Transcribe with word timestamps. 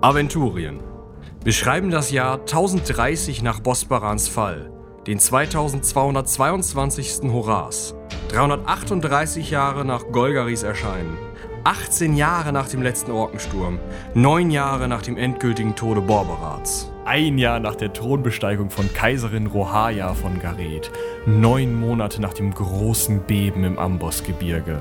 Aventurien. 0.00 0.78
Wir 1.42 1.52
schreiben 1.52 1.90
das 1.90 2.12
Jahr 2.12 2.38
1030 2.38 3.42
nach 3.42 3.58
Bosbarans 3.58 4.28
Fall, 4.28 4.70
den 5.08 5.18
2222. 5.18 7.32
Horas, 7.32 7.96
338 8.28 9.50
Jahre 9.50 9.84
nach 9.84 10.04
Golgaris 10.12 10.62
Erscheinen, 10.62 11.18
18 11.64 12.14
Jahre 12.14 12.52
nach 12.52 12.68
dem 12.68 12.80
letzten 12.80 13.10
Orkensturm, 13.10 13.80
9 14.14 14.52
Jahre 14.52 14.86
nach 14.86 15.02
dem 15.02 15.16
endgültigen 15.16 15.74
Tode 15.74 16.00
Borberats. 16.00 16.92
Ein 17.04 17.36
Jahr 17.36 17.58
nach 17.58 17.74
der 17.74 17.92
Thronbesteigung 17.92 18.70
von 18.70 18.92
Kaiserin 18.92 19.48
Rohaya 19.48 20.14
von 20.14 20.38
Gareth. 20.38 20.92
Neun 21.26 21.74
Monate 21.74 22.22
nach 22.22 22.34
dem 22.34 22.54
großen 22.54 23.22
Beben 23.22 23.64
im 23.64 23.80
Ambosgebirge. 23.80 24.80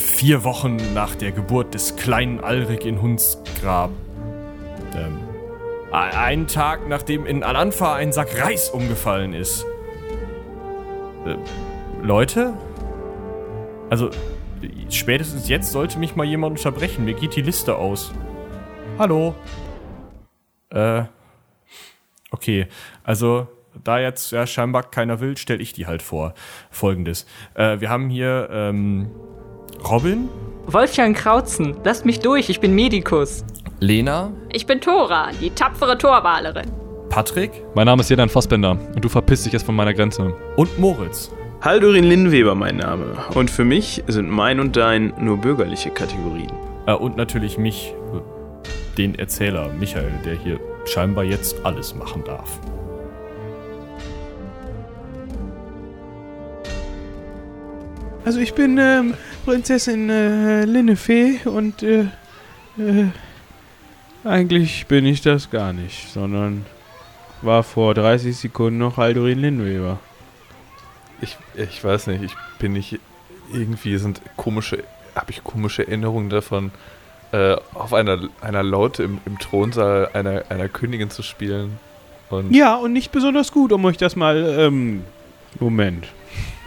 Vier 0.00 0.44
Wochen 0.44 0.78
nach 0.94 1.14
der 1.14 1.30
Geburt 1.30 1.74
des 1.74 1.94
kleinen 1.94 2.40
Alrik 2.40 2.86
in 2.86 3.02
Hundsgrab. 3.02 3.90
Ähm, 4.94 5.18
einen 5.92 6.46
Tag 6.46 6.88
nachdem 6.88 7.26
in 7.26 7.42
Al-Anfa 7.42 7.96
ein 7.96 8.10
Sack 8.10 8.40
Reis 8.40 8.70
umgefallen 8.70 9.34
ist. 9.34 9.66
Äh, 11.26 11.36
Leute? 12.02 12.54
Also, 13.90 14.08
spätestens 14.88 15.50
jetzt 15.50 15.70
sollte 15.70 15.98
mich 15.98 16.16
mal 16.16 16.24
jemand 16.24 16.56
unterbrechen. 16.56 17.04
Mir 17.04 17.14
geht 17.14 17.36
die 17.36 17.42
Liste 17.42 17.76
aus. 17.76 18.10
Hallo? 18.98 19.34
Äh, 20.70 21.04
okay. 22.30 22.68
Also, 23.04 23.48
da 23.84 23.98
jetzt 23.98 24.32
ja, 24.32 24.46
scheinbar 24.46 24.90
keiner 24.90 25.20
will, 25.20 25.36
stelle 25.36 25.60
ich 25.60 25.74
die 25.74 25.86
halt 25.86 26.00
vor. 26.00 26.32
Folgendes. 26.70 27.26
Äh, 27.52 27.80
wir 27.80 27.90
haben 27.90 28.08
hier 28.08 28.48
ähm, 28.50 29.10
Robin. 29.88 30.28
Wolfgang 30.66 31.16
Krautzen, 31.16 31.76
lasst 31.84 32.04
mich 32.04 32.20
durch, 32.20 32.48
ich 32.48 32.60
bin 32.60 32.74
Medikus. 32.74 33.44
Lena. 33.80 34.32
Ich 34.52 34.66
bin 34.66 34.80
Tora, 34.80 35.30
die 35.40 35.50
tapfere 35.50 35.96
Torwalerin. 35.96 36.70
Patrick. 37.08 37.50
Mein 37.74 37.86
Name 37.86 38.02
ist 38.02 38.10
Jedan 38.10 38.28
Fassbender 38.28 38.78
und 38.94 39.04
du 39.04 39.08
verpisst 39.08 39.46
dich 39.46 39.52
jetzt 39.52 39.64
von 39.64 39.74
meiner 39.74 39.94
Grenze. 39.94 40.34
Und 40.56 40.78
Moritz. 40.78 41.30
Haldurin 41.60 42.04
Linnweber 42.04 42.54
mein 42.54 42.76
Name. 42.76 43.16
Und 43.34 43.50
für 43.50 43.64
mich 43.64 44.02
sind 44.06 44.30
mein 44.30 44.60
und 44.60 44.76
dein 44.76 45.12
nur 45.18 45.38
bürgerliche 45.38 45.90
Kategorien. 45.90 46.52
Äh, 46.86 46.94
und 46.94 47.16
natürlich 47.16 47.58
mich, 47.58 47.94
den 48.96 49.14
Erzähler 49.14 49.70
Michael, 49.78 50.12
der 50.24 50.34
hier 50.34 50.60
scheinbar 50.84 51.24
jetzt 51.24 51.64
alles 51.64 51.94
machen 51.94 52.22
darf. 52.24 52.60
Also 58.24 58.38
ich 58.40 58.52
bin 58.54 58.76
ähm, 58.78 59.14
Prinzessin 59.44 60.10
äh, 60.10 60.64
Linnefee 60.64 61.40
und 61.46 61.82
äh, 61.82 62.06
äh, 62.78 63.06
eigentlich 64.24 64.86
bin 64.86 65.06
ich 65.06 65.22
das 65.22 65.50
gar 65.50 65.72
nicht, 65.72 66.12
sondern 66.12 66.66
war 67.40 67.62
vor 67.62 67.94
30 67.94 68.36
Sekunden 68.36 68.78
noch 68.78 68.98
Aldorin 68.98 69.38
Lindweber. 69.38 69.98
Ich, 71.22 71.38
ich 71.56 71.82
weiß 71.82 72.08
nicht, 72.08 72.22
ich 72.22 72.34
bin 72.58 72.74
nicht 72.74 73.00
irgendwie 73.52 73.96
sind 73.96 74.20
komische, 74.36 74.84
habe 75.14 75.30
ich 75.30 75.42
komische 75.42 75.86
Erinnerungen 75.86 76.28
davon, 76.28 76.70
äh, 77.32 77.56
auf 77.72 77.94
einer, 77.94 78.28
einer 78.42 78.62
Laute 78.62 79.02
im, 79.02 79.18
im 79.24 79.38
Thronsaal 79.38 80.10
einer, 80.12 80.44
einer 80.50 80.68
Königin 80.68 81.08
zu 81.08 81.22
spielen. 81.22 81.78
Und 82.28 82.52
ja, 82.52 82.76
und 82.76 82.92
nicht 82.92 83.12
besonders 83.12 83.50
gut, 83.50 83.72
um 83.72 83.84
euch 83.86 83.96
das 83.96 84.14
mal, 84.14 84.56
ähm, 84.58 85.04
Moment. 85.58 86.06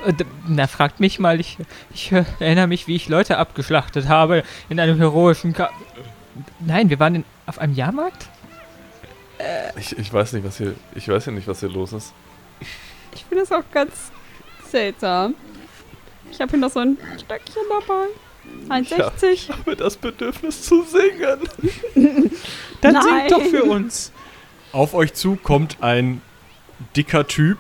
Äh, 0.06 0.14
na, 0.48 0.68
fragt 0.68 1.00
mich 1.00 1.20
mal, 1.20 1.40
ich, 1.40 1.58
ich 1.94 2.12
erinnere 2.40 2.68
mich, 2.68 2.88
wie 2.88 2.96
ich 2.96 3.10
Leute 3.10 3.38
abgeschlachtet 3.38 4.08
habe 4.08 4.44
in 4.70 4.80
einem 4.80 4.98
heroischen 4.98 5.54
Ka 5.54 5.70
Nein, 6.60 6.90
wir 6.90 7.00
waren 7.00 7.16
in, 7.16 7.26
auf 7.46 7.60
einem 7.60 7.74
Jahrmarkt? 7.74 8.28
Äh, 9.38 9.80
ich, 9.80 9.98
ich 9.98 10.12
weiß 10.12 10.34
nicht, 10.34 10.46
was 10.46 10.58
hier. 10.58 10.76
Ich 10.96 11.08
weiß 11.08 11.28
ja 11.28 11.32
nicht, 11.32 11.48
was 11.48 11.60
hier 11.60 11.70
los 11.70 11.94
ist. 11.94 12.14
Ich 13.14 13.24
finde 13.26 13.44
das 13.44 13.52
auch 13.52 13.64
ganz 13.72 14.12
seltsam. 14.70 15.36
Ich 16.32 16.40
habe 16.40 16.50
hier 16.52 16.60
noch 16.60 16.72
so 16.72 16.80
ein 16.80 16.98
Stöckchen 17.24 17.62
dabei. 17.70 18.08
1,60. 18.70 19.26
Ich 19.32 19.50
habe 19.50 19.76
das 19.76 19.96
Bedürfnis 19.96 20.64
zu 20.64 20.84
singen. 20.84 21.40
Dann 22.82 22.94
Nein. 22.94 23.04
singt 23.04 23.32
doch 23.32 23.44
für 23.44 23.64
uns. 23.64 24.12
Auf 24.72 24.94
euch 24.94 25.14
zu 25.14 25.36
kommt 25.36 25.78
ein 25.82 26.22
dicker 26.96 27.28
Typ. 27.28 27.60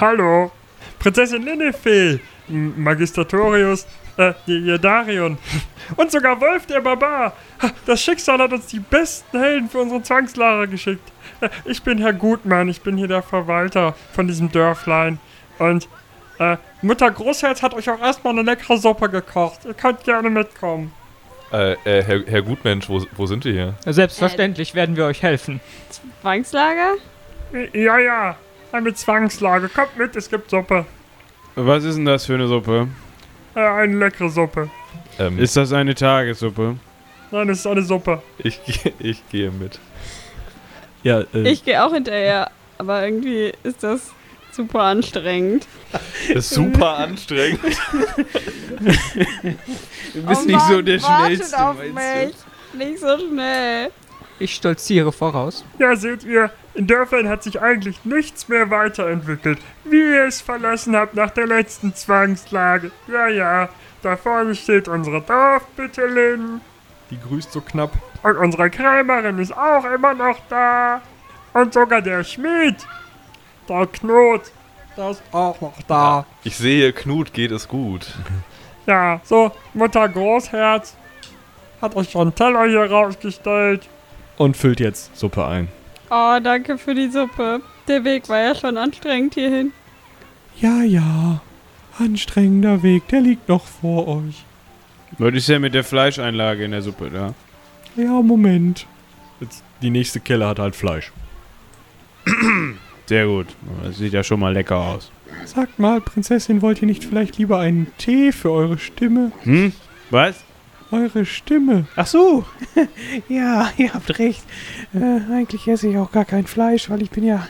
Hallo, 0.00 0.50
Prinzessin 0.98 1.42
Linnefee, 1.42 2.20
Magistratorius, 2.48 3.86
äh, 4.16 4.32
Jedarion 4.46 5.38
und 5.96 6.10
sogar 6.10 6.40
Wolf 6.40 6.66
der 6.66 6.80
Barbar. 6.80 7.32
Das 7.86 8.00
Schicksal 8.02 8.38
hat 8.38 8.52
uns 8.52 8.66
die 8.66 8.80
besten 8.80 9.38
Helden 9.38 9.68
für 9.68 9.78
unsere 9.78 10.02
Zwangslager 10.02 10.66
geschickt. 10.66 11.12
Äh, 11.40 11.48
ich 11.64 11.82
bin 11.82 11.98
Herr 11.98 12.12
Gutmann, 12.12 12.68
ich 12.68 12.80
bin 12.80 12.96
hier 12.96 13.08
der 13.08 13.22
Verwalter 13.22 13.94
von 14.12 14.26
diesem 14.26 14.50
Dörflein. 14.50 15.18
Und 15.58 15.88
äh, 16.38 16.56
Mutter 16.82 17.10
Großherz 17.10 17.62
hat 17.62 17.74
euch 17.74 17.88
auch 17.90 18.00
erstmal 18.00 18.32
eine 18.32 18.42
leckere 18.42 18.76
Suppe 18.76 19.08
gekocht. 19.08 19.64
Ihr 19.64 19.74
könnt 19.74 20.04
gerne 20.04 20.30
mitkommen. 20.30 20.92
Äh, 21.52 21.72
äh, 21.84 22.02
Herr, 22.02 22.22
Herr 22.26 22.42
Gutmensch, 22.42 22.88
wo, 22.88 23.04
wo 23.16 23.26
sind 23.26 23.44
wir 23.44 23.52
hier? 23.52 23.74
Selbstverständlich 23.86 24.74
werden 24.74 24.96
wir 24.96 25.06
euch 25.06 25.22
helfen. 25.22 25.60
Zwangslager? 26.20 26.94
Ja, 27.72 27.98
ja. 27.98 28.36
Eine 28.72 28.94
Zwangslager. 28.94 29.68
Kommt 29.68 29.96
mit, 29.96 30.16
es 30.16 30.28
gibt 30.28 30.50
Suppe. 30.50 30.86
Was 31.54 31.84
ist 31.84 31.96
denn 31.96 32.04
das 32.04 32.26
für 32.26 32.34
eine 32.34 32.48
Suppe? 32.48 32.88
Äh, 33.54 33.60
eine 33.60 33.96
leckere 33.96 34.28
Suppe. 34.28 34.70
Ähm, 35.18 35.38
ist 35.38 35.56
das 35.56 35.72
eine 35.72 35.94
Tagessuppe? 35.94 36.76
Nein, 37.30 37.48
es 37.48 37.60
ist 37.60 37.66
eine 37.66 37.82
Suppe. 37.82 38.22
Ich, 38.38 38.60
ich 38.98 39.28
gehe 39.30 39.50
mit. 39.50 39.78
Ja, 41.02 41.20
äh, 41.32 41.48
ich 41.48 41.64
gehe 41.64 41.82
auch 41.82 41.92
hinterher, 41.92 42.50
aber 42.78 43.04
irgendwie 43.04 43.52
ist 43.62 43.82
das 43.82 44.12
super 44.52 44.82
anstrengend. 44.82 45.66
Das 45.92 46.02
ist 46.28 46.50
super 46.50 46.98
anstrengend. 46.98 47.60
du 50.12 50.22
bist 50.22 50.42
oh 50.42 50.46
nicht 50.46 50.56
Mann, 50.56 50.72
so 50.72 50.82
der 50.82 50.98
Schnellste, 50.98 51.66
auf 51.66 51.76
mich. 51.78 52.34
Nicht 52.74 52.98
so 52.98 53.18
schnell. 53.18 53.90
Ich 54.38 54.54
stolziere 54.54 55.12
voraus. 55.12 55.64
Ja, 55.78 55.96
seht 55.96 56.24
ihr, 56.24 56.50
in 56.74 56.86
Dörfern 56.86 57.28
hat 57.28 57.42
sich 57.42 57.60
eigentlich 57.60 58.04
nichts 58.04 58.48
mehr 58.48 58.70
weiterentwickelt, 58.70 59.58
wie 59.84 60.00
ihr 60.00 60.26
es 60.26 60.42
verlassen 60.42 60.94
habt 60.94 61.14
nach 61.14 61.30
der 61.30 61.46
letzten 61.46 61.94
Zwangslage. 61.94 62.90
Ja, 63.08 63.28
ja, 63.28 63.68
da 64.02 64.16
vorne 64.16 64.54
steht 64.54 64.88
unsere 64.88 65.22
Dorfbüttelin. 65.22 66.60
Die 67.10 67.18
grüßt 67.18 67.52
so 67.52 67.60
knapp. 67.60 67.92
Und 68.22 68.36
unsere 68.36 68.68
Krämerin 68.68 69.38
ist 69.38 69.56
auch 69.56 69.84
immer 69.84 70.12
noch 70.12 70.38
da. 70.50 71.00
Und 71.54 71.72
sogar 71.72 72.02
der 72.02 72.22
Schmied. 72.22 72.76
Der 73.68 73.86
Knut. 73.86 74.42
Der 74.96 75.10
ist 75.10 75.22
auch 75.32 75.60
noch 75.60 75.80
da. 75.88 76.26
Ich 76.44 76.56
sehe, 76.56 76.92
Knut 76.92 77.32
geht 77.32 77.52
es 77.52 77.68
gut. 77.68 78.14
Ja, 78.86 79.20
so, 79.24 79.50
Mutter 79.74 80.08
Großherz 80.08 80.96
hat 81.80 81.96
euch 81.96 82.10
schon 82.10 82.22
einen 82.22 82.34
Teller 82.34 82.66
hier 82.66 82.90
rausgestellt. 82.90 83.88
Und 84.36 84.56
füllt 84.56 84.80
jetzt 84.80 85.16
Suppe 85.16 85.46
ein. 85.46 85.68
Oh, 86.10 86.38
danke 86.42 86.78
für 86.78 86.94
die 86.94 87.10
Suppe. 87.10 87.60
Der 87.88 88.04
Weg 88.04 88.28
war 88.28 88.38
ja 88.38 88.54
schon 88.54 88.76
anstrengend 88.76 89.34
hierhin. 89.34 89.72
Ja, 90.60 90.82
ja. 90.82 91.40
Anstrengender 91.98 92.82
Weg, 92.82 93.08
der 93.08 93.20
liegt 93.20 93.48
noch 93.48 93.66
vor 93.66 94.06
euch. 94.08 94.44
Was 95.18 95.34
ist 95.34 95.48
ja 95.48 95.58
mit 95.58 95.74
der 95.74 95.84
Fleischeinlage 95.84 96.64
in 96.64 96.72
der 96.72 96.82
Suppe 96.82 97.10
da? 97.10 97.34
Ja, 97.96 98.20
Moment. 98.20 98.86
Jetzt, 99.40 99.62
die 99.82 99.90
nächste 99.90 100.20
Kelle 100.20 100.46
hat 100.46 100.58
halt 100.58 100.76
Fleisch. 100.76 101.12
Sehr 103.06 103.26
gut. 103.26 103.46
Das 103.82 103.96
sieht 103.98 104.12
ja 104.12 104.22
schon 104.22 104.40
mal 104.40 104.52
lecker 104.52 104.76
aus. 104.76 105.10
Sagt 105.44 105.78
mal, 105.78 106.00
Prinzessin, 106.00 106.60
wollt 106.60 106.82
ihr 106.82 106.86
nicht 106.86 107.04
vielleicht 107.04 107.38
lieber 107.38 107.58
einen 107.58 107.92
Tee 107.98 108.32
für 108.32 108.50
eure 108.50 108.78
Stimme? 108.78 109.32
Hm? 109.42 109.72
Was? 110.10 110.44
Eure 110.90 111.24
Stimme. 111.24 111.86
Ach 111.96 112.06
so. 112.06 112.44
ja, 113.28 113.70
ihr 113.76 113.92
habt 113.92 114.18
recht. 114.18 114.44
Äh, 114.94 115.32
eigentlich 115.32 115.66
esse 115.66 115.88
ich 115.88 115.98
auch 115.98 116.12
gar 116.12 116.24
kein 116.24 116.46
Fleisch, 116.46 116.88
weil 116.90 117.02
ich 117.02 117.10
bin 117.10 117.24
ja 117.24 117.46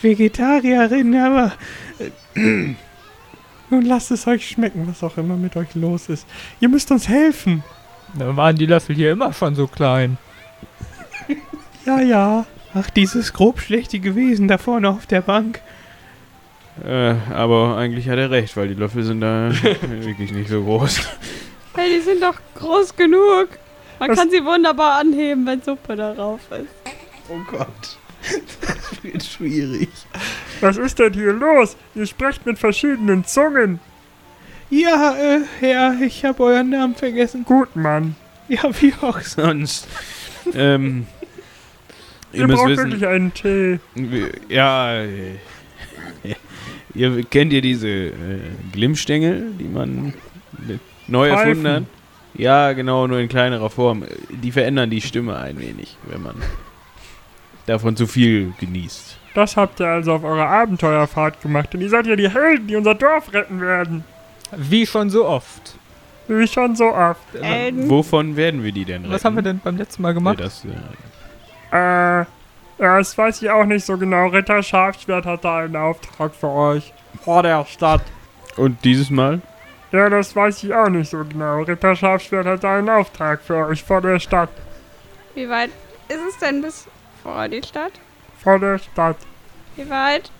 Vegetarierin, 0.00 1.16
aber... 1.16 1.52
Äh, 1.98 2.40
nun 3.70 3.84
lasst 3.84 4.10
es 4.10 4.26
euch 4.26 4.48
schmecken, 4.48 4.86
was 4.86 5.02
auch 5.02 5.16
immer 5.16 5.36
mit 5.36 5.56
euch 5.56 5.74
los 5.74 6.08
ist. 6.08 6.26
Ihr 6.60 6.68
müsst 6.68 6.90
uns 6.90 7.08
helfen. 7.08 7.62
Da 8.18 8.36
waren 8.36 8.56
die 8.56 8.66
Löffel 8.66 8.96
hier 8.96 9.12
immer 9.12 9.32
schon 9.32 9.54
so 9.54 9.66
klein. 9.66 10.18
ja, 11.86 12.00
ja. 12.00 12.46
Ach, 12.72 12.88
dieses 12.90 13.32
grobschlächtige 13.32 14.14
Wesen 14.14 14.46
da 14.46 14.58
vorne 14.58 14.88
auf 14.88 15.06
der 15.06 15.22
Bank. 15.22 15.60
Äh, 16.84 17.14
aber 17.32 17.76
eigentlich 17.76 18.08
hat 18.08 18.18
er 18.18 18.30
recht, 18.30 18.56
weil 18.56 18.68
die 18.68 18.74
Löffel 18.74 19.02
sind 19.02 19.20
da 19.20 19.50
wirklich 19.88 20.32
nicht 20.32 20.48
so 20.48 20.62
groß. 20.62 21.00
Hey, 21.80 21.94
die 21.96 22.00
sind 22.02 22.22
doch 22.22 22.38
groß 22.56 22.94
genug. 22.94 23.48
Man 23.98 24.10
Was? 24.10 24.18
kann 24.18 24.30
sie 24.30 24.44
wunderbar 24.44 24.98
anheben, 24.98 25.46
wenn 25.46 25.62
Suppe 25.62 25.96
darauf 25.96 26.40
ist. 26.50 26.68
Oh 27.30 27.38
Gott. 27.50 27.96
Das 28.60 29.02
wird 29.02 29.22
schwierig. 29.24 29.88
Was 30.60 30.76
ist 30.76 30.98
denn 30.98 31.14
hier 31.14 31.32
los? 31.32 31.78
Ihr 31.94 32.04
sprecht 32.04 32.44
mit 32.44 32.58
verschiedenen 32.58 33.24
Zungen. 33.24 33.80
Ja, 34.68 35.16
äh, 35.16 35.40
Herr, 35.60 35.98
ich 36.02 36.22
habe 36.22 36.42
euren 36.42 36.68
Namen 36.68 36.94
vergessen. 36.94 37.44
Gut, 37.46 37.74
Mann. 37.74 38.14
Ja, 38.48 38.64
wie 38.80 38.92
auch 39.00 39.20
sonst. 39.20 39.88
ähm, 40.52 41.06
Ihr 42.34 42.46
müsst 42.46 42.58
braucht 42.62 42.76
wirklich 42.76 43.06
einen 43.06 43.32
Tee. 43.32 43.80
Ja, 44.50 45.00
äh, 45.02 45.36
ihr 46.94 47.24
kennt 47.24 47.54
ihr 47.54 47.62
diese 47.62 47.88
äh, 47.88 48.12
Glimmstängel, 48.72 49.52
die 49.58 49.64
man 49.64 50.12
neu 51.10 51.28
erfunden? 51.28 51.62
Pfeifen. 51.62 51.86
Ja, 52.34 52.72
genau, 52.72 53.06
nur 53.06 53.18
in 53.18 53.28
kleinerer 53.28 53.70
Form. 53.70 54.04
Die 54.30 54.52
verändern 54.52 54.88
die 54.90 55.00
Stimme 55.00 55.36
ein 55.36 55.58
wenig, 55.58 55.96
wenn 56.06 56.22
man 56.22 56.36
davon 57.66 57.96
zu 57.96 58.06
viel 58.06 58.52
genießt. 58.60 59.18
Das 59.34 59.56
habt 59.56 59.80
ihr 59.80 59.86
also 59.86 60.14
auf 60.14 60.24
eurer 60.24 60.46
Abenteuerfahrt 60.48 61.40
gemacht. 61.42 61.74
Und 61.74 61.80
ihr 61.82 61.88
seid 61.88 62.06
ja 62.06 62.16
die 62.16 62.28
Helden, 62.30 62.66
die 62.66 62.76
unser 62.76 62.94
Dorf 62.94 63.32
retten 63.32 63.60
werden. 63.60 64.04
Wie 64.56 64.86
schon 64.86 65.10
so 65.10 65.26
oft. 65.26 65.74
Wie 66.28 66.46
schon 66.46 66.74
so 66.76 66.86
oft. 66.94 67.20
Elden. 67.40 67.88
Wovon 67.88 68.36
werden 68.36 68.62
wir 68.64 68.72
die 68.72 68.84
denn 68.84 69.02
retten? 69.02 69.12
Was 69.14 69.24
haben 69.24 69.36
wir 69.36 69.42
denn 69.42 69.60
beim 69.62 69.76
letzten 69.76 70.02
Mal 70.02 70.10
Nee, 70.10 70.14
gemacht? 70.14 70.40
das, 70.40 70.64
äh, 70.64 70.68
Äh, 71.76 72.24
ja, 72.78 72.98
das 72.98 73.16
weiß 73.16 73.42
ich 73.42 73.50
auch 73.50 73.64
nicht 73.64 73.84
so 73.84 73.96
genau. 73.98 74.28
Ritter 74.28 74.62
Schafschwert 74.62 75.26
hat 75.26 75.44
da 75.44 75.58
einen 75.58 75.76
Auftrag 75.76 76.34
für 76.34 76.48
euch. 76.48 76.92
Vor 77.22 77.42
der 77.42 77.64
Stadt. 77.66 78.02
und 78.56 78.84
dieses 78.84 79.10
Mal? 79.10 79.40
Ja, 79.92 80.08
das 80.08 80.34
weiß 80.36 80.62
ich 80.64 80.72
auch 80.74 80.88
nicht 80.88 81.10
so 81.10 81.24
genau. 81.24 81.62
Ritter 81.62 81.96
Schafschwert 81.96 82.46
hat 82.46 82.64
einen 82.64 82.88
Auftrag 82.88 83.40
für 83.42 83.66
euch 83.66 83.82
vor 83.82 84.00
der 84.00 84.20
Stadt. 84.20 84.50
Wie 85.34 85.48
weit 85.48 85.70
ist 86.08 86.20
es 86.28 86.38
denn 86.38 86.62
bis 86.62 86.86
vor 87.22 87.48
die 87.48 87.62
Stadt? 87.62 87.92
Vor 88.42 88.58
der 88.58 88.78
Stadt. 88.78 89.16
Wie 89.76 89.88
weit? 89.90 90.30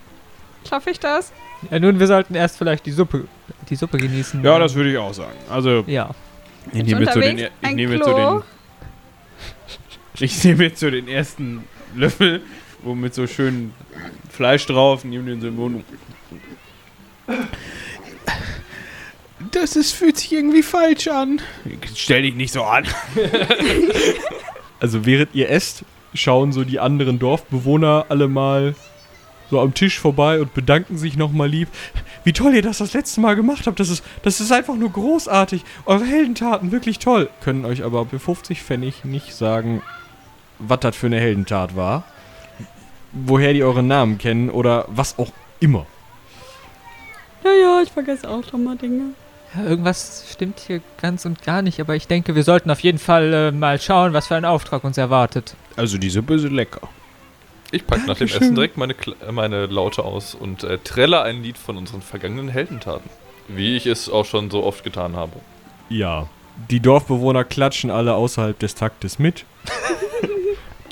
Schaffe 0.69 0.91
ich 0.91 1.01
das? 1.01 1.33
Ja, 1.71 1.79
nun, 1.79 1.99
wir 1.99 2.07
sollten 2.07 2.35
erst 2.35 2.59
vielleicht 2.59 2.87
die 2.87 2.91
Suppe, 2.93 3.27
die 3.69 3.77
Suppe 3.77 3.99
genießen. 3.99 4.43
Ja, 4.45 4.59
das 4.59 4.75
würde 4.75 4.93
ich 4.93 4.99
auch 4.99 5.13
sagen. 5.13 5.37
Also, 5.51 5.85
Ja. 5.87 6.11
ich 6.73 6.85
nehme 6.85 7.03
jetzt 7.03 7.15
so 7.15 7.21
den, 7.21 7.39
ich 7.39 7.75
nehme 7.75 7.95
jetzt 7.95 8.05
so 8.05 8.15
den, 8.15 8.43
ich 10.21 10.45
nehme 10.45 10.65
jetzt 10.65 10.81
so 10.81 10.91
den 10.91 11.09
ersten 11.09 11.65
Löffel, 11.95 12.43
wo 12.83 12.95
mit 12.95 13.15
so 13.15 13.27
schön 13.27 13.73
Fleisch 14.31 14.67
drauf, 14.67 15.05
nehme 15.05 15.29
den 15.31 15.41
so 15.41 15.49
im 15.49 15.57
Mund. 15.57 15.85
Das 19.53 19.77
ist, 19.77 19.93
fühlt 19.93 20.19
sich 20.19 20.33
irgendwie 20.33 20.63
falsch 20.63 21.09
an. 21.09 21.41
Stell 21.95 22.23
dich 22.23 22.35
nicht 22.35 22.53
so 22.53 22.63
an. 22.63 22.85
Also 24.81 25.05
während 25.05 25.35
ihr 25.35 25.51
esst, 25.51 25.85
schauen 26.15 26.53
so 26.53 26.65
die 26.65 26.81
anderen 26.81 27.19
Dorfbewohner 27.19 28.07
alle 28.09 28.29
mal 28.29 28.75
so 29.51 29.61
am 29.61 29.75
Tisch 29.75 29.99
vorbei 29.99 30.41
und 30.41 30.55
bedanken 30.55 30.97
sich 30.97 31.17
nochmal 31.17 31.49
lieb. 31.49 31.69
Wie 32.25 32.33
toll 32.33 32.55
ihr 32.55 32.63
das 32.63 32.79
das 32.79 32.95
letzte 32.95 33.21
Mal 33.21 33.35
gemacht 33.35 33.67
habt. 33.67 33.81
Das 33.81 33.91
ist, 33.91 34.03
das 34.23 34.41
ist 34.41 34.53
einfach 34.53 34.77
nur 34.77 34.91
großartig. 34.91 35.65
Eure 35.87 36.05
Heldentaten, 36.05 36.73
wirklich 36.73 36.99
toll. 36.99 37.29
Können 37.43 37.65
euch 37.65 37.85
aber 37.85 38.07
für 38.07 38.19
50 38.19 38.63
Pfennig 38.63 39.05
nicht 39.05 39.35
sagen, 39.35 39.83
was 40.59 40.81
das 40.81 40.97
für 40.97 41.07
eine 41.07 41.21
Heldentat 41.21 41.77
war. 41.77 42.05
Woher 43.13 43.53
die 43.53 43.65
euren 43.65 43.89
Namen 43.89 44.19
kennen 44.19 44.51
oder 44.51 44.87
was 44.89 45.19
auch 45.19 45.33
immer. 45.59 45.85
Ja, 47.45 47.53
ja, 47.53 47.83
ich 47.83 47.91
vergesse 47.91 48.29
auch 48.29 48.45
schon 48.49 48.65
mal 48.65 48.77
Dinge. 48.77 49.15
Irgendwas 49.57 50.25
stimmt 50.31 50.61
hier 50.61 50.81
ganz 51.01 51.25
und 51.25 51.43
gar 51.43 51.63
nicht, 51.63 51.81
aber 51.81 51.97
ich 51.97 52.07
denke, 52.07 52.35
wir 52.37 52.45
sollten 52.45 52.71
auf 52.71 52.81
jeden 52.81 52.99
Fall 52.99 53.33
äh, 53.33 53.51
mal 53.53 53.81
schauen, 53.81 54.13
was 54.13 54.29
für 54.29 54.37
ein 54.37 54.45
Auftrag 54.45 54.85
uns 54.85 54.97
erwartet. 54.97 55.55
Also 55.77 55.99
die 55.99 56.11
Suppe 56.11 56.35
ist 56.35 56.45
lecker. 56.45 56.83
Ich 57.73 57.87
packe 57.87 58.07
nach 58.07 58.17
dem 58.17 58.29
Essen 58.29 58.55
direkt 58.55 58.77
meine, 58.77 58.93
Kla- 58.95 59.15
äh, 59.29 59.33
meine 59.33 59.67
Laute 59.67 60.05
aus 60.05 60.35
und 60.35 60.63
äh, 60.65 60.79
trälle 60.79 61.23
ein 61.23 61.43
Lied 61.43 61.59
von 61.59 61.77
unseren 61.77 62.01
vergangenen 62.03 62.49
Heldentaten. 62.49 63.09
Wie 63.49 63.77
ich 63.77 63.87
es 63.87 64.09
auch 64.09 64.25
schon 64.25 64.51
so 64.51 64.63
oft 64.65 64.85
getan 64.85 65.17
habe. 65.17 65.33
Ja, 65.89 66.29
die 66.71 66.79
Dorfbewohner 66.81 67.43
klatschen 67.43 67.91
alle 67.91 68.15
außerhalb 68.15 68.57
des 68.59 68.75
Taktes 68.77 69.19
mit. 69.19 69.45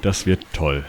Das 0.01 0.27
wird 0.27 0.45
toll. 0.53 0.85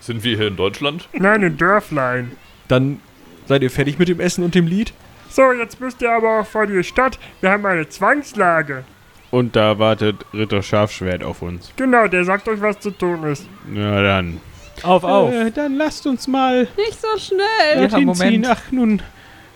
Sind 0.00 0.24
wir 0.24 0.36
hier 0.36 0.48
in 0.48 0.56
Deutschland? 0.56 1.08
Nein, 1.12 1.44
in 1.44 1.56
Dörflein. 1.56 2.32
Dann 2.66 3.00
seid 3.46 3.62
ihr 3.62 3.70
fertig 3.70 4.00
mit 4.00 4.08
dem 4.08 4.18
Essen 4.18 4.42
und 4.42 4.56
dem 4.56 4.66
Lied? 4.66 4.92
So, 5.34 5.50
jetzt 5.50 5.80
müsst 5.80 6.00
ihr 6.00 6.12
aber 6.12 6.38
auch 6.40 6.46
vor 6.46 6.64
die 6.64 6.84
Stadt. 6.84 7.18
Wir 7.40 7.50
haben 7.50 7.66
eine 7.66 7.88
Zwangslage. 7.88 8.84
Und 9.32 9.56
da 9.56 9.80
wartet 9.80 10.24
Ritter 10.32 10.62
Scharfschwert 10.62 11.24
auf 11.24 11.42
uns. 11.42 11.72
Genau, 11.74 12.06
der 12.06 12.24
sagt 12.24 12.46
euch, 12.46 12.60
was 12.60 12.78
zu 12.78 12.92
tun 12.92 13.24
ist. 13.24 13.44
Na 13.66 14.00
dann. 14.00 14.40
Auf, 14.84 15.02
auf. 15.02 15.32
Äh, 15.32 15.50
dann 15.50 15.74
lasst 15.74 16.06
uns 16.06 16.28
mal 16.28 16.68
Nicht 16.76 17.00
so 17.00 17.08
schnell. 17.18 17.90
Ja, 17.90 17.98
Moment. 17.98 18.16
ziehen. 18.18 18.46
Ach 18.48 18.60
nun, 18.70 19.02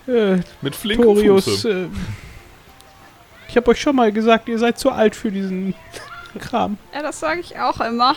äh, 0.09 0.39
Mit 0.63 0.75
flinken 0.75 1.05
Torius, 1.05 1.45
Fuße. 1.45 1.71
äh, 1.71 1.87
ich 3.49 3.57
habe 3.57 3.71
euch 3.71 3.81
schon 3.81 3.95
mal 3.95 4.11
gesagt, 4.11 4.49
ihr 4.49 4.59
seid 4.59 4.81
zu 4.81 4.91
alt 4.91 5.15
für 5.15 5.31
diesen 5.31 5.75
Kram. 6.41 6.77
Ja, 6.93 7.03
das 7.03 7.21
sage 7.21 7.39
ich 7.39 7.57
auch 7.57 7.81
immer. 7.81 8.17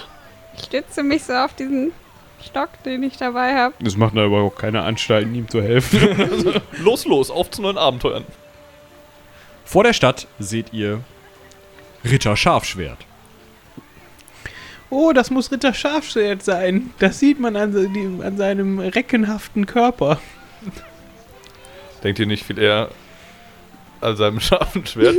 Ich 0.57 0.63
stütze 0.63 1.03
mich 1.03 1.25
so 1.25 1.33
auf 1.33 1.53
diesen 1.53 1.91
Stock, 2.45 2.69
den 2.83 3.03
ich 3.03 3.17
dabei 3.17 3.55
habe. 3.55 3.73
Das 3.79 3.95
macht 3.97 4.17
aber 4.17 4.41
auch 4.41 4.55
keine 4.55 4.81
Anstalten, 4.83 5.33
ihm 5.35 5.47
zu 5.49 5.61
helfen. 5.61 6.61
Los, 6.83 7.05
los, 7.05 7.29
auf 7.31 7.49
zu 7.51 7.61
neuen 7.61 7.77
Abenteuern. 7.77 8.25
Vor 9.65 9.83
der 9.83 9.93
Stadt 9.93 10.27
seht 10.39 10.73
ihr 10.73 11.01
Ritter 12.03 12.35
Scharfschwert. 12.35 12.97
oh, 14.89 15.13
das 15.13 15.29
muss 15.29 15.51
Ritter 15.51 15.73
Scharfschwert 15.73 16.43
sein. 16.43 16.91
Das 16.99 17.19
sieht 17.19 17.39
man 17.39 17.55
an, 17.55 17.71
die- 17.93 18.23
an 18.23 18.37
seinem 18.37 18.79
reckenhaften 18.79 19.65
Körper. 19.65 20.19
Denkt 22.03 22.19
ihr 22.19 22.25
nicht 22.25 22.45
viel 22.45 22.57
eher 22.59 22.89
an 24.01 24.15
seinem 24.17 24.39
scharfen 24.41 24.85
Schwert? 24.85 25.15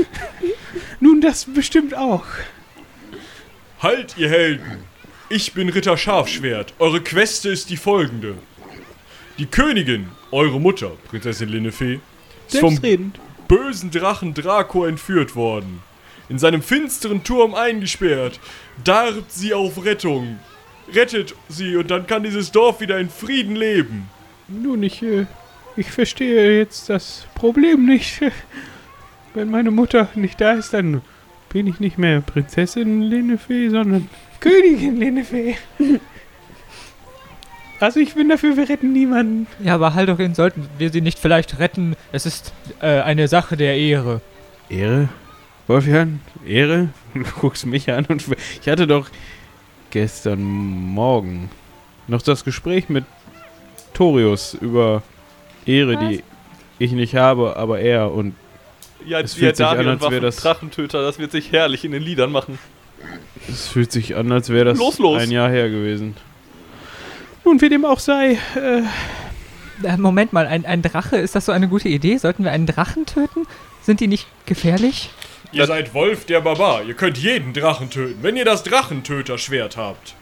Nun, 1.01 1.21
das 1.21 1.45
bestimmt 1.47 1.95
auch. 1.97 2.25
Halt, 3.81 4.17
ihr 4.19 4.29
Helden! 4.29 4.85
Ich 5.35 5.55
bin 5.55 5.71
Ritter 5.71 5.97
Scharfschwert. 5.97 6.75
Eure 6.79 7.01
Queste 7.01 7.49
ist 7.49 7.71
die 7.71 7.79
folgende. 7.79 8.35
Die 9.39 9.47
Königin, 9.47 10.09
eure 10.31 10.61
Mutter, 10.61 10.91
Prinzessin 11.09 11.49
Linnefee, 11.49 12.01
ist 12.49 12.59
vom 12.59 12.75
Selbstredend. 12.75 13.19
bösen 13.49 13.91
Drachen 13.91 14.35
Draco 14.35 14.85
entführt 14.85 15.35
worden. 15.35 15.81
In 16.29 16.39
seinem 16.39 16.61
finsteren 16.61 17.25
Turm 17.25 17.55
eingesperrt. 17.55 18.41
Darbt 18.85 19.33
sie 19.33 19.55
auf 19.55 19.83
Rettung. 19.83 20.39
Rettet 20.93 21.35
sie 21.49 21.77
und 21.77 21.91
dann 21.91 22.07
kann 22.07 22.25
dieses 22.25 22.53
Dorf 22.53 22.83
wieder 22.83 22.99
in 22.99 23.09
Frieden 23.09 23.57
leben. 23.57 24.11
Nun, 24.49 24.83
ich, 24.83 25.03
äh, 25.03 25.25
ich 25.79 25.91
verstehe 25.91 26.59
jetzt 26.59 26.91
das 26.91 27.27
Problem 27.35 27.87
nicht. 27.87 28.21
Wenn 29.33 29.51
meine 29.51 29.71
Mutter 29.71 30.11
nicht 30.15 30.39
da 30.43 30.53
ist, 30.53 30.75
dann 30.75 31.01
bin 31.49 31.67
ich 31.69 31.81
nicht 31.81 31.97
mehr 31.97 32.21
Prinzessin 32.21 33.01
Linnefee, 33.01 33.71
sondern 33.71 34.11
Königin 34.43 34.97
Linnefee. 34.99 35.57
Also 37.81 37.99
ich 38.01 38.15
bin 38.15 38.29
dafür, 38.29 38.57
wir 38.57 38.69
retten 38.69 38.93
niemanden. 38.93 39.47
Ja, 39.63 39.75
aber 39.75 39.95
Haldorin, 39.95 40.35
sollten 40.35 40.69
wir 40.79 40.91
sie 40.91 41.01
nicht 41.01 41.19
vielleicht 41.19 41.59
retten? 41.59 41.97
Es 42.13 42.27
ist 42.27 42.53
äh, 42.81 43.01
eine 43.01 43.27
Sache 43.29 43.57
der 43.57 43.77
Ehre. 43.77 44.21
Ehre? 44.69 45.09
Wolfjan? 45.67 46.21
Ehre? 46.47 46.89
Du 47.15 47.23
guckst 47.41 47.67
mich 47.67 47.91
an 47.91 48.07
und 48.07 48.25
ich 48.61 48.69
hatte 48.69 48.87
doch 48.87 49.09
gestern 49.91 50.43
Morgen 50.43 51.51
noch 52.09 52.23
das 52.23 52.43
Gespräch 52.45 52.89
mit 52.89 53.05
Torius 53.95 54.55
über 54.55 55.03
Ehre, 55.67 55.97
die 55.99 56.23
ich 56.79 56.93
nicht 56.93 57.15
habe, 57.15 57.57
aber 57.57 57.81
er 57.81 58.11
und 58.13 58.35
Ja, 59.05 59.21
Es 59.21 59.35
fühlt 59.35 59.57
sich 59.57 59.67
an, 59.67 59.87
als 59.87 60.11
wär 60.11 60.21
das- 60.21 60.37
Drachentöter, 60.37 61.03
das 61.03 61.19
wird 61.19 61.33
sich 61.33 61.53
herrlich 61.53 61.85
in 61.85 61.93
den 61.93 62.03
Liedern 62.03 62.33
machen. 62.33 62.59
Es 63.49 63.69
fühlt 63.69 63.93
sich 63.93 64.17
an, 64.17 64.31
als 64.33 64.49
wäre 64.49 64.65
das 64.67 64.79
Los, 64.79 64.99
los. 64.99 65.21
ein 65.21 65.31
Jahr 65.31 65.51
her 65.51 65.69
gewesen. 65.71 66.17
Nun, 67.45 67.61
wie 67.61 67.69
dem 67.69 67.85
auch 67.85 67.99
sei, 67.99 68.39
äh, 68.57 68.83
Äh, 69.83 69.97
Moment 69.97 70.33
mal, 70.33 70.47
ein, 70.47 70.65
ein 70.65 70.81
Drache, 70.83 71.17
ist 71.17 71.35
das 71.35 71.47
so 71.47 71.53
eine 71.53 71.67
gute 71.67 71.89
Idee? 71.89 72.17
Sollten 72.17 72.45
wir 72.45 72.53
einen 72.53 72.67
Drachen 72.67 73.05
töten? 73.05 73.47
Sind 73.83 73.99
die 73.99 74.07
nicht 74.07 74.27
gefährlich? 74.47 75.11
Ihr 75.51 75.67
seid 75.67 75.93
Wolf 75.93 76.25
der 76.25 76.41
Barbar. 76.41 76.85
Ihr 76.85 76.95
könnt 76.95 77.19
jeden 77.19 77.53
Drachen 77.53 77.91
töten, 77.91 78.23
wenn 78.23 78.37
ihr 78.37 78.45
das 78.45 78.63
Drachentöterschwert 78.63 79.77
habt. 79.77 80.15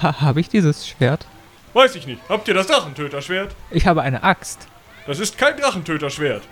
Ha, 0.00 0.20
habe 0.20 0.38
ich 0.40 0.48
dieses 0.48 0.86
Schwert? 0.88 1.26
Weiß 1.72 1.96
ich 1.96 2.06
nicht. 2.06 2.20
Habt 2.28 2.46
ihr 2.46 2.54
das 2.54 2.68
Drachentöterschwert? 2.68 3.56
Ich 3.72 3.86
habe 3.86 4.02
eine 4.02 4.22
Axt. 4.22 4.68
Das 5.06 5.18
ist 5.18 5.36
kein 5.36 5.56
Drachentöterschwert. 5.56 6.42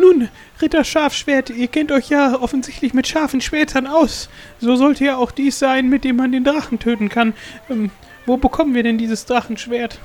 nun, 0.00 0.28
Ritter 0.62 0.84
Scharfschwert, 0.84 1.50
ihr 1.50 1.68
kennt 1.68 1.92
euch 1.92 2.08
ja 2.08 2.38
offensichtlich 2.40 2.94
mit 2.94 3.06
scharfen 3.08 3.40
Schwertern 3.40 3.86
aus. 3.86 4.28
So 4.60 4.76
sollte 4.76 5.04
ja 5.04 5.16
auch 5.16 5.30
dies 5.32 5.58
sein, 5.58 5.88
mit 5.88 6.04
dem 6.04 6.16
man 6.16 6.32
den 6.32 6.44
Drachen 6.44 6.78
töten 6.78 7.08
kann. 7.08 7.34
Ähm, 7.68 7.90
wo 8.26 8.36
bekommen 8.36 8.74
wir 8.74 8.82
denn 8.82 8.98
dieses 8.98 9.26
Drachenschwert? 9.26 9.98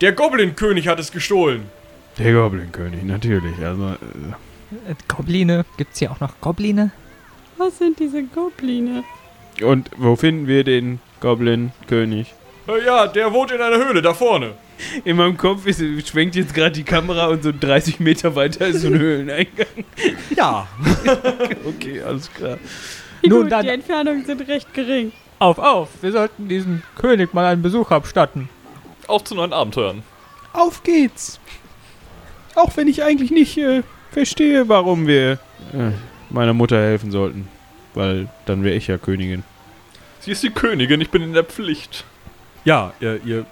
Der 0.00 0.12
Goblin-König 0.12 0.88
hat 0.88 0.98
es 1.00 1.10
gestohlen. 1.12 1.62
Der 2.18 2.32
Goblinkönig, 2.32 3.02
natürlich. 3.02 3.58
Also, 3.64 3.96
Äh, 4.88 4.94
Gobline. 5.08 5.64
Gibt's 5.76 5.98
hier 5.98 6.10
auch 6.12 6.20
noch 6.20 6.40
Gobline? 6.40 6.90
Was 7.58 7.78
sind 7.78 7.98
diese 7.98 8.22
Gobline? 8.22 9.04
und 9.62 9.88
wo 9.96 10.16
finden 10.16 10.48
wir 10.48 10.64
den 10.64 10.98
Goblin-König? 11.20 12.34
Äh, 12.66 12.84
ja, 12.84 13.06
der 13.06 13.32
wohnt 13.32 13.52
in 13.52 13.60
einer 13.60 13.76
Höhle 13.76 14.02
da 14.02 14.12
vorne. 14.14 14.52
In 15.04 15.16
meinem 15.16 15.36
Kopf 15.36 15.66
ist, 15.66 15.80
schwenkt 16.08 16.36
jetzt 16.36 16.54
gerade 16.54 16.72
die 16.72 16.82
Kamera 16.84 17.26
und 17.26 17.42
so 17.42 17.52
30 17.58 18.00
Meter 18.00 18.34
weiter 18.34 18.66
ist 18.66 18.82
so 18.82 18.88
ein 18.88 18.98
Höhleneingang. 18.98 19.66
Ja. 20.36 20.66
Okay, 21.66 22.02
alles 22.02 22.32
klar. 22.32 22.58
Nun 23.26 23.42
Gut, 23.42 23.52
dann, 23.52 23.62
die 23.64 23.70
Entfernungen 23.70 24.24
sind 24.24 24.46
recht 24.48 24.72
gering. 24.74 25.12
auf, 25.38 25.58
auf. 25.58 25.88
Wir 26.02 26.12
sollten 26.12 26.48
diesem 26.48 26.82
König 26.96 27.32
mal 27.34 27.46
einen 27.46 27.62
Besuch 27.62 27.90
abstatten. 27.90 28.48
Auf 29.06 29.24
zu 29.24 29.34
neuen 29.34 29.52
Abenteuern. 29.52 30.02
Auf 30.52 30.82
geht's! 30.82 31.40
Auch 32.54 32.76
wenn 32.76 32.86
ich 32.86 33.02
eigentlich 33.02 33.30
nicht 33.30 33.56
äh, 33.58 33.82
verstehe, 34.12 34.68
warum 34.68 35.06
wir 35.06 35.32
äh, 35.72 35.90
meiner 36.30 36.52
Mutter 36.52 36.76
helfen 36.80 37.10
sollten. 37.10 37.48
Weil 37.94 38.28
dann 38.46 38.62
wäre 38.64 38.74
ich 38.76 38.86
ja 38.86 38.98
Königin. 38.98 39.42
Sie 40.20 40.30
ist 40.30 40.42
die 40.42 40.50
Königin, 40.50 41.00
ich 41.00 41.10
bin 41.10 41.22
in 41.22 41.32
der 41.32 41.44
Pflicht. 41.44 42.04
Ja, 42.64 42.92
ihr, 43.00 43.20
ihr 43.24 43.46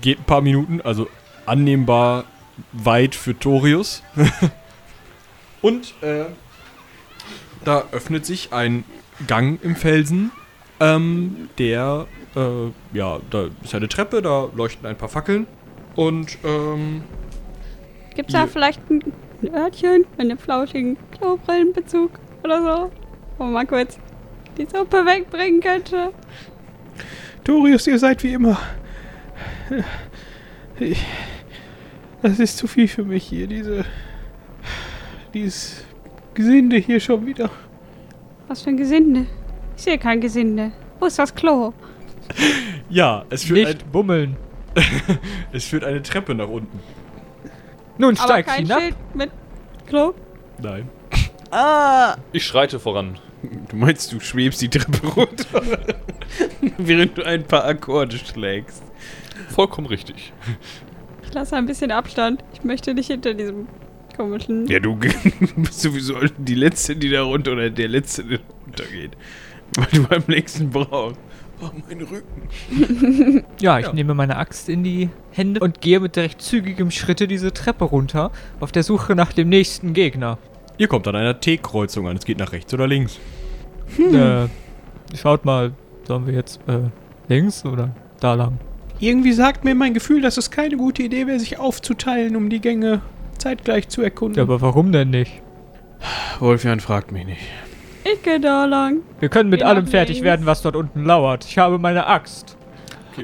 geht 0.00 0.20
ein 0.20 0.24
paar 0.24 0.40
Minuten, 0.40 0.80
also 0.80 1.08
annehmbar 1.46 2.24
weit 2.72 3.14
für 3.14 3.38
Torius. 3.38 4.02
Und 5.62 5.94
äh, 6.02 6.26
da 7.64 7.84
öffnet 7.92 8.26
sich 8.26 8.52
ein 8.52 8.84
Gang 9.26 9.62
im 9.62 9.76
Felsen, 9.76 10.30
ähm, 10.78 11.48
der, 11.58 12.06
äh, 12.34 12.96
ja, 12.96 13.18
da 13.30 13.48
ist 13.62 13.74
eine 13.74 13.88
Treppe, 13.88 14.20
da 14.20 14.48
leuchten 14.54 14.86
ein 14.86 14.96
paar 14.96 15.08
Fackeln. 15.08 15.46
Und, 15.94 16.38
ähm, 16.44 17.02
Gibt's 18.14 18.32
da 18.32 18.46
vielleicht 18.46 18.80
ein 18.90 19.02
Örtchen 19.54 20.06
mit 20.12 20.20
einem 20.20 20.38
flauschigen 20.38 20.96
Klobrillenbezug 21.12 22.10
oder 22.44 22.62
so? 22.62 22.92
Wo 23.38 23.44
man 23.44 23.52
mal 23.52 23.66
kurz 23.66 23.98
die 24.56 24.66
Suppe 24.66 25.04
wegbringen 25.04 25.60
könnte. 25.60 26.12
Dorius, 27.44 27.86
ihr 27.86 27.98
seid 27.98 28.22
wie 28.22 28.32
immer. 28.32 28.58
Ich, 30.78 31.02
das 32.20 32.38
ist 32.38 32.58
zu 32.58 32.66
viel 32.66 32.86
für 32.86 33.04
mich 33.04 33.24
hier, 33.24 33.46
diese. 33.46 33.84
Dieses 35.32 35.84
Gesinde 36.34 36.76
hier 36.76 37.00
schon 37.00 37.24
wieder. 37.24 37.50
Was 38.48 38.62
für 38.62 38.70
ein 38.70 38.76
Gesinde? 38.76 39.26
Ich 39.76 39.84
sehe 39.84 39.98
kein 39.98 40.20
Gesinde. 40.20 40.72
Wo 41.00 41.06
ist 41.06 41.18
das 41.18 41.34
Klo? 41.34 41.72
ja, 42.90 43.24
es 43.30 43.44
führt, 43.44 43.60
ein, 43.60 43.72
Nicht 43.72 43.92
bummeln. 43.92 44.36
es 45.52 45.64
führt 45.64 45.84
eine 45.84 46.02
Treppe 46.02 46.34
nach 46.34 46.48
unten. 46.48 46.80
Nun 47.98 48.16
Aber 48.16 48.24
steigt 48.24 48.48
kein 48.48 48.64
hinab. 48.64 48.80
Schild 48.80 48.96
mit 49.14 49.30
Klo. 49.86 50.14
Nein. 50.62 50.88
Ich 52.32 52.44
schreite 52.44 52.78
voran. 52.78 53.18
Du 53.68 53.76
meinst, 53.76 54.12
du 54.12 54.20
schwebst 54.20 54.60
die 54.60 54.68
Treppe 54.68 55.06
runter, 55.06 55.62
während 56.78 57.16
du 57.16 57.22
ein 57.22 57.44
paar 57.44 57.64
Akkorde 57.64 58.18
schlägst. 58.18 58.82
Vollkommen 59.48 59.86
richtig. 59.86 60.32
Ich 61.22 61.32
lasse 61.34 61.56
ein 61.56 61.66
bisschen 61.66 61.90
Abstand. 61.90 62.42
Ich 62.54 62.62
möchte 62.64 62.94
nicht 62.94 63.08
hinter 63.08 63.34
diesem 63.34 63.66
komischen. 64.16 64.66
Ja, 64.68 64.78
du 64.80 64.96
bist 65.56 65.80
sowieso 65.80 66.14
die 66.38 66.54
Letzte, 66.54 66.96
die 66.96 67.10
da 67.10 67.22
runter 67.22 67.52
oder 67.52 67.70
der 67.70 67.88
Letzte, 67.88 68.24
der 68.24 68.38
runtergeht. 68.64 69.12
Weil 69.76 69.86
du 69.92 70.14
am 70.14 70.22
längsten 70.28 70.70
brauchst. 70.70 71.18
Oh, 71.60 71.70
mein 71.88 72.00
Rücken. 72.02 73.44
Ja, 73.60 73.78
ich 73.78 73.86
Ja. 73.86 73.92
nehme 73.92 74.12
meine 74.14 74.36
Axt 74.36 74.68
in 74.68 74.84
die 74.84 75.08
Hände 75.32 75.60
und 75.60 75.80
gehe 75.80 76.00
mit 76.00 76.16
recht 76.18 76.40
zügigem 76.42 76.90
Schritte 76.90 77.26
diese 77.26 77.52
Treppe 77.52 77.84
runter, 77.84 78.30
auf 78.60 78.72
der 78.72 78.82
Suche 78.82 79.14
nach 79.16 79.32
dem 79.32 79.48
nächsten 79.48 79.94
Gegner. 79.94 80.38
Ihr 80.78 80.88
kommt 80.88 81.08
an 81.08 81.16
einer 81.16 81.40
T-Kreuzung 81.40 82.06
an. 82.08 82.16
Es 82.18 82.26
geht 82.26 82.38
nach 82.38 82.52
rechts 82.52 82.74
oder 82.74 82.86
links. 82.86 83.18
Äh, 83.98 84.48
schaut 85.16 85.46
mal, 85.46 85.72
sollen 86.06 86.26
wir 86.26 86.34
jetzt 86.34 86.60
äh, 86.68 86.90
links 87.28 87.64
oder 87.64 87.96
da 88.20 88.34
lang? 88.34 88.58
Irgendwie 88.98 89.32
sagt 89.32 89.64
mir 89.64 89.74
mein 89.74 89.94
Gefühl, 89.94 90.22
dass 90.22 90.36
es 90.36 90.50
keine 90.50 90.76
gute 90.76 91.02
Idee 91.02 91.26
wäre, 91.26 91.38
sich 91.38 91.58
aufzuteilen, 91.58 92.34
um 92.36 92.48
die 92.48 92.60
Gänge 92.60 93.02
zeitgleich 93.38 93.88
zu 93.88 94.02
erkunden. 94.02 94.36
Ja, 94.38 94.42
aber 94.44 94.60
warum 94.62 94.90
denn 94.92 95.10
nicht? 95.10 95.42
Wolfjan 96.40 96.80
fragt 96.80 97.12
mich 97.12 97.26
nicht. 97.26 97.40
Ich 98.04 98.22
gehe 98.22 98.40
da 98.40 98.64
lang. 98.66 99.00
Wir 99.20 99.28
können 99.28 99.50
mit 99.50 99.60
Geh 99.60 99.66
allem 99.66 99.86
fertig 99.86 100.16
links. 100.16 100.24
werden, 100.24 100.46
was 100.46 100.62
dort 100.62 100.76
unten 100.76 101.04
lauert. 101.04 101.44
Ich 101.44 101.58
habe 101.58 101.78
meine 101.78 102.06
Axt. 102.06 102.56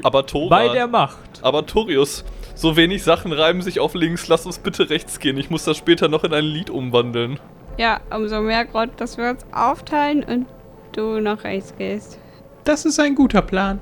Aber 0.03 0.25
Tora, 0.25 0.49
Bei 0.49 0.69
der 0.69 0.87
Macht. 0.87 1.39
aber 1.41 1.65
Torius, 1.65 2.25
so 2.55 2.75
wenig 2.75 3.03
Sachen 3.03 3.31
reiben 3.31 3.61
sich 3.61 3.79
auf 3.79 3.93
links. 3.95 4.27
Lass 4.27 4.45
uns 4.45 4.57
bitte 4.59 4.89
rechts 4.89 5.19
gehen. 5.19 5.37
Ich 5.37 5.49
muss 5.49 5.63
das 5.63 5.77
später 5.77 6.07
noch 6.09 6.23
in 6.23 6.33
ein 6.33 6.43
Lied 6.43 6.69
umwandeln. 6.69 7.39
Ja, 7.77 7.99
umso 8.15 8.41
mehr 8.41 8.65
Grund, 8.65 8.91
dass 8.97 9.17
wir 9.17 9.29
uns 9.29 9.45
aufteilen 9.51 10.23
und 10.23 10.45
du 10.93 11.19
nach 11.19 11.43
rechts 11.43 11.73
gehst. 11.77 12.19
Das 12.65 12.85
ist 12.85 12.99
ein 12.99 13.15
guter 13.15 13.41
Plan. 13.41 13.79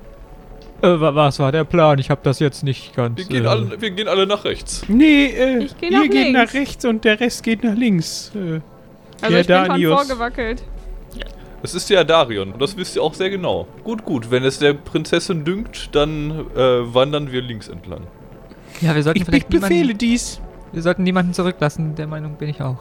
Äh, 0.82 1.00
wa- 1.00 1.14
was 1.14 1.38
war 1.38 1.52
der 1.52 1.64
Plan? 1.64 1.98
Ich 1.98 2.10
habe 2.10 2.20
das 2.24 2.38
jetzt 2.40 2.62
nicht 2.64 2.94
ganz. 2.96 3.16
Wir 3.18 3.24
gehen, 3.26 3.44
äh, 3.44 3.48
alle, 3.48 3.80
wir 3.80 3.90
gehen 3.90 4.08
alle 4.08 4.26
nach 4.26 4.44
rechts. 4.44 4.82
Nee, 4.88 5.26
äh, 5.26 5.58
Ich 5.64 5.76
geh 5.78 5.86
ihr 5.86 5.92
nach 5.98 6.02
geht 6.02 6.12
links. 6.14 6.32
nach 6.32 6.54
rechts 6.54 6.84
und 6.84 7.04
der 7.04 7.20
Rest 7.20 7.42
geht 7.44 7.62
nach 7.62 7.74
links. 7.76 8.32
Äh, 8.34 8.60
Also 9.20 9.34
Ja, 9.36 9.40
ich 9.40 9.46
bin 9.46 9.82
schon 9.82 9.96
vorgewackelt. 9.96 10.62
Es 11.64 11.74
ist 11.76 11.88
ja 11.90 12.02
Darion 12.02 12.52
und 12.54 12.60
das 12.60 12.76
wisst 12.76 12.96
ihr 12.96 13.02
auch 13.04 13.14
sehr 13.14 13.30
genau. 13.30 13.68
Gut, 13.84 14.04
gut. 14.04 14.32
Wenn 14.32 14.42
es 14.42 14.58
der 14.58 14.74
Prinzessin 14.74 15.44
dünkt, 15.44 15.94
dann 15.94 16.46
äh, 16.56 16.92
wandern 16.92 17.30
wir 17.30 17.40
links 17.40 17.68
entlang. 17.68 18.00
Ja, 18.80 18.96
wir 18.96 19.02
sollten 19.04 19.18
ich, 19.18 19.22
ich 19.22 19.26
vielleicht 19.28 19.48
befehle 19.48 19.78
niemanden, 19.82 19.98
dies. 19.98 20.40
wir 20.72 20.82
sollten 20.82 21.04
niemanden 21.04 21.32
zurücklassen. 21.34 21.94
Der 21.94 22.08
Meinung 22.08 22.34
bin 22.34 22.48
ich 22.48 22.60
auch. 22.60 22.78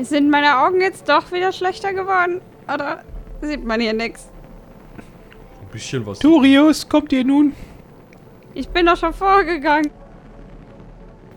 Sind 0.00 0.30
meine 0.30 0.58
Augen 0.64 0.80
jetzt 0.80 1.08
doch 1.08 1.32
wieder 1.32 1.50
schlechter 1.50 1.92
geworden? 1.92 2.40
Oder 2.72 3.00
sieht 3.42 3.64
man 3.64 3.80
hier 3.80 3.92
nichts? 3.92 4.28
Bisschen 5.74 6.06
was. 6.06 6.20
Torius, 6.20 6.88
kommt 6.88 7.12
ihr 7.12 7.24
nun? 7.24 7.52
Ich 8.54 8.68
bin 8.68 8.86
doch 8.86 8.96
schon 8.96 9.12
vorgegangen. 9.12 9.90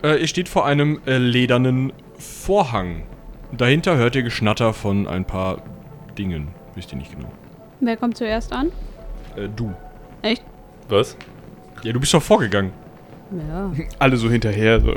Äh, 0.04 0.20
ihr 0.20 0.28
steht 0.28 0.48
vor 0.48 0.64
einem 0.64 1.00
äh, 1.06 1.18
ledernen 1.18 1.92
Vorhang. 2.16 3.02
Dahinter 3.50 3.96
hört 3.96 4.14
ihr 4.14 4.22
Geschnatter 4.22 4.72
von 4.74 5.08
ein 5.08 5.24
paar 5.24 5.62
Dingen. 6.16 6.54
Wisst 6.76 6.92
ihr 6.92 6.98
nicht 6.98 7.10
genau. 7.10 7.32
Wer 7.80 7.96
kommt 7.96 8.16
zuerst 8.16 8.52
an? 8.52 8.70
Äh, 9.34 9.48
du. 9.48 9.74
Echt? 10.22 10.44
Was? 10.88 11.16
Ja, 11.82 11.92
du 11.92 11.98
bist 11.98 12.14
doch 12.14 12.22
vorgegangen. 12.22 12.70
Ja. 13.48 13.72
Alle 13.98 14.16
so 14.16 14.30
hinterher. 14.30 14.80
So. 14.80 14.94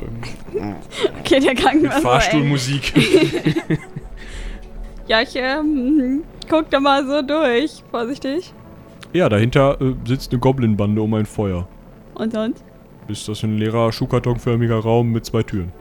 Okay, 1.19 1.39
der 1.39 1.55
Gang 1.55 1.81
Mit 1.81 1.91
war. 1.91 2.01
Fahrstuhlmusik. 2.01 2.93
Ja, 5.07 5.21
ich 5.21 5.35
ähm, 5.35 6.23
guck 6.49 6.69
da 6.69 6.79
mal 6.79 7.05
so 7.05 7.21
durch. 7.21 7.83
Vorsichtig. 7.91 8.53
Ja, 9.13 9.29
dahinter 9.29 9.79
äh, 9.81 9.93
sitzt 10.05 10.31
eine 10.31 10.39
Goblin-Bande 10.39 11.01
um 11.01 11.13
ein 11.13 11.25
Feuer. 11.25 11.67
Und 12.15 12.33
sonst? 12.33 12.63
Ist 13.07 13.27
das 13.27 13.43
ein 13.43 13.57
leerer, 13.57 13.91
schuhkartonförmiger 13.91 14.77
Raum 14.79 15.11
mit 15.11 15.25
zwei 15.25 15.43
Türen. 15.43 15.71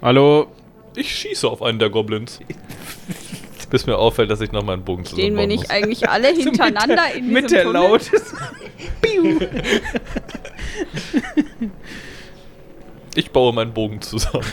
Hallo, 0.00 0.46
Ich 0.94 1.14
schieße 1.14 1.48
auf 1.48 1.62
einen 1.62 1.78
der 1.78 1.90
Goblins. 1.90 2.40
Bis 3.70 3.84
mir 3.86 3.98
auffällt, 3.98 4.30
dass 4.30 4.40
ich 4.40 4.50
noch 4.52 4.62
meinen 4.64 4.82
Bogen 4.82 5.04
Stehen 5.04 5.36
wir 5.36 5.46
nicht 5.46 5.64
muss. 5.64 5.70
eigentlich 5.70 6.08
alle 6.08 6.28
hintereinander 6.34 7.12
in 7.14 7.24
diesem 7.24 7.32
mit 7.34 7.50
der 7.50 7.64
Tunnel? 7.64 7.82
Laut. 7.82 8.10
Ich 13.14 13.30
baue 13.32 13.52
meinen 13.52 13.72
Bogen 13.72 14.00
zusammen. 14.00 14.44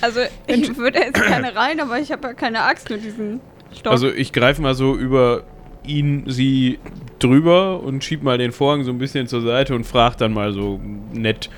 Also, 0.00 0.20
ich 0.48 0.76
würde 0.76 0.98
jetzt 0.98 1.14
keine 1.22 1.54
rein, 1.54 1.78
aber 1.78 2.00
ich 2.00 2.10
habe 2.10 2.28
ja 2.28 2.34
keine 2.34 2.62
Axt 2.62 2.90
mit 2.90 3.04
diesem 3.04 3.40
Stock. 3.76 3.92
Also 3.92 4.10
ich 4.10 4.32
greife 4.32 4.60
mal 4.60 4.74
so 4.74 4.96
über 4.96 5.44
ihn, 5.84 6.24
sie 6.26 6.78
drüber 7.18 7.80
und 7.82 8.02
schieb 8.04 8.22
mal 8.22 8.38
den 8.38 8.52
Vorhang 8.52 8.84
so 8.84 8.90
ein 8.90 8.98
bisschen 8.98 9.26
zur 9.26 9.42
Seite 9.42 9.74
und 9.74 9.84
frag 9.84 10.16
dann 10.16 10.32
mal 10.32 10.52
so 10.52 10.80
nett. 11.12 11.50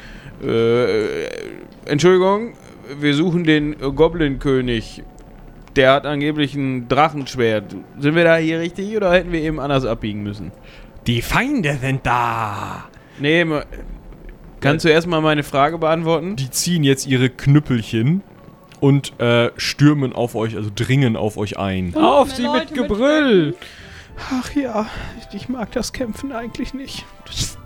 Äh, 0.43 1.27
Entschuldigung, 1.87 2.55
wir 2.99 3.15
suchen 3.15 3.45
den 3.45 3.77
Goblin-König. 3.79 5.03
Der 5.77 5.93
hat 5.93 6.07
angeblich 6.07 6.55
ein 6.55 6.89
Drachenschwert. 6.89 7.75
Sind 7.99 8.15
wir 8.15 8.25
da 8.25 8.37
hier 8.37 8.61
richtig 8.61 8.97
oder 8.97 9.13
hätten 9.13 9.33
wir 9.33 9.41
eben 9.41 9.59
anders 9.59 9.85
abbiegen 9.85 10.23
müssen? 10.23 10.53
Die 11.07 11.21
Feinde 11.21 11.77
sind 11.81 12.07
da! 12.07 12.85
Nee, 13.19 13.47
kannst 14.61 14.85
du 14.85 14.89
erstmal 14.89 15.21
meine 15.21 15.43
Frage 15.43 15.79
beantworten? 15.79 16.37
Die 16.37 16.51
ziehen 16.51 16.85
jetzt 16.85 17.07
ihre 17.07 17.29
Knüppelchen 17.29 18.23
und 18.81 19.19
äh, 19.21 19.51
stürmen 19.57 20.13
auf 20.13 20.35
euch, 20.35 20.57
also 20.57 20.71
dringen 20.75 21.17
auf 21.17 21.37
euch 21.37 21.59
ein. 21.59 21.95
Auf 21.95 22.33
sie 22.33 22.45
Leute 22.45 22.59
mit 22.59 22.71
mit 22.71 22.89
Gebrüll! 22.89 23.55
Ach 24.33 24.51
ja, 24.55 24.87
ich 25.33 25.49
mag 25.49 25.73
das 25.73 25.93
Kämpfen 25.93 26.33
eigentlich 26.33 26.73
nicht. 26.75 27.05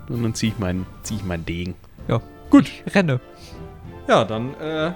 Und 0.09 0.23
dann 0.23 0.33
zieh 0.33 0.47
ich 0.49 0.59
meinen, 0.59 0.85
zieh 1.03 1.15
ich 1.15 1.23
meinen 1.23 1.45
Degen. 1.45 1.75
Ja, 2.07 2.21
gut. 2.49 2.69
Ich 2.85 2.95
renne. 2.95 3.19
Ja, 4.07 4.23
dann, 4.25 4.53
äh. 4.59 4.91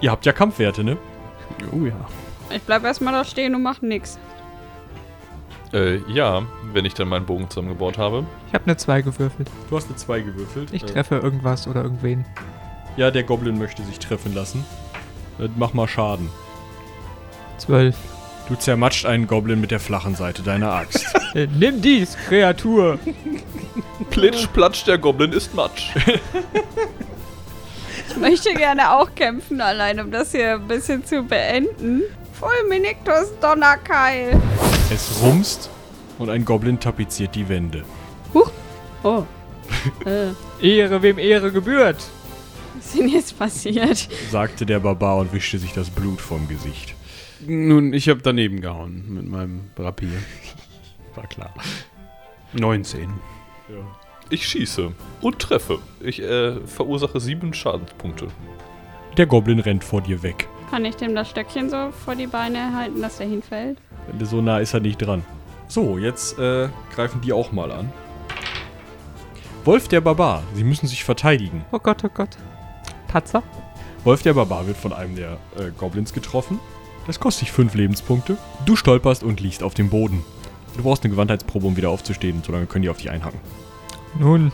Ihr 0.00 0.10
habt 0.10 0.26
ja 0.26 0.32
Kampfwerte, 0.32 0.82
ne? 0.84 0.96
Oh 1.72 1.84
ja. 1.86 1.94
ich 2.50 2.62
bleib 2.62 2.84
erstmal 2.84 3.12
da 3.14 3.24
stehen 3.24 3.54
und 3.54 3.62
mach 3.62 3.80
nix. 3.80 4.18
Äh, 5.72 5.98
ja, 6.10 6.42
wenn 6.72 6.84
ich 6.84 6.94
dann 6.94 7.08
meinen 7.08 7.26
Bogen 7.26 7.48
zusammengebaut 7.48 7.98
habe. 7.98 8.24
Ich 8.48 8.54
habe 8.54 8.64
eine 8.64 8.76
2 8.76 9.02
gewürfelt. 9.02 9.50
Du 9.70 9.76
hast 9.76 9.86
eine 9.88 9.96
2 9.96 10.20
gewürfelt. 10.20 10.72
Ich 10.72 10.82
Äh, 10.82 10.86
treffe 10.86 11.16
irgendwas 11.16 11.66
oder 11.66 11.82
irgendwen. 11.82 12.24
Ja, 12.96 13.10
der 13.10 13.22
Goblin 13.24 13.58
möchte 13.58 13.82
sich 13.84 13.98
treffen 13.98 14.34
lassen. 14.34 14.64
Äh, 15.38 15.48
mach 15.56 15.72
mal 15.74 15.86
Schaden. 15.88 16.28
12. 17.58 17.96
Du 18.48 18.54
zermatscht 18.54 19.06
einen 19.06 19.26
Goblin 19.26 19.60
mit 19.60 19.70
der 19.70 19.80
flachen 19.80 20.14
Seite 20.14 20.42
deiner 20.42 20.72
Axt. 20.72 21.06
Äh, 21.34 21.48
nimm 21.58 21.82
dies, 21.82 22.16
Kreatur! 22.28 22.98
Plitsch, 24.08 24.46
platsch, 24.54 24.84
der 24.84 24.96
Goblin 24.96 25.32
ist 25.32 25.52
Matsch. 25.54 25.90
Ich 28.08 28.16
möchte 28.16 28.54
gerne 28.54 28.92
auch 28.96 29.14
kämpfen, 29.14 29.60
allein 29.60 30.00
um 30.00 30.10
das 30.10 30.32
hier 30.32 30.54
ein 30.54 30.66
bisschen 30.66 31.04
zu 31.04 31.22
beenden. 31.24 32.04
Fulminictus 32.32 33.38
Donnerkeil. 33.42 34.40
Es 34.90 35.20
rumst 35.22 35.68
und 36.18 36.30
ein 36.30 36.46
Goblin 36.46 36.80
tapeziert 36.80 37.34
die 37.34 37.46
Wände. 37.50 37.84
Oh. 39.02 39.24
äh, 40.04 40.66
Ehre, 40.66 41.02
wem 41.02 41.18
Ehre 41.18 41.52
gebührt. 41.52 42.02
was 42.74 42.86
ist 42.86 42.98
denn 42.98 43.08
jetzt 43.08 43.38
passiert? 43.38 44.08
sagte 44.32 44.66
der 44.66 44.80
Barbar 44.80 45.18
und 45.18 45.32
wischte 45.32 45.58
sich 45.58 45.72
das 45.74 45.90
Blut 45.90 46.20
vom 46.20 46.48
Gesicht. 46.48 46.95
Nun, 47.40 47.92
ich 47.92 48.08
habe 48.08 48.20
daneben 48.22 48.60
gehauen 48.60 49.04
mit 49.08 49.28
meinem 49.28 49.70
Rapier. 49.76 50.22
War 51.14 51.26
klar. 51.26 51.52
19. 52.52 53.08
Ich 54.30 54.46
schieße 54.46 54.92
und 55.20 55.38
treffe. 55.38 55.78
Ich 56.00 56.22
äh, 56.22 56.60
verursache 56.66 57.20
sieben 57.20 57.52
Schadenspunkte. 57.52 58.28
Der 59.16 59.26
Goblin 59.26 59.60
rennt 59.60 59.84
vor 59.84 60.00
dir 60.00 60.22
weg. 60.22 60.48
Kann 60.70 60.84
ich 60.84 60.96
dem 60.96 61.14
das 61.14 61.30
Stöckchen 61.30 61.70
so 61.70 61.90
vor 61.90 62.14
die 62.14 62.26
Beine 62.26 62.74
halten, 62.74 63.00
dass 63.00 63.18
der 63.18 63.28
hinfällt? 63.28 63.78
So 64.22 64.40
nah 64.40 64.58
ist 64.58 64.74
er 64.74 64.80
nicht 64.80 64.98
dran. 64.98 65.24
So, 65.68 65.98
jetzt 65.98 66.38
äh, 66.38 66.68
greifen 66.94 67.20
die 67.20 67.32
auch 67.32 67.52
mal 67.52 67.70
an. 67.70 67.92
Wolf 69.64 69.88
der 69.88 70.00
Barbar, 70.00 70.42
sie 70.54 70.64
müssen 70.64 70.86
sich 70.86 71.02
verteidigen. 71.02 71.64
Oh 71.72 71.78
Gott, 71.78 72.04
oh 72.04 72.10
Gott. 72.12 72.36
Patzer? 73.08 73.42
Wolf 74.04 74.22
der 74.22 74.34
Barbar 74.34 74.66
wird 74.66 74.76
von 74.76 74.92
einem 74.92 75.16
der 75.16 75.38
äh, 75.58 75.70
Goblins 75.76 76.12
getroffen. 76.12 76.60
Das 77.06 77.20
kostet 77.20 77.42
dich 77.42 77.52
fünf 77.52 77.74
Lebenspunkte. 77.74 78.36
Du 78.64 78.76
stolperst 78.76 79.22
und 79.22 79.40
liegst 79.40 79.62
auf 79.62 79.74
dem 79.74 79.90
Boden. 79.90 80.24
Du 80.76 80.82
brauchst 80.82 81.04
eine 81.04 81.12
Gewandheitsprobe, 81.12 81.66
um 81.66 81.76
wieder 81.76 81.90
aufzustehen. 81.90 82.42
Solange 82.44 82.66
können 82.66 82.82
die 82.82 82.88
auf 82.88 82.98
dich 82.98 83.10
einhacken. 83.10 83.40
Nun, 84.18 84.52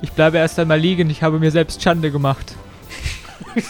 ich 0.00 0.12
bleibe 0.12 0.38
erst 0.38 0.58
einmal 0.58 0.78
liegen. 0.78 1.10
Ich 1.10 1.22
habe 1.22 1.38
mir 1.38 1.50
selbst 1.50 1.82
Schande 1.82 2.10
gemacht. 2.10 2.54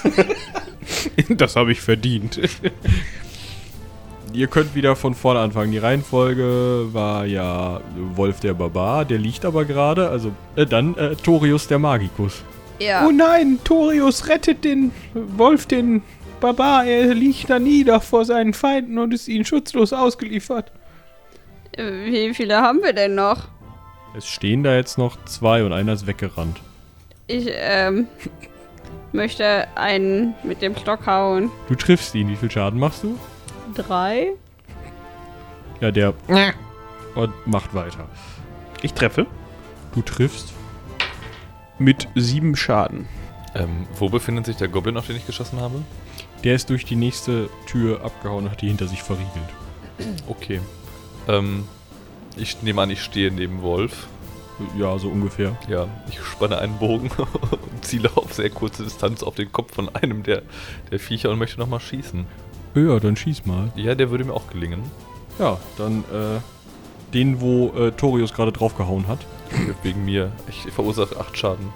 Das 1.28 1.56
habe 1.56 1.72
ich 1.72 1.80
verdient. 1.80 2.40
Ihr 4.32 4.46
könnt 4.46 4.74
wieder 4.74 4.96
von 4.96 5.14
vorne 5.14 5.40
anfangen. 5.40 5.72
Die 5.72 5.78
Reihenfolge 5.78 6.88
war 6.92 7.26
ja 7.26 7.80
Wolf 8.14 8.40
der 8.40 8.54
Barbar, 8.54 9.04
der 9.04 9.18
liegt 9.18 9.44
aber 9.44 9.64
gerade. 9.64 10.08
Also 10.08 10.32
äh, 10.56 10.64
dann 10.64 10.96
äh, 10.96 11.16
Torius 11.16 11.68
der 11.68 11.78
Magicus. 11.78 12.42
Ja. 12.78 13.06
Oh 13.06 13.10
nein, 13.10 13.58
Torius 13.62 14.28
rettet 14.28 14.64
den 14.64 14.90
Wolf, 15.14 15.66
den 15.66 16.02
Barbar. 16.42 16.84
Er 16.84 17.14
liegt 17.14 17.48
da 17.48 17.58
nieder 17.58 18.00
vor 18.00 18.26
seinen 18.26 18.52
Feinden 18.52 18.98
und 18.98 19.14
ist 19.14 19.28
ihnen 19.28 19.46
schutzlos 19.46 19.92
ausgeliefert. 19.92 20.72
Wie 21.76 22.34
viele 22.34 22.60
haben 22.60 22.82
wir 22.82 22.92
denn 22.92 23.14
noch? 23.14 23.48
Es 24.14 24.28
stehen 24.28 24.62
da 24.62 24.74
jetzt 24.74 24.98
noch 24.98 25.24
zwei 25.24 25.64
und 25.64 25.72
einer 25.72 25.94
ist 25.94 26.06
weggerannt. 26.06 26.60
Ich, 27.28 27.46
ähm, 27.48 28.08
möchte 29.12 29.68
einen 29.76 30.34
mit 30.42 30.60
dem 30.60 30.76
Stock 30.76 31.06
hauen. 31.06 31.50
Du 31.68 31.76
triffst 31.76 32.14
ihn. 32.14 32.28
Wie 32.28 32.36
viel 32.36 32.50
Schaden 32.50 32.78
machst 32.78 33.04
du? 33.04 33.18
Drei? 33.74 34.32
Ja, 35.80 35.90
der 35.90 36.12
und 37.14 37.32
macht 37.46 37.74
weiter. 37.74 38.08
Ich 38.82 38.92
treffe. 38.94 39.26
Du 39.94 40.02
triffst. 40.02 40.52
Mit 41.78 42.08
sieben 42.14 42.56
Schaden. 42.56 43.08
Ähm, 43.54 43.86
wo 43.98 44.08
befindet 44.08 44.46
sich 44.46 44.56
der 44.56 44.68
Goblin, 44.68 44.96
auf 44.96 45.06
den 45.06 45.16
ich 45.16 45.26
geschossen 45.26 45.60
habe? 45.60 45.82
Der 46.44 46.54
ist 46.54 46.70
durch 46.70 46.84
die 46.84 46.96
nächste 46.96 47.48
Tür 47.66 48.04
abgehauen 48.04 48.44
und 48.44 48.50
hat 48.50 48.62
die 48.62 48.68
hinter 48.68 48.88
sich 48.88 49.02
verriegelt. 49.02 49.28
Okay. 50.26 50.60
Ähm, 51.28 51.64
ich 52.36 52.62
nehme 52.62 52.82
an, 52.82 52.90
ich 52.90 53.02
stehe 53.02 53.30
neben 53.30 53.62
Wolf. 53.62 54.08
Ja, 54.78 54.98
so 54.98 55.08
ungefähr. 55.08 55.56
Ja, 55.68 55.86
ich 56.08 56.20
spanne 56.20 56.58
einen 56.58 56.78
Bogen 56.78 57.10
und 57.18 57.84
ziele 57.84 58.10
auf 58.14 58.32
sehr 58.32 58.50
kurze 58.50 58.84
Distanz 58.84 59.22
auf 59.22 59.34
den 59.34 59.50
Kopf 59.50 59.74
von 59.74 59.94
einem 59.94 60.22
der, 60.22 60.42
der 60.90 60.98
Viecher 60.98 61.30
und 61.30 61.38
möchte 61.38 61.58
nochmal 61.58 61.80
schießen. 61.80 62.26
Ja, 62.74 63.00
dann 63.00 63.16
schieß 63.16 63.44
mal. 63.46 63.72
Ja, 63.76 63.94
der 63.94 64.10
würde 64.10 64.24
mir 64.24 64.34
auch 64.34 64.48
gelingen. 64.48 64.82
Ja, 65.38 65.58
dann 65.76 66.04
äh, 66.12 66.40
den, 67.12 67.40
wo 67.40 67.68
äh, 67.76 67.92
Torius 67.92 68.32
gerade 68.32 68.52
draufgehauen 68.52 69.08
hat. 69.08 69.18
Wegen 69.82 70.04
mir. 70.04 70.32
Ich 70.48 70.72
verursache 70.72 71.18
acht 71.18 71.36
Schaden. 71.36 71.68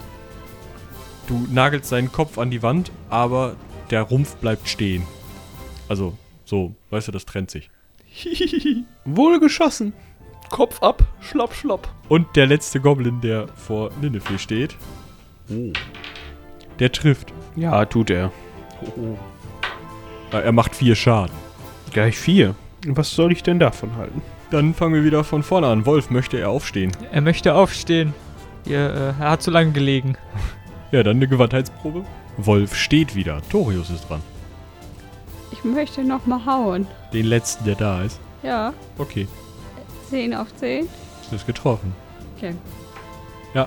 Du 1.27 1.47
nagelst 1.51 1.91
seinen 1.91 2.11
Kopf 2.13 2.39
an 2.39 2.51
die 2.51 2.63
Wand, 2.63 2.91
aber 3.11 3.57
der 3.91 4.03
Rumpf 4.03 4.37
bleibt 4.37 4.69
stehen. 4.69 5.03
Also, 5.89 6.15
so, 6.45 6.75
weißt 6.91 7.09
du, 7.09 7.13
das 7.13 7.25
trennt 7.27 7.51
sich. 7.51 7.71
Wohl 9.05 9.41
geschossen. 9.41 9.93
Kopf 10.51 10.81
ab, 10.83 11.03
schlapp, 11.21 11.55
schlapp. 11.55 11.89
Und 12.09 12.37
der 12.37 12.47
letzte 12.47 12.81
Goblin, 12.81 13.21
der 13.21 13.49
vor 13.49 13.91
Nineveh 14.01 14.39
steht. 14.39 14.77
Oh. 15.51 15.73
Der 16.79 16.93
trifft. 16.93 17.33
Ja, 17.57 17.85
tut 17.85 18.11
er. 18.11 18.31
Äh, 20.33 20.37
Er 20.39 20.53
macht 20.53 20.75
vier 20.77 20.95
Schaden. 20.95 21.35
Gleich 21.93 22.17
vier. 22.19 22.55
Was 22.87 23.11
soll 23.15 23.33
ich 23.33 23.43
denn 23.43 23.59
davon 23.59 23.97
halten? 23.97 24.23
Dann 24.51 24.75
fangen 24.75 24.95
wir 24.95 25.05
wieder 25.05 25.25
von 25.25 25.43
vorne 25.43 25.67
an. 25.67 25.87
Wolf, 25.87 26.11
möchte 26.11 26.39
er 26.39 26.51
aufstehen? 26.51 26.93
Er 27.11 27.21
möchte 27.23 27.55
aufstehen. 27.55 28.15
Ihr, 28.67 28.79
äh, 28.79 29.21
er 29.21 29.31
hat 29.31 29.43
zu 29.43 29.51
lange 29.51 29.73
gelegen. 29.73 30.17
Ja, 30.93 31.03
dann 31.03 31.17
eine 31.17 31.27
Gewandheitsprobe. 31.27 32.05
Wolf 32.37 32.75
steht 32.77 33.15
wieder. 33.15 33.41
Torius 33.51 33.91
ist 33.91 34.09
dran. 34.09 34.23
Ich 35.53 35.65
möchte 35.65 36.05
noch 36.05 36.27
mal 36.27 36.45
hauen. 36.45 36.87
Den 37.13 37.27
letzten, 37.27 37.65
der 37.65 37.75
da 37.77 38.03
ist. 38.03 38.21
Ja, 38.43 38.73
Okay, 38.99 39.27
10 40.11 40.35
auf 40.35 40.55
10. 40.57 40.89
ist 41.33 41.47
getroffen. 41.47 41.95
Okay. 42.37 42.55
Ja. 43.55 43.67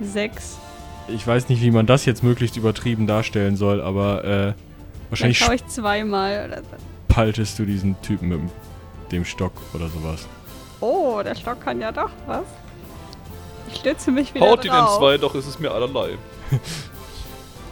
6. 0.00 0.58
Ich 1.08 1.26
weiß 1.26 1.48
nicht, 1.48 1.62
wie 1.62 1.70
man 1.70 1.86
das 1.86 2.04
jetzt 2.04 2.22
möglichst 2.22 2.56
übertrieben 2.56 3.06
darstellen 3.06 3.56
soll, 3.56 3.80
aber 3.80 4.24
äh, 4.24 4.52
wahrscheinlich 5.08 5.38
Dann 5.38 5.54
ich 5.54 5.66
zweimal 5.68 6.46
oder 6.46 6.58
so. 6.58 6.76
spaltest 7.10 7.58
du 7.58 7.64
diesen 7.64 8.00
Typen 8.02 8.28
mit 8.28 8.40
dem 9.12 9.24
Stock 9.24 9.52
oder 9.74 9.88
sowas. 9.88 10.26
Oh, 10.80 11.20
der 11.24 11.34
Stock 11.34 11.60
kann 11.62 11.80
ja 11.80 11.90
doch 11.92 12.10
was. 12.26 12.44
Ich 13.72 13.76
stütze 13.80 14.10
mich 14.10 14.34
wieder 14.34 14.46
Haut 14.46 14.64
ihn 14.64 14.70
in 14.70 14.76
drauf. 14.76 14.98
zwei, 14.98 15.16
doch 15.18 15.34
ist 15.34 15.46
es 15.46 15.58
mir 15.58 15.70
allerlei. 15.72 16.10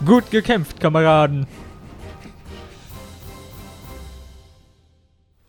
Gut 0.04 0.30
gekämpft, 0.30 0.78
Kameraden. 0.78 1.46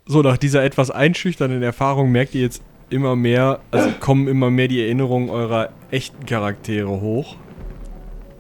So, 0.06 0.22
nach 0.22 0.38
dieser 0.38 0.64
etwas 0.64 0.90
einschüchternden 0.90 1.62
Erfahrung 1.62 2.12
merkt 2.12 2.34
ihr 2.34 2.42
jetzt 2.42 2.64
immer 2.90 3.16
mehr, 3.16 3.60
also 3.72 3.90
kommen 4.00 4.28
immer 4.28 4.50
mehr 4.50 4.70
die 4.70 4.82
Erinnerungen 4.82 5.30
eurer 5.30 5.70
echten 5.92 6.26
Charaktere 6.26 6.90
hoch. 6.90 7.36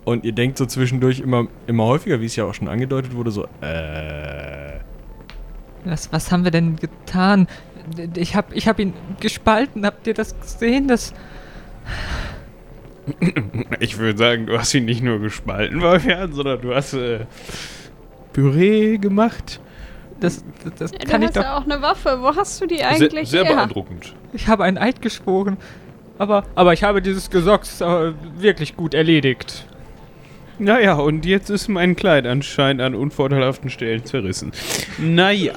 Und 0.05 0.23
ihr 0.23 0.31
denkt 0.31 0.57
so 0.57 0.65
zwischendurch 0.65 1.19
immer, 1.19 1.47
immer 1.67 1.83
häufiger, 1.83 2.21
wie 2.21 2.25
es 2.25 2.37
ja 2.37 2.45
auch 2.45 2.53
schon 2.53 2.69
angedeutet 2.69 3.13
wurde, 3.13 3.31
so, 3.31 3.43
äh. 3.59 4.79
Was, 5.83 6.11
was 6.13 6.31
haben 6.31 6.45
wir 6.45 6.51
denn 6.51 6.77
getan? 6.77 7.47
Ich 8.15 8.35
hab, 8.35 8.53
ich 8.53 8.67
hab 8.67 8.79
ihn 8.79 8.93
gespalten. 9.19 9.85
Habt 9.85 10.07
ihr 10.07 10.13
das 10.13 10.39
gesehen? 10.39 10.87
Das. 10.87 11.13
Ich 13.79 13.97
würde 13.97 14.17
sagen, 14.17 14.45
du 14.47 14.57
hast 14.57 14.73
ihn 14.73 14.85
nicht 14.85 15.03
nur 15.03 15.19
gespalten, 15.19 15.81
Wolfjan, 15.81 16.33
sondern 16.33 16.61
du 16.61 16.73
hast 16.75 16.93
äh, 16.93 17.25
Püree 18.33 18.97
gemacht. 18.97 19.59
Das, 20.19 20.43
das, 20.63 20.73
das 20.75 20.91
Ja, 20.91 20.97
kann 20.99 21.21
du 21.21 21.27
ich 21.27 21.27
hast 21.29 21.37
doch. 21.37 21.43
ja 21.43 21.57
auch 21.57 21.63
eine 21.65 21.81
Waffe. 21.81 22.17
Wo 22.21 22.35
hast 22.35 22.59
du 22.61 22.65
die 22.65 22.77
Sehr, 22.77 22.89
eigentlich 22.89 23.29
sehr 23.29 23.43
her? 23.45 23.55
beeindruckend. 23.55 24.15
Ich 24.33 24.47
habe 24.47 24.63
einen 24.63 24.77
Eid 24.77 25.01
geschworen. 25.01 25.57
Aber, 26.17 26.43
aber 26.55 26.73
ich 26.73 26.83
habe 26.83 27.01
dieses 27.01 27.29
Gesocks 27.29 27.81
äh, 27.81 28.13
wirklich 28.37 28.75
gut 28.75 28.95
erledigt. 28.95 29.67
Naja, 30.57 30.93
und 30.95 31.23
jetzt 31.27 31.51
ist 31.51 31.67
mein 31.67 31.95
Kleid 31.95 32.25
anscheinend 32.25 32.81
an 32.81 32.95
unvorteilhaften 32.95 33.69
Stellen 33.69 34.03
zerrissen. 34.05 34.51
Naja, 34.97 35.53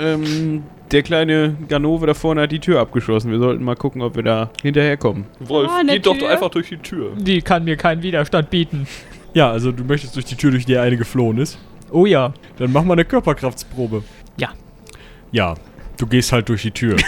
ähm, 0.00 0.62
der 0.90 1.02
kleine 1.02 1.56
Ganove 1.68 2.06
da 2.06 2.14
vorne 2.14 2.42
hat 2.42 2.52
die 2.52 2.60
Tür 2.60 2.80
abgeschlossen. 2.80 3.30
Wir 3.30 3.38
sollten 3.38 3.62
mal 3.64 3.76
gucken, 3.76 4.02
ob 4.02 4.16
wir 4.16 4.22
da 4.22 4.50
hinterherkommen. 4.62 5.24
Wolf, 5.40 5.70
Ah, 5.70 5.82
geht 5.82 6.06
doch 6.06 6.20
einfach 6.22 6.50
durch 6.50 6.68
die 6.68 6.78
Tür. 6.78 7.12
Die 7.16 7.42
kann 7.42 7.64
mir 7.64 7.76
keinen 7.76 8.02
Widerstand 8.02 8.50
bieten. 8.50 8.86
Ja, 9.34 9.50
also 9.50 9.72
du 9.72 9.84
möchtest 9.84 10.16
durch 10.16 10.24
die 10.24 10.36
Tür, 10.36 10.50
durch 10.50 10.64
die 10.66 10.72
der 10.72 10.82
eine 10.82 10.96
geflohen 10.96 11.38
ist. 11.38 11.58
Oh 11.90 12.06
ja. 12.06 12.32
Dann 12.58 12.72
mach 12.72 12.84
mal 12.84 12.94
eine 12.94 13.04
Körperkraftsprobe. 13.04 14.02
Ja. 14.38 14.50
Ja, 15.32 15.54
du 15.98 16.06
gehst 16.06 16.32
halt 16.32 16.48
durch 16.48 16.62
die 16.62 16.70
Tür. 16.72 16.96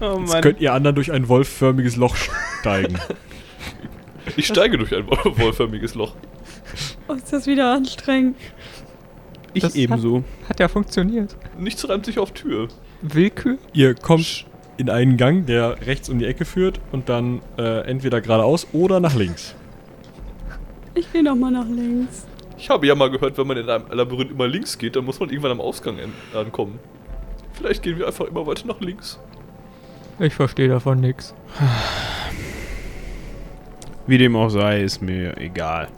Oh 0.00 0.18
Jetzt 0.20 0.42
könnt 0.42 0.60
ihr 0.60 0.72
anderen 0.74 0.94
durch 0.96 1.10
ein 1.12 1.28
wolfförmiges 1.28 1.96
Loch 1.96 2.16
steigen. 2.60 2.98
Ich 4.36 4.46
steige 4.46 4.76
durch 4.76 4.94
ein 4.94 5.06
wollförmiges 5.06 5.94
Loch. 5.94 6.14
Oh, 7.08 7.14
ist 7.14 7.32
das 7.32 7.46
wieder 7.46 7.72
anstrengend. 7.72 8.36
Ich 9.54 9.62
das 9.62 9.74
ebenso. 9.74 10.24
Hat 10.48 10.60
ja 10.60 10.68
funktioniert. 10.68 11.36
Nichts 11.58 11.88
reimt 11.88 12.06
sich 12.06 12.18
auf 12.18 12.32
Tür. 12.32 12.68
Willkür? 13.02 13.58
Ihr 13.72 13.94
kommt 13.94 14.46
in 14.76 14.88
einen 14.90 15.16
Gang, 15.16 15.46
der 15.46 15.76
rechts 15.86 16.08
um 16.08 16.18
die 16.18 16.24
Ecke 16.26 16.44
führt 16.44 16.80
und 16.92 17.08
dann 17.08 17.40
äh, 17.58 17.80
entweder 17.86 18.20
geradeaus 18.20 18.66
oder 18.72 19.00
nach 19.00 19.14
links. 19.14 19.54
Ich 20.94 21.10
gehe 21.12 21.22
noch 21.22 21.34
mal 21.36 21.50
nach 21.50 21.66
links. 21.68 22.26
Ich 22.58 22.70
habe 22.70 22.86
ja 22.86 22.94
mal 22.94 23.10
gehört, 23.10 23.36
wenn 23.38 23.46
man 23.46 23.56
in 23.56 23.68
einem 23.68 23.84
Labyrinth 23.90 24.30
immer 24.30 24.46
links 24.46 24.78
geht, 24.78 24.94
dann 24.96 25.04
muss 25.04 25.18
man 25.18 25.30
irgendwann 25.30 25.52
am 25.52 25.60
Ausgang 25.60 25.98
an- 25.98 26.12
ankommen. 26.38 26.78
Vielleicht 27.52 27.82
gehen 27.82 27.98
wir 27.98 28.06
einfach 28.06 28.26
immer 28.26 28.46
weiter 28.46 28.66
nach 28.66 28.80
links. 28.80 29.18
Ich 30.18 30.34
verstehe 30.34 30.68
davon 30.68 31.00
nix. 31.00 31.34
Wie 34.06 34.18
dem 34.18 34.36
auch 34.36 34.48
sei, 34.48 34.82
ist 34.82 35.00
mir 35.02 35.36
egal. 35.38 35.88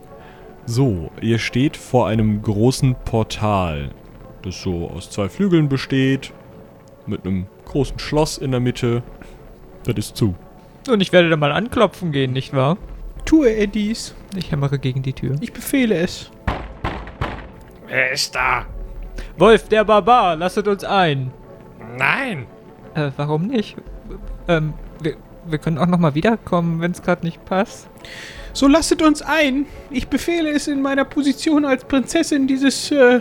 So, 0.67 1.11
ihr 1.21 1.39
steht 1.39 1.77
vor 1.77 2.07
einem 2.09 2.41
großen 2.41 2.95
Portal. 3.05 3.91
das 4.43 4.63
so 4.63 4.91
aus 4.91 5.11
zwei 5.11 5.29
Flügeln 5.29 5.69
besteht, 5.69 6.33
mit 7.07 7.25
einem 7.25 7.47
großen 7.67 7.99
Schloss 7.99 8.39
in 8.39 8.51
der 8.51 8.61
Mitte. 8.61 9.03
Das 9.85 9.97
ist 9.97 10.17
zu. 10.17 10.35
Und 10.89 11.01
ich 11.01 11.13
werde 11.13 11.29
da 11.29 11.37
mal 11.37 11.53
anklopfen 11.53 12.13
gehen, 12.13 12.33
nicht 12.33 12.55
wahr? 12.55 12.79
Tue 13.25 13.49
er 13.49 13.67
dies. 13.67 14.15
Ich 14.37 14.53
hämmere 14.53 14.79
gegen 14.79 15.03
die 15.03 15.13
Tür. 15.13 15.37
Ich 15.41 15.53
befehle 15.53 15.97
es. 15.97 16.31
Wer 17.87 18.13
ist 18.13 18.35
da? 18.35 18.67
Wolf, 19.37 19.69
der 19.69 19.85
Barbar, 19.85 20.37
lasset 20.37 20.69
uns 20.69 20.85
ein. 20.85 21.31
Nein. 21.99 22.47
Äh, 22.95 23.11
warum 23.17 23.47
nicht? 23.47 23.77
Ähm, 24.49 24.75
wir, 25.01 25.17
wir 25.47 25.59
können 25.59 25.79
auch 25.79 25.87
nochmal 25.87 26.15
wiederkommen, 26.15 26.81
wenn 26.81 26.93
es 26.93 27.03
gerade 27.03 27.25
nicht 27.25 27.45
passt. 27.45 27.89
So 28.55 28.69
lasset 28.69 29.03
uns 29.03 29.21
ein. 29.21 29.67
Ich 29.91 30.09
befehle 30.09 30.51
es 30.51 30.69
in 30.69 30.81
meiner 30.81 31.05
Position 31.05 31.65
als 31.65 31.85
Prinzessin 31.85 32.47
dieses 32.47 32.91
äh, 32.93 33.21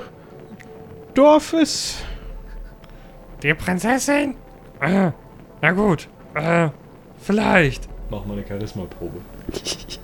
Dorfes. 1.16 1.98
Die 3.42 3.54
Prinzessin? 3.56 4.36
Äh, 4.80 5.12
na 5.62 5.72
gut. 5.72 6.08
Äh, 6.36 6.70
vielleicht. 7.20 7.90
Mach 8.12 8.26
mal 8.26 8.38
eine 8.38 8.48
Charisma-Probe. 8.48 9.20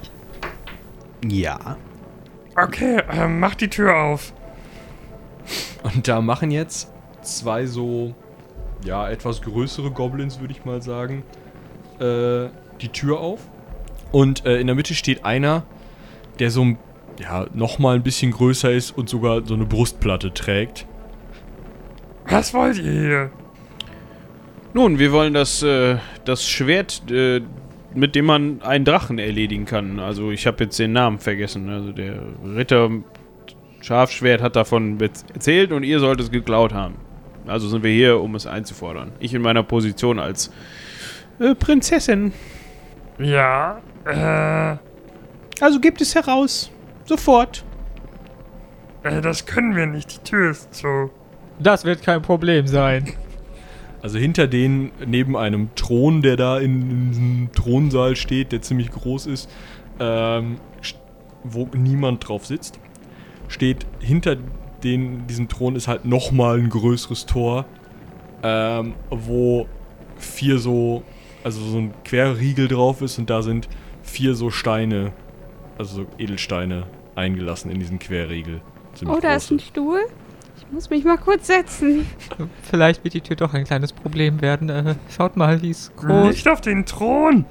Ja. 1.28 1.76
Okay, 2.56 3.02
äh, 3.12 3.28
mach 3.28 3.56
die 3.56 3.68
Tür 3.68 3.94
auf. 3.98 4.34
Und 5.84 6.08
da 6.08 6.22
machen 6.22 6.50
jetzt 6.50 6.90
zwei 7.22 7.66
so, 7.66 8.14
ja, 8.86 9.10
etwas 9.10 9.42
größere 9.42 9.92
Goblins, 9.92 10.40
würde 10.40 10.54
ich 10.54 10.64
mal 10.64 10.82
sagen, 10.82 11.24
äh, 12.00 12.48
die 12.80 12.88
Tür 12.94 13.20
auf. 13.20 13.42
Und 14.12 14.46
äh, 14.46 14.60
in 14.60 14.68
der 14.68 14.76
Mitte 14.76 14.94
steht 14.94 15.26
einer, 15.26 15.64
der 16.40 16.52
so, 16.52 16.76
ja, 17.20 17.48
nochmal 17.54 17.96
ein 17.96 18.04
bisschen 18.04 18.32
größer 18.32 18.72
ist 18.72 18.92
und 18.98 19.10
sogar 19.10 19.46
so 19.46 19.54
eine 19.54 19.66
Brustplatte 19.66 20.34
trägt. 20.34 20.86
Was 22.28 22.54
wollt 22.54 22.78
ihr 22.78 22.92
hier? 22.92 23.32
Nun, 24.74 25.00
wir 25.00 25.12
wollen 25.12 25.34
das, 25.34 25.64
äh, 25.64 25.98
das 26.26 26.48
Schwert, 26.48 27.10
äh, 27.12 27.42
mit 27.94 28.16
dem 28.16 28.26
man 28.26 28.62
einen 28.62 28.86
Drachen 28.86 29.18
erledigen 29.18 29.66
kann. 29.66 30.00
Also 30.00 30.32
ich 30.32 30.46
habe 30.46 30.64
jetzt 30.64 30.78
den 30.78 30.94
Namen 30.94 31.20
vergessen. 31.20 31.70
Also 31.70 31.92
der 31.92 32.22
Ritter 32.56 32.90
Schafschwert 33.82 34.42
hat 34.42 34.56
davon 34.56 35.00
erzählt 35.34 35.72
und 35.72 35.84
ihr 35.84 36.00
sollt 36.00 36.20
es 36.20 36.32
geklaut 36.32 36.74
haben. 36.74 36.96
Also 37.48 37.68
sind 37.68 37.84
wir 37.84 37.92
hier, 37.92 38.20
um 38.20 38.36
es 38.36 38.46
einzufordern. 38.46 39.12
Ich 39.20 39.34
in 39.34 39.42
meiner 39.42 39.64
Position 39.64 40.20
als 40.20 40.52
äh, 41.40 41.56
Prinzessin. 41.56 42.34
Ja, 43.18 43.82
äh, 44.06 44.78
Also 45.62 45.80
gebt 45.80 46.02
es 46.02 46.16
heraus. 46.16 46.72
Sofort. 47.06 47.66
äh, 49.04 49.22
das 49.22 49.46
können 49.46 49.76
wir 49.76 49.86
nicht. 49.86 50.14
Die 50.14 50.30
Tür 50.30 50.52
ist 50.52 50.74
zu. 50.74 51.10
Das 51.60 51.84
wird 51.86 52.04
kein 52.04 52.22
Problem 52.22 52.68
sein. 52.68 53.14
Also 54.02 54.18
hinter 54.18 54.48
denen, 54.48 54.92
neben 55.06 55.36
einem 55.36 55.76
Thron, 55.76 56.22
der 56.22 56.38
da 56.38 56.58
in 56.58 57.10
diesem 57.10 57.50
Thronsaal 57.54 58.16
steht, 58.16 58.54
der 58.54 58.62
ziemlich 58.62 58.92
groß 58.92 59.26
ist, 59.26 59.50
ähm, 60.00 60.58
wo 61.44 61.68
niemand 61.76 62.28
drauf 62.28 62.46
sitzt, 62.46 62.80
steht 63.50 63.86
hinter 64.00 64.38
den, 64.84 65.28
diesem 65.28 65.50
Thron 65.50 65.76
ist 65.76 65.90
halt 65.90 66.06
nochmal 66.06 66.60
ein 66.60 66.70
größeres 66.70 67.26
Tor, 67.26 67.66
ähm, 68.42 68.94
wo 69.10 69.68
vier 70.18 70.60
so, 70.60 71.04
also 71.44 71.60
so 71.60 71.78
ein 71.80 71.94
Querriegel 72.06 72.70
drauf 72.70 73.02
ist 73.02 73.20
und 73.20 73.30
da 73.30 73.42
sind 73.42 73.68
vier 74.10 74.36
so 74.36 74.50
Steine, 74.50 75.12
also 75.78 76.04
so 76.04 76.08
Edelsteine 76.18 76.84
eingelassen 77.16 77.72
in 77.72 77.80
diesen 77.80 78.00
Querriegel. 78.00 78.62
Ziemlich 78.96 79.18
Oh, 79.18 79.22
da 79.22 79.36
ist 79.36 79.52
ein 79.52 79.58
große. 79.58 79.70
Stuhl. 79.70 80.00
Ich 80.58 80.72
muss 80.72 80.90
mich 80.90 81.04
mal 81.06 81.18
kurz 81.18 81.48
setzen. 81.48 82.06
Vielleicht 82.70 83.04
wird 83.04 83.14
die 83.14 83.22
Tür 83.22 83.36
doch 83.36 83.54
ein 83.54 83.64
kleines 83.64 83.94
Problem 83.94 84.42
werden. 84.42 84.70
Äh, 84.70 84.96
schaut 85.16 85.38
mal, 85.38 85.58
die 85.60 85.70
ist 85.70 85.96
groß. 85.96 86.28
Nicht 86.30 86.48
auf 86.48 86.62
den 86.62 86.86
Thron. 86.86 87.46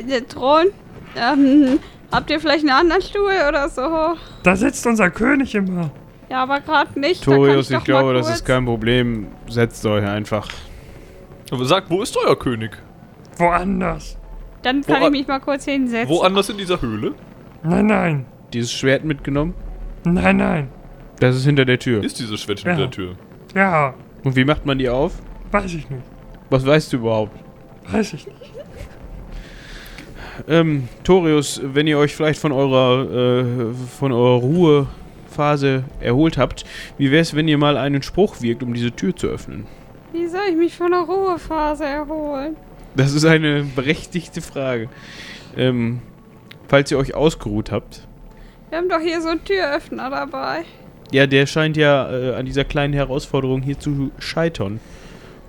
Der 0.00 0.26
Thron. 0.26 0.66
Ähm, 1.14 1.78
habt 2.10 2.30
ihr 2.30 2.40
vielleicht 2.40 2.62
einen 2.62 2.70
anderen 2.76 3.02
Stuhl 3.02 3.32
oder 3.48 3.68
so? 3.68 4.16
Da 4.42 4.56
sitzt 4.56 4.86
unser 4.86 5.10
König 5.10 5.54
immer. 5.54 5.90
Ja, 6.30 6.42
aber 6.42 6.60
gerade 6.60 6.98
nicht. 6.98 7.20
Da 7.20 7.26
kann 7.26 7.34
Torius, 7.34 7.68
doch 7.68 7.78
ich 7.78 7.84
glaube, 7.84 8.06
mal 8.06 8.14
das 8.14 8.30
ist 8.30 8.44
kein 8.44 8.64
Problem. 8.64 9.28
Setzt 9.48 9.84
euch 9.86 10.04
einfach. 10.04 10.48
Aber 11.50 11.64
sagt, 11.66 11.90
wo 11.90 12.02
ist 12.02 12.16
euer 12.16 12.38
König? 12.38 12.78
Woanders. 13.36 14.16
Dann 14.62 14.82
kann 14.82 15.02
Wo- 15.02 15.06
ich 15.06 15.10
mich 15.12 15.26
mal 15.28 15.40
kurz 15.40 15.64
hinsetzen. 15.64 16.08
Woanders 16.08 16.48
in 16.48 16.58
dieser 16.58 16.80
Höhle? 16.80 17.14
Nein, 17.62 17.86
nein. 17.86 18.26
Dieses 18.52 18.72
Schwert 18.72 19.04
mitgenommen? 19.04 19.54
Nein, 20.04 20.36
nein. 20.36 20.68
Das 21.20 21.36
ist 21.36 21.44
hinter 21.44 21.64
der 21.64 21.78
Tür. 21.78 22.02
Ist 22.02 22.18
dieses 22.18 22.40
Schwert 22.40 22.60
Ja. 22.60 22.70
hinter 22.72 22.82
der 22.86 22.90
Tür? 22.90 23.14
Ja, 23.54 23.94
Und 24.24 24.36
wie 24.36 24.44
macht 24.44 24.64
man 24.66 24.78
die 24.78 24.88
auf? 24.88 25.12
weiß 25.50 25.66
ich 25.74 25.88
nicht. 25.90 26.02
Was 26.50 26.64
weißt 26.66 26.92
du 26.92 26.96
überhaupt? 26.98 27.38
Weiß 27.90 28.12
ich 28.14 28.26
nicht. 28.26 28.38
Ähm, 30.48 30.88
Torius, 31.04 31.60
wenn 31.62 31.86
ihr 31.86 31.98
euch 31.98 32.14
vielleicht 32.14 32.40
von 32.40 32.52
eurer, 32.52 33.40
äh, 33.40 33.44
von 33.98 34.12
eurer 34.12 34.40
Ruhephase 34.40 35.84
erholt 36.00 36.38
habt, 36.38 36.64
wie 36.98 37.10
wäre 37.10 37.20
es, 37.22 37.34
wenn 37.34 37.48
ihr 37.48 37.58
mal 37.58 37.76
einen 37.76 38.02
Spruch 38.02 38.40
wirkt, 38.40 38.62
um 38.62 38.72
diese 38.74 38.92
Tür 38.92 39.14
zu 39.14 39.26
öffnen? 39.28 39.66
Wie 40.12 40.26
soll 40.26 40.40
ich 40.50 40.56
mich 40.56 40.76
von 40.76 40.90
der 40.90 41.00
Ruhephase 41.00 41.84
erholen? 41.84 42.56
Das 42.96 43.14
ist 43.14 43.24
eine 43.24 43.64
berechtigte 43.64 44.42
Frage. 44.42 44.88
Ähm, 45.56 46.00
falls 46.68 46.90
ihr 46.90 46.98
euch 46.98 47.14
ausgeruht 47.14 47.70
habt. 47.70 48.06
Wir 48.70 48.78
haben 48.78 48.88
doch 48.88 49.00
hier 49.00 49.20
so 49.20 49.28
einen 49.28 49.44
Türöffner 49.44 50.10
dabei. 50.10 50.64
Ja, 51.12 51.26
der 51.26 51.46
scheint 51.46 51.76
ja 51.76 52.10
äh, 52.10 52.34
an 52.34 52.46
dieser 52.46 52.64
kleinen 52.64 52.94
Herausforderung 52.94 53.62
hier 53.62 53.78
zu 53.78 54.10
scheitern. 54.18 54.80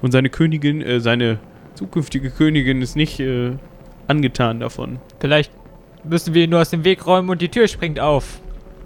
Und 0.02 0.12
seine 0.12 0.30
Königin, 0.30 0.82
äh, 0.82 1.00
seine 1.00 1.40
zukünftige 1.76 2.30
Königin 2.30 2.82
ist 2.82 2.96
nicht 2.96 3.20
äh, 3.22 3.54
angetan 4.08 4.60
davon. 4.60 5.00
Vielleicht 5.20 5.52
müssen 6.04 6.34
wir 6.34 6.44
ihn 6.44 6.50
nur 6.50 6.60
aus 6.60 6.70
dem 6.70 6.84
Weg 6.84 7.06
räumen 7.08 7.30
und 7.30 7.42
die 7.42 7.50
Tür 7.50 7.68
springt 7.70 8.00
auf. 8.00 8.42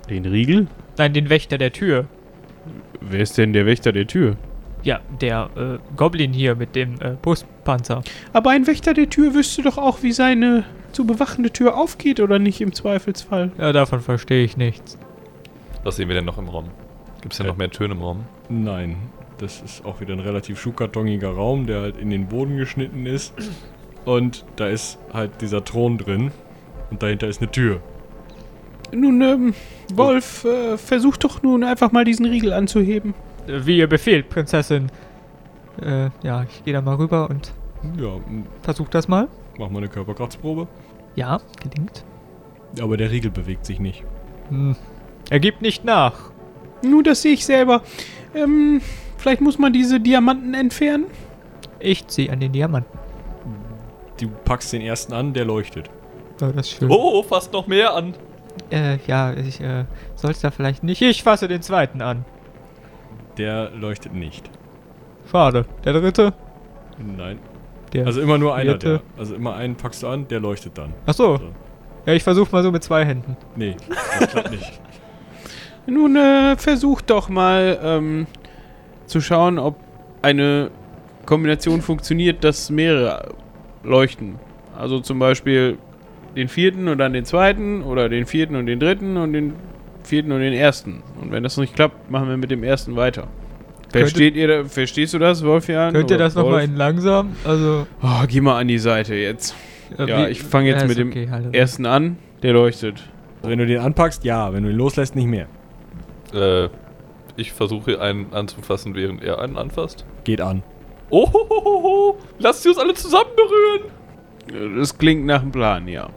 Den 0.10 0.26
Riegel? 0.26 0.68
Nein, 0.98 1.14
den 1.14 1.30
Wächter 1.30 1.58
der 1.58 1.74
Tür. 1.74 2.06
Wer 3.02 3.22
ist 3.22 3.38
denn 3.38 3.54
der 3.54 3.66
Wächter 3.66 3.92
der 3.92 4.06
Tür? 4.06 4.38
Ja, 4.84 5.00
der 5.22 5.50
äh, 5.56 5.96
Goblin 5.98 6.34
hier 6.34 6.56
mit 6.56 6.76
dem 6.76 7.02
äh, 7.02 7.16
Brustpanzer. 7.22 8.04
Aber 8.34 8.52
ein 8.52 8.68
Wächter 8.68 8.94
der 8.94 9.10
Tür 9.10 9.34
wüsste 9.34 9.62
doch 9.64 9.78
auch, 9.78 10.04
wie 10.04 10.12
seine 10.12 10.64
zu 10.94 11.06
bewachende 11.06 11.52
Tür 11.52 11.76
aufgeht, 11.78 12.20
oder 12.20 12.40
nicht 12.40 12.62
im 12.62 12.74
Zweifelsfall? 12.74 13.52
Ja, 13.58 13.74
davon 13.74 14.02
verstehe 14.02 14.44
ich 14.44 14.56
nichts. 14.56 14.98
Was 15.84 15.98
sehen 15.98 16.08
wir 16.08 16.16
denn 16.16 16.26
noch 16.26 16.38
im 16.38 16.48
Raum? 16.48 16.66
Gibt 17.22 17.34
es 17.34 17.38
denn 17.38 17.48
Äh. 17.48 17.50
noch 17.50 17.58
mehr 17.58 17.70
Töne 17.70 17.94
im 17.96 18.02
Raum? 18.02 18.24
Nein, 18.50 18.96
das 19.40 19.62
ist 19.62 19.84
auch 19.86 20.00
wieder 20.00 20.14
ein 20.14 20.20
relativ 20.20 20.60
schuhkartoniger 20.60 21.30
Raum, 21.30 21.68
der 21.68 21.82
halt 21.82 21.98
in 21.98 22.10
den 22.10 22.28
Boden 22.28 22.58
geschnitten 22.58 23.06
ist. 23.06 23.34
Und 24.06 24.46
da 24.56 24.68
ist 24.68 24.98
halt 25.14 25.42
dieser 25.42 25.66
Thron 25.66 25.98
drin. 25.98 26.32
Und 26.90 27.04
dahinter 27.04 27.28
ist 27.28 27.42
eine 27.42 27.52
Tür. 27.52 27.82
Nun, 28.94 29.22
ähm, 29.22 29.54
Wolf, 29.94 30.46
äh, 30.46 30.78
versuch 30.78 31.18
doch 31.18 31.44
nun 31.44 31.64
einfach 31.66 31.92
mal 31.92 32.06
diesen 32.06 32.26
Riegel 32.26 32.54
anzuheben. 32.54 33.14
Wie 33.48 33.78
ihr 33.78 33.88
befehlt, 33.88 34.30
Prinzessin. 34.30 34.92
Äh, 35.82 36.10
ja, 36.24 36.44
ich 36.44 36.64
gehe 36.64 36.74
da 36.74 36.82
mal 36.82 36.96
rüber 36.96 37.30
und 37.30 37.54
Ja, 38.00 38.10
versuch 38.62 38.90
das 38.90 39.08
mal. 39.08 39.28
mach 39.58 39.70
mal 39.70 39.80
eine 39.80 39.88
Körperkraftsprobe. 39.88 40.68
Ja, 41.16 41.40
gelingt. 41.62 42.04
Aber 42.82 42.98
der 42.98 43.10
Riegel 43.12 43.32
bewegt 43.32 43.66
sich 43.66 43.80
nicht. 43.80 44.04
Hm. 44.50 44.76
Er 45.30 45.40
gibt 45.40 45.62
nicht 45.62 45.84
nach. 45.86 46.32
Nun, 46.84 47.04
das 47.04 47.22
sehe 47.22 47.34
ich 47.34 47.46
selber. 47.46 47.82
Ähm, 48.36 48.82
vielleicht 49.18 49.42
muss 49.42 49.58
man 49.58 49.74
diese 49.74 50.00
Diamanten 50.00 50.54
entfernen? 50.54 51.06
Ich 51.80 52.08
ziehe 52.08 52.32
an 52.32 52.40
den 52.40 52.52
Diamanten. 52.52 52.98
Du 54.20 54.30
packst 54.46 54.74
den 54.74 54.82
ersten 54.82 55.14
an, 55.14 55.34
der 55.34 55.46
leuchtet. 55.46 55.90
Ja, 56.42 56.52
das 56.52 56.68
ist 56.68 56.78
schön. 56.80 56.90
Oh, 56.92 57.22
fasst 57.24 57.54
noch 57.54 57.68
mehr 57.68 57.94
an. 57.94 58.14
Äh, 58.72 58.98
ja, 59.08 59.34
ich 59.34 59.62
äh, 59.62 59.86
sollte 60.16 60.42
da 60.42 60.52
vielleicht 60.52 60.84
nicht. 60.84 61.02
Ich 61.02 61.24
fasse 61.24 61.48
den 61.48 61.62
zweiten 61.62 62.02
an. 62.02 62.26
Der 63.38 63.72
leuchtet 63.72 64.14
nicht. 64.14 64.50
Schade. 65.32 65.66
Der 65.84 65.94
dritte? 65.94 66.34
Nein. 66.98 67.40
Der 67.94 68.06
Also 68.06 68.22
immer 68.22 68.38
nur 68.38 68.56
einer, 68.56 68.76
der. 68.76 69.02
Also 69.18 69.36
immer 69.36 69.56
einen 69.56 69.76
packst 69.76 70.04
du 70.04 70.08
an, 70.08 70.28
der 70.28 70.40
leuchtet 70.40 70.78
dann. 70.78 70.94
Ach 71.06 71.14
so. 71.14 71.38
So. 71.38 71.44
Ja, 72.06 72.14
ich 72.14 72.24
versuche 72.24 72.52
mal 72.52 72.64
so 72.64 72.72
mit 72.72 72.84
zwei 72.84 73.06
Händen. 73.06 73.36
Nee, 73.56 73.76
das 74.20 74.30
klappt 74.30 74.52
nicht. 74.52 74.80
Nun, 75.88 76.16
äh, 76.16 76.58
versuch 76.58 77.02
doch 77.02 77.30
mal, 77.30 77.80
ähm, 77.82 78.28
zu 79.06 79.22
schauen, 79.22 79.58
ob 79.58 79.76
eine 80.22 80.70
Kombination 81.26 81.82
funktioniert, 81.82 82.44
dass 82.44 82.70
mehrere 82.70 83.30
leuchten. 83.84 84.36
Also 84.78 85.00
zum 85.00 85.20
Beispiel 85.20 85.78
den 86.36 86.50
vierten 86.50 86.88
und 86.88 86.98
dann 86.98 87.14
den 87.14 87.26
zweiten 87.26 87.84
oder 87.84 88.10
den 88.10 88.26
vierten 88.26 88.56
und 88.56 88.66
den 88.66 88.80
dritten 88.80 89.18
und 89.18 89.34
den 89.34 89.54
vierten 90.08 90.32
und 90.32 90.40
den 90.40 90.54
ersten. 90.54 91.04
Und 91.22 91.32
wenn 91.32 91.44
das 91.44 91.58
nicht 91.58 91.76
klappt, 91.76 92.10
machen 92.10 92.30
wir 92.30 92.38
mit 92.38 92.50
dem 92.52 92.64
ersten 92.64 92.96
weiter. 92.96 93.28
Versteht 93.92 94.36
ihr, 94.36 94.66
verstehst 94.66 95.14
du 95.14 95.20
das, 95.20 95.44
Wolfjan? 95.46 95.94
Könnt 95.94 96.12
ihr 96.12 96.18
das 96.18 96.36
nochmal 96.36 96.64
in 96.64 96.76
langsam? 96.76 97.36
Also. 97.46 97.88
Oh, 98.02 98.24
geh 98.28 98.42
mal 98.42 98.60
an 98.60 98.68
die 98.68 98.80
Seite 98.80 99.16
jetzt. 99.16 99.56
Ja, 99.98 100.26
wie- 100.28 100.32
ich 100.32 100.44
fange 100.44 100.68
jetzt 100.70 100.82
Ja, 100.82 100.88
mit 100.88 100.98
dem 100.98 101.10
okay, 101.10 101.30
halt. 101.32 101.56
ersten 101.56 101.86
an. 101.86 102.18
Der 102.44 102.54
leuchtet. 102.54 103.02
Also 103.38 103.50
wenn 103.50 103.60
du 103.60 103.66
den 103.66 103.80
anpackst, 103.80 104.24
ja. 104.26 104.52
Wenn 104.54 104.64
du 104.64 104.70
ihn 104.70 104.76
loslässt, 104.76 105.16
nicht 105.16 105.28
mehr. 105.28 105.48
Äh, 106.34 106.68
ich 107.38 107.54
versuche 107.54 108.02
einen 108.02 108.34
anzufassen, 108.34 108.94
während 108.96 109.24
er 109.24 109.40
einen 109.42 109.58
anfasst. 109.58 110.06
Geht 110.26 110.42
an. 110.42 110.64
Oh, 111.10 111.26
ho, 111.32 111.48
ho, 111.50 111.64
ho, 111.64 111.84
ho. 111.84 112.18
lasst 112.40 112.64
sie 112.64 112.70
uns 112.70 112.78
alle 112.78 112.94
zusammen 112.94 113.30
berühren. 113.36 114.78
Das 114.80 114.98
klingt 114.98 115.26
nach 115.26 115.42
einem 115.42 115.52
Plan, 115.52 115.88
ja. 115.88 116.10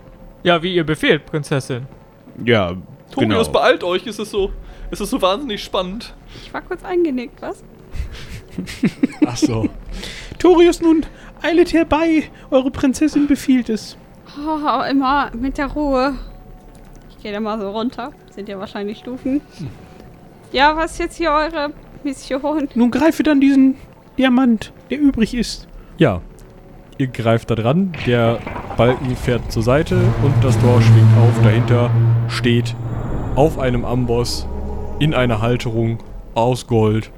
Ja, 0.42 0.62
wie 0.62 0.74
ihr 0.74 0.84
befehlt, 0.84 1.26
Prinzessin. 1.26 1.86
Ja, 2.44 2.74
Torius, 3.10 3.46
genau. 3.48 3.58
beeilt 3.58 3.84
euch, 3.84 4.06
es 4.06 4.18
ist 4.18 4.30
so, 4.30 4.52
es 4.90 5.00
ist 5.00 5.10
so 5.10 5.20
wahnsinnig 5.20 5.62
spannend. 5.62 6.14
Ich 6.42 6.52
war 6.52 6.62
kurz 6.62 6.84
eingenickt, 6.84 7.42
was? 7.42 7.62
Ach 9.26 9.36
so. 9.36 9.68
Torius, 10.38 10.80
nun 10.80 11.04
eilet 11.42 11.72
herbei. 11.72 12.24
Eure 12.50 12.70
Prinzessin 12.70 13.26
befiehlt 13.26 13.68
es. 13.68 13.96
Oh, 14.38 14.82
immer 14.88 15.30
mit 15.34 15.58
der 15.58 15.66
Ruhe. 15.66 16.14
Ich 17.10 17.22
gehe 17.22 17.32
da 17.32 17.40
mal 17.40 17.60
so 17.60 17.70
runter. 17.70 18.12
Sind 18.30 18.48
ja 18.48 18.58
wahrscheinlich 18.58 18.98
Stufen. 18.98 19.40
Ja, 20.52 20.76
was 20.76 20.92
ist 20.92 20.98
jetzt 20.98 21.16
hier 21.16 21.30
eure 21.30 21.72
Mission? 22.04 22.68
Nun 22.74 22.90
greife 22.90 23.22
dann 23.22 23.40
diesen 23.40 23.76
Diamant, 24.18 24.72
der 24.90 24.98
übrig 25.00 25.34
ist. 25.34 25.68
Ja. 25.98 26.20
Ihr 26.98 27.06
greift 27.06 27.50
da 27.50 27.54
dran, 27.54 27.92
der 28.06 28.38
Balken 28.76 29.16
fährt 29.16 29.50
zur 29.50 29.62
Seite 29.62 29.96
und 30.22 30.34
das 30.42 30.58
Tor 30.60 30.80
schwingt 30.82 31.16
auf. 31.18 31.42
Dahinter 31.42 31.90
steht 32.28 32.74
auf 33.40 33.58
einem 33.58 33.86
Amboss 33.86 34.46
in 34.98 35.14
einer 35.14 35.40
Halterung 35.40 35.96
aus 36.34 36.66
Gold 36.66 37.10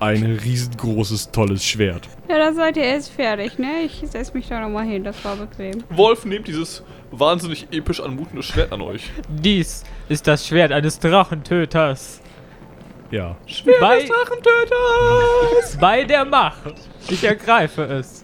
ein 0.00 0.22
riesengroßes, 0.44 1.30
tolles 1.30 1.64
Schwert. 1.64 2.10
Ja, 2.28 2.36
da 2.36 2.52
seid 2.52 2.76
ihr 2.76 2.82
erst 2.82 3.10
fertig, 3.10 3.58
ne? 3.58 3.80
Ich 3.86 4.02
setz 4.04 4.34
mich 4.34 4.46
da 4.48 4.60
nochmal 4.60 4.84
hin, 4.84 5.02
das 5.02 5.24
war 5.24 5.34
bequem. 5.34 5.82
Wolf, 5.88 6.26
nehmt 6.26 6.46
dieses 6.46 6.84
wahnsinnig 7.10 7.68
episch 7.70 8.00
anmutende 8.00 8.42
Schwert 8.42 8.70
an 8.70 8.82
euch. 8.82 9.08
Dies 9.30 9.82
ist 10.10 10.26
das 10.26 10.46
Schwert 10.46 10.72
eines 10.72 10.98
Drachentöters. 10.98 12.20
Ja. 13.10 13.34
Bei, 13.80 14.06
bei 15.80 16.04
der 16.04 16.26
Macht. 16.26 16.74
Ich 17.08 17.24
ergreife 17.24 17.84
es. 17.84 18.21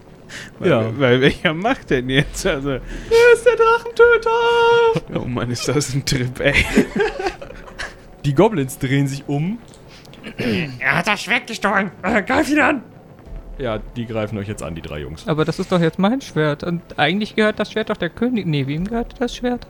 Ja. 0.63 0.85
Weil, 0.85 0.99
weil 0.99 1.21
welcher 1.21 1.53
macht 1.53 1.89
denn 1.89 2.09
jetzt? 2.09 2.45
Also, 2.45 2.69
Wer 2.69 3.33
ist 3.33 3.45
der 3.45 3.55
Drachentöter? 3.55 5.19
oh 5.21 5.27
Mann, 5.27 5.51
ist 5.51 5.67
das 5.67 5.93
ein 5.93 6.05
Trip, 6.05 6.39
ey. 6.39 6.53
Die 8.25 8.33
Goblins 8.35 8.77
drehen 8.77 9.07
sich 9.07 9.23
um. 9.27 9.59
Er 10.79 10.97
hat 10.97 11.07
das 11.07 11.21
Schwert 11.23 11.47
gestohlen. 11.47 11.91
Äh, 12.03 12.21
greif 12.23 12.49
ihn 12.49 12.59
an. 12.59 12.83
Ja, 13.57 13.77
die 13.77 14.05
greifen 14.05 14.37
euch 14.37 14.47
jetzt 14.47 14.63
an, 14.63 14.75
die 14.75 14.81
drei 14.81 14.99
Jungs. 14.99 15.27
Aber 15.27 15.43
das 15.43 15.59
ist 15.59 15.71
doch 15.71 15.81
jetzt 15.81 15.99
mein 15.99 16.21
Schwert. 16.21 16.63
Und 16.63 16.81
eigentlich 16.97 17.35
gehört 17.35 17.59
das 17.59 17.71
Schwert 17.71 17.89
doch 17.89 17.97
der 17.97 18.09
König. 18.09 18.45
Nee, 18.45 18.67
wem 18.67 18.85
gehört 18.85 19.15
das 19.19 19.35
Schwert? 19.35 19.67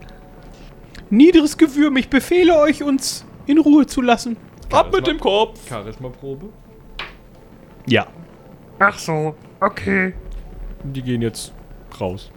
Niederes 1.10 1.58
Gewürm, 1.58 1.98
ich 1.98 2.10
befehle 2.10 2.56
euch, 2.60 2.84
uns 2.84 3.26
in 3.48 3.58
Ruhe 3.58 3.88
zu 3.88 4.02
lassen. 4.02 4.38
Ab 4.72 4.92
mit 4.94 5.08
dem 5.08 5.20
Kopf. 5.20 5.68
Charisma-Probe. 5.68 6.50
Ja. 7.88 8.06
Ach 8.78 8.98
so, 9.00 9.36
okay. 9.60 10.14
Die 10.84 11.02
gehen 11.02 11.22
jetzt 11.22 11.54
raus. 12.00 12.32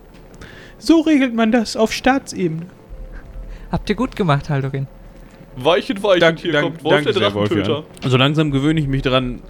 So 0.78 1.00
regelt 1.00 1.34
man 1.34 1.52
das 1.52 1.76
auf 1.76 1.92
Staatsebene. 1.92 2.66
Habt 3.70 3.88
ihr 3.88 3.96
gut 3.96 4.16
gemacht, 4.16 4.50
Haldorin. 4.50 4.86
Weichen, 5.56 6.02
weichen, 6.02 6.20
Dank- 6.20 6.38
hier 6.40 6.52
dank- 6.52 6.64
kommt 6.64 6.84
Wolf 6.84 7.04
der 7.04 7.12
danke 7.12 7.18
sehr, 7.20 7.34
Wolf, 7.34 7.48
Drachentöter. 7.50 7.82
So 8.00 8.04
Also 8.04 8.16
langsam 8.16 8.50
gewöhne 8.50 8.80
ich 8.80 8.88
mich 8.88 9.02
dran, 9.02 9.40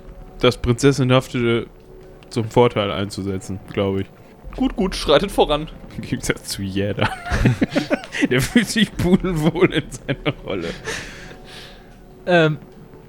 das 0.40 0.57
Prinzessinhafte 0.59 1.66
zum 2.28 2.44
Vorteil 2.50 2.90
einzusetzen, 2.90 3.61
glaube 3.72 4.02
ich. 4.02 4.07
Gut, 4.57 4.76
gut, 4.76 4.94
schreitet 4.94 5.31
voran. 5.31 5.68
Gibt's 6.00 6.28
ja 6.28 6.35
zu 6.35 6.62
jeder. 6.62 7.09
Der 8.31 8.40
fühlt 8.42 8.68
sich 8.68 8.94
pudelwohl 8.96 9.72
in 9.72 9.85
seiner 9.90 10.37
Rolle. 10.44 10.68
Ähm, 12.26 12.59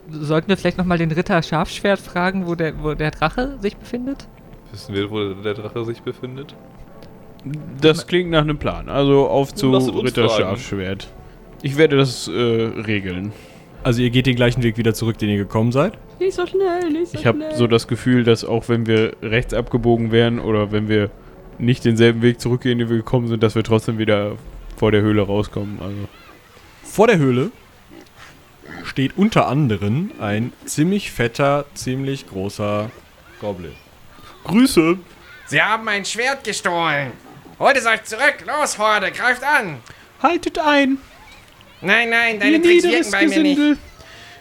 sollten 0.09 0.47
wir 0.49 0.57
vielleicht 0.57 0.77
nochmal 0.77 0.97
den 0.97 1.11
Ritter 1.11 1.41
Scharfschwert 1.43 1.99
fragen, 1.99 2.47
wo 2.47 2.55
der, 2.55 2.81
wo 2.83 2.93
der 2.93 3.11
Drache 3.11 3.57
sich 3.61 3.75
befindet? 3.77 4.27
Wissen 4.73 4.95
wir, 4.95 5.09
wo 5.11 5.33
der 5.35 5.53
Drache 5.53 5.85
sich 5.85 6.01
befindet? 6.01 6.55
Das 7.79 8.07
klingt 8.07 8.31
nach 8.31 8.41
einem 8.41 8.57
Plan. 8.57 8.89
Also 8.89 9.27
auf 9.27 9.53
zu 9.53 9.71
Ritter 9.71 10.27
fragen. 10.27 10.43
Scharfschwert. 10.43 11.07
Ich 11.61 11.77
werde 11.77 11.95
das 11.95 12.27
äh, 12.27 12.31
regeln. 12.31 13.31
Also 13.83 14.01
ihr 14.01 14.09
geht 14.09 14.25
den 14.25 14.35
gleichen 14.35 14.63
Weg 14.63 14.77
wieder 14.77 14.93
zurück, 14.93 15.17
den 15.19 15.29
ihr 15.29 15.37
gekommen 15.37 15.71
seid. 15.71 15.93
Nicht 16.19 16.33
so 16.33 16.47
schnell, 16.47 16.89
nicht 16.89 17.11
so 17.11 17.17
Ich 17.17 17.25
habe 17.25 17.37
schnell. 17.37 17.55
so 17.55 17.67
das 17.67 17.87
Gefühl, 17.87 18.23
dass 18.23 18.43
auch 18.45 18.67
wenn 18.67 18.87
wir 18.87 19.13
rechts 19.21 19.53
abgebogen 19.53 20.11
wären 20.11 20.39
oder 20.39 20.71
wenn 20.71 20.87
wir 20.87 21.11
nicht 21.59 21.85
denselben 21.85 22.21
Weg 22.21 22.39
zurückgehen, 22.41 22.79
den 22.79 22.89
wir 22.89 22.97
gekommen 22.97 23.27
sind, 23.27 23.43
dass 23.43 23.55
wir 23.55 23.63
trotzdem 23.63 23.97
wieder 23.99 24.37
vor 24.75 24.91
der 24.91 25.01
Höhle 25.01 25.21
rauskommen. 25.21 25.79
Also 25.81 25.97
Vor 26.83 27.07
der 27.07 27.17
Höhle 27.19 27.51
steht 28.83 29.17
unter 29.17 29.47
anderem 29.47 30.11
ein 30.19 30.51
ziemlich 30.65 31.11
fetter, 31.11 31.65
ziemlich 31.73 32.27
großer 32.27 32.89
Goblin. 33.39 33.71
Grüße. 34.43 34.97
Sie 35.47 35.61
haben 35.61 35.83
mein 35.83 36.05
Schwert 36.05 36.43
gestohlen. 36.43 37.11
Holt 37.59 37.77
es 37.77 37.85
euch 37.85 38.03
zurück. 38.03 38.43
Los, 38.45 38.77
Horde, 38.77 39.11
greift 39.11 39.43
an. 39.43 39.77
haltet 40.21 40.57
ein, 40.59 40.97
Nein, 41.81 42.09
nein, 42.09 42.35
ihr 42.35 42.39
deine 42.39 42.61
Tricks 42.61 42.83
wirken 42.83 43.11
bei 43.11 43.27
mir 43.27 43.39
nicht. 43.39 43.55
Gesindel. 43.57 43.77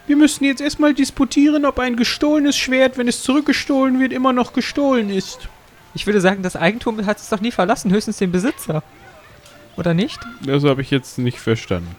Wir 0.06 0.16
müssen 0.16 0.44
jetzt 0.44 0.60
erstmal 0.60 0.94
disputieren, 0.94 1.64
ob 1.64 1.78
ein 1.78 1.96
gestohlenes 1.96 2.56
Schwert, 2.56 2.98
wenn 2.98 3.08
es 3.08 3.22
zurückgestohlen 3.22 4.00
wird, 4.00 4.12
immer 4.12 4.32
noch 4.32 4.52
gestohlen 4.52 5.10
ist. 5.10 5.48
Ich 5.94 6.06
würde 6.06 6.20
sagen, 6.20 6.42
das 6.42 6.56
Eigentum 6.56 7.04
hat 7.06 7.18
es 7.18 7.28
doch 7.28 7.40
nie 7.40 7.50
verlassen, 7.52 7.92
höchstens 7.92 8.18
den 8.18 8.32
Besitzer. 8.32 8.82
Oder 9.76 9.94
nicht? 9.94 10.18
Das 10.44 10.64
habe 10.64 10.82
ich 10.82 10.90
jetzt 10.90 11.18
nicht 11.18 11.38
verstanden. 11.38 11.94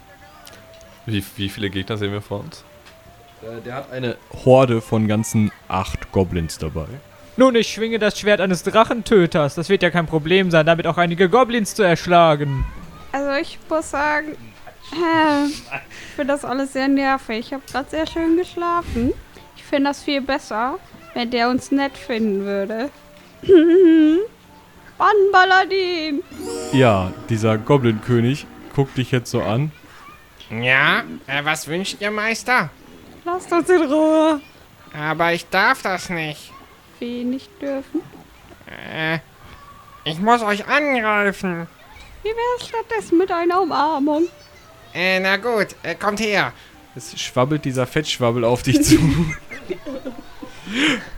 Wie, 1.05 1.23
wie 1.37 1.49
viele 1.49 1.69
Gegner 1.69 1.97
sehen 1.97 2.11
wir 2.11 2.21
vor 2.21 2.41
uns? 2.41 2.63
Äh, 3.41 3.61
der 3.61 3.75
hat 3.75 3.91
eine 3.91 4.17
Horde 4.45 4.81
von 4.81 5.07
ganzen 5.07 5.51
acht 5.67 6.11
Goblins 6.11 6.57
dabei. 6.57 6.87
Nun, 7.35 7.55
ich 7.55 7.67
schwinge 7.73 7.97
das 7.97 8.19
Schwert 8.19 8.41
eines 8.41 8.63
Drachentöters. 8.63 9.55
Das 9.55 9.69
wird 9.69 9.81
ja 9.81 9.89
kein 9.89 10.05
Problem 10.05 10.51
sein, 10.51 10.65
damit 10.65 10.85
auch 10.85 10.97
einige 10.97 11.29
Goblins 11.29 11.73
zu 11.73 11.81
erschlagen. 11.81 12.65
Also 13.11 13.31
ich 13.41 13.57
muss 13.69 13.89
sagen, 13.89 14.37
äh, 14.91 15.45
ich 15.47 16.15
finde 16.15 16.33
das 16.33 16.45
alles 16.45 16.73
sehr 16.73 16.87
nervig. 16.87 17.47
Ich 17.47 17.53
habe 17.53 17.63
gerade 17.69 17.89
sehr 17.89 18.05
schön 18.05 18.37
geschlafen. 18.37 19.13
Ich 19.55 19.63
finde 19.63 19.89
das 19.89 20.03
viel 20.03 20.21
besser, 20.21 20.77
wenn 21.15 21.31
der 21.31 21.49
uns 21.49 21.71
nett 21.71 21.97
finden 21.97 22.45
würde. 22.45 22.89
Bann! 24.97 26.21
Ja, 26.71 27.11
dieser 27.29 27.57
Goblin-König 27.57 28.45
guckt 28.75 28.97
dich 28.97 29.11
jetzt 29.11 29.31
so 29.31 29.41
an. 29.41 29.71
Ja, 30.49 31.03
äh, 31.27 31.43
was 31.43 31.67
wünscht 31.67 31.97
ihr, 31.99 32.11
Meister? 32.11 32.69
Lasst 33.25 33.51
uns 33.51 33.69
in 33.69 33.81
Ruhe. 33.81 34.39
Aber 34.93 35.33
ich 35.33 35.49
darf 35.49 35.81
das 35.81 36.09
nicht. 36.09 36.51
Wie 36.99 37.23
nicht 37.23 37.49
dürfen. 37.61 38.01
Äh, 38.67 39.19
ich 40.05 40.19
muss 40.19 40.41
euch 40.41 40.67
angreifen. 40.67 41.67
Wie 42.23 42.29
wär's 42.29 42.67
stattdessen 42.69 43.17
mit 43.17 43.31
einer 43.31 43.61
Umarmung? 43.61 44.27
Äh, 44.93 45.19
na 45.19 45.37
gut, 45.37 45.75
äh, 45.83 45.95
kommt 45.95 46.19
her. 46.19 46.53
Es 46.95 47.19
schwabbelt 47.19 47.65
dieser 47.65 47.87
Fettschwabbel 47.87 48.43
auf 48.45 48.63
dich 48.63 48.81
zu. 48.83 48.97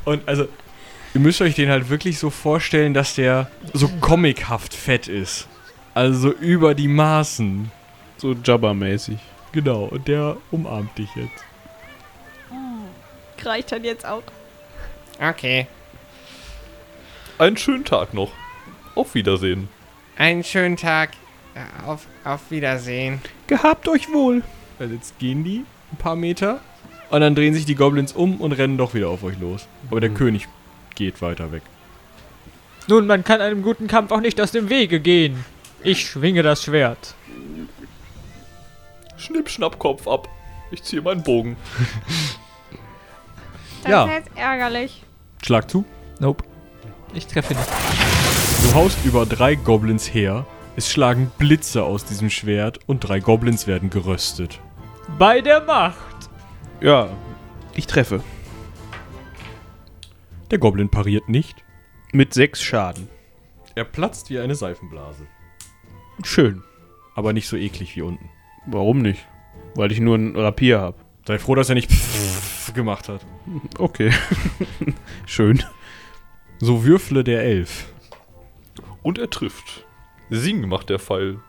Und 0.06 0.28
also, 0.28 0.48
ihr 1.14 1.22
müsst 1.22 1.42
euch 1.42 1.56
den 1.56 1.70
halt 1.70 1.90
wirklich 1.90 2.18
so 2.18 2.30
vorstellen, 2.30 2.94
dass 2.94 3.16
der 3.16 3.50
so 3.74 3.90
comichaft 4.00 4.74
fett 4.74 5.08
ist. 5.08 5.48
Also 5.94 6.30
so 6.30 6.32
über 6.32 6.74
die 6.76 6.88
Maßen. 6.88 7.72
So 8.18 8.32
Jabba-mäßig. 8.32 9.18
Genau, 9.52 9.86
und 9.86 10.08
der 10.08 10.38
umarmt 10.52 10.98
dich 10.98 11.10
jetzt. 11.16 11.44
Reicht 13.44 13.72
dann 13.72 13.84
jetzt 13.84 14.06
auch. 14.06 14.24
Okay, 15.22 15.68
Einen 17.38 17.58
schönen 17.58 17.86
Tag 17.86 18.14
noch. 18.14 18.32
Auf 18.96 19.14
Wiedersehen. 19.16 19.70
einen 20.18 20.44
schönen 20.44 20.78
Tag. 20.78 21.12
Auf, 21.86 22.06
auf 22.26 22.52
Wiedersehen. 22.52 23.22
Gehabt 23.48 23.88
euch 23.88 24.12
wohl. 24.12 24.44
Also 24.80 24.94
jetzt 24.94 25.18
gehen 25.20 25.44
die 25.46 25.64
ein 25.92 25.98
paar 25.98 26.16
Meter 26.18 26.60
und 27.10 27.22
dann 27.22 27.34
drehen 27.36 27.54
sich 27.54 27.66
die 27.66 27.76
Goblins 27.76 28.12
um 28.12 28.42
und 28.42 28.52
rennen 28.52 28.78
doch 28.78 28.94
wieder 28.94 29.08
auf 29.10 29.24
euch 29.24 29.38
los. 29.40 29.68
Aber 29.90 30.02
der 30.02 30.10
König 30.10 30.48
geht 30.96 31.22
weiter 31.22 31.52
weg. 31.54 31.62
Nun, 32.88 33.08
man 33.08 33.24
kann 33.24 33.40
einem 33.42 33.62
guten 33.64 33.88
Kampf 33.88 34.12
auch 34.12 34.20
nicht 34.22 34.40
aus 34.42 34.52
dem 34.52 34.70
Wege 34.70 35.00
gehen. 35.00 35.44
Ich 35.82 36.02
schwinge 36.08 36.44
das 36.44 36.64
Schwert. 36.64 37.16
Schnipp, 39.18 39.50
schnapp, 39.50 39.80
Kopf 39.80 40.08
ab. 40.08 40.28
Ich 40.72 40.84
ziehe 40.84 41.02
meinen 41.02 41.24
Bogen. 41.24 41.56
Das 43.84 43.92
Ja. 43.92 44.06
ist 44.06 44.12
jetzt 44.14 44.30
ärgerlich. 44.36 45.04
Schlag 45.46 45.70
zu. 45.70 45.86
Nope. 46.20 46.44
Ich 47.14 47.28
treffe 47.28 47.54
nicht. 47.54 47.70
Du 48.64 48.74
haust 48.74 48.98
über 49.06 49.28
drei 49.28 49.54
Goblins 49.54 50.12
her. 50.12 50.48
Es 50.76 50.92
schlagen 50.92 51.32
Blitze 51.38 51.84
aus 51.84 52.04
diesem 52.04 52.32
Schwert 52.32 52.80
und 52.88 53.02
drei 53.02 53.20
Goblins 53.20 53.68
werden 53.68 53.92
geröstet. 53.92 54.60
Bei 55.20 55.42
der 55.42 55.62
Macht. 55.62 56.32
Ja, 56.82 57.10
ich 57.76 57.86
treffe. 57.86 58.24
Der 60.50 60.58
Goblin 60.58 60.90
pariert 60.90 61.30
nicht. 61.30 61.64
Mit 62.12 62.34
sechs 62.34 62.64
Schaden. 62.64 63.08
Er 63.76 63.84
platzt 63.84 64.32
wie 64.32 64.40
eine 64.40 64.56
Seifenblase. 64.56 65.28
Schön. 66.24 66.64
Aber 67.14 67.34
nicht 67.34 67.48
so 67.48 67.56
eklig 67.56 67.96
wie 67.96 68.02
unten. 68.02 68.30
Warum 68.66 68.98
nicht? 68.98 69.28
Weil 69.76 69.92
ich 69.92 70.00
nur 70.00 70.18
ein 70.18 70.36
Rapier 70.36 70.80
habe. 70.80 70.98
Sei 71.28 71.38
froh, 71.38 71.54
dass 71.54 71.70
er 71.70 71.76
nicht 71.76 71.92
Pff 72.66 72.74
gemacht 72.74 73.10
hat. 73.10 73.26
Okay. 73.78 74.12
Schön. 75.26 75.64
So 76.60 76.84
würfle 76.84 77.24
der 77.24 77.44
Elf. 77.44 77.88
Und 79.04 79.18
er 79.20 79.30
trifft. 79.30 79.86
Sing 80.30 80.68
macht 80.68 80.90
der 80.90 81.00
Pfeil. 81.00 81.40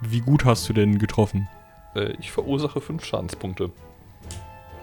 Wie 0.00 0.20
gut 0.20 0.44
hast 0.44 0.68
du 0.68 0.72
denn 0.72 0.98
getroffen? 0.98 1.48
Äh, 1.94 2.14
ich 2.18 2.32
verursache 2.32 2.80
fünf 2.80 3.04
Schadenspunkte. 3.04 3.70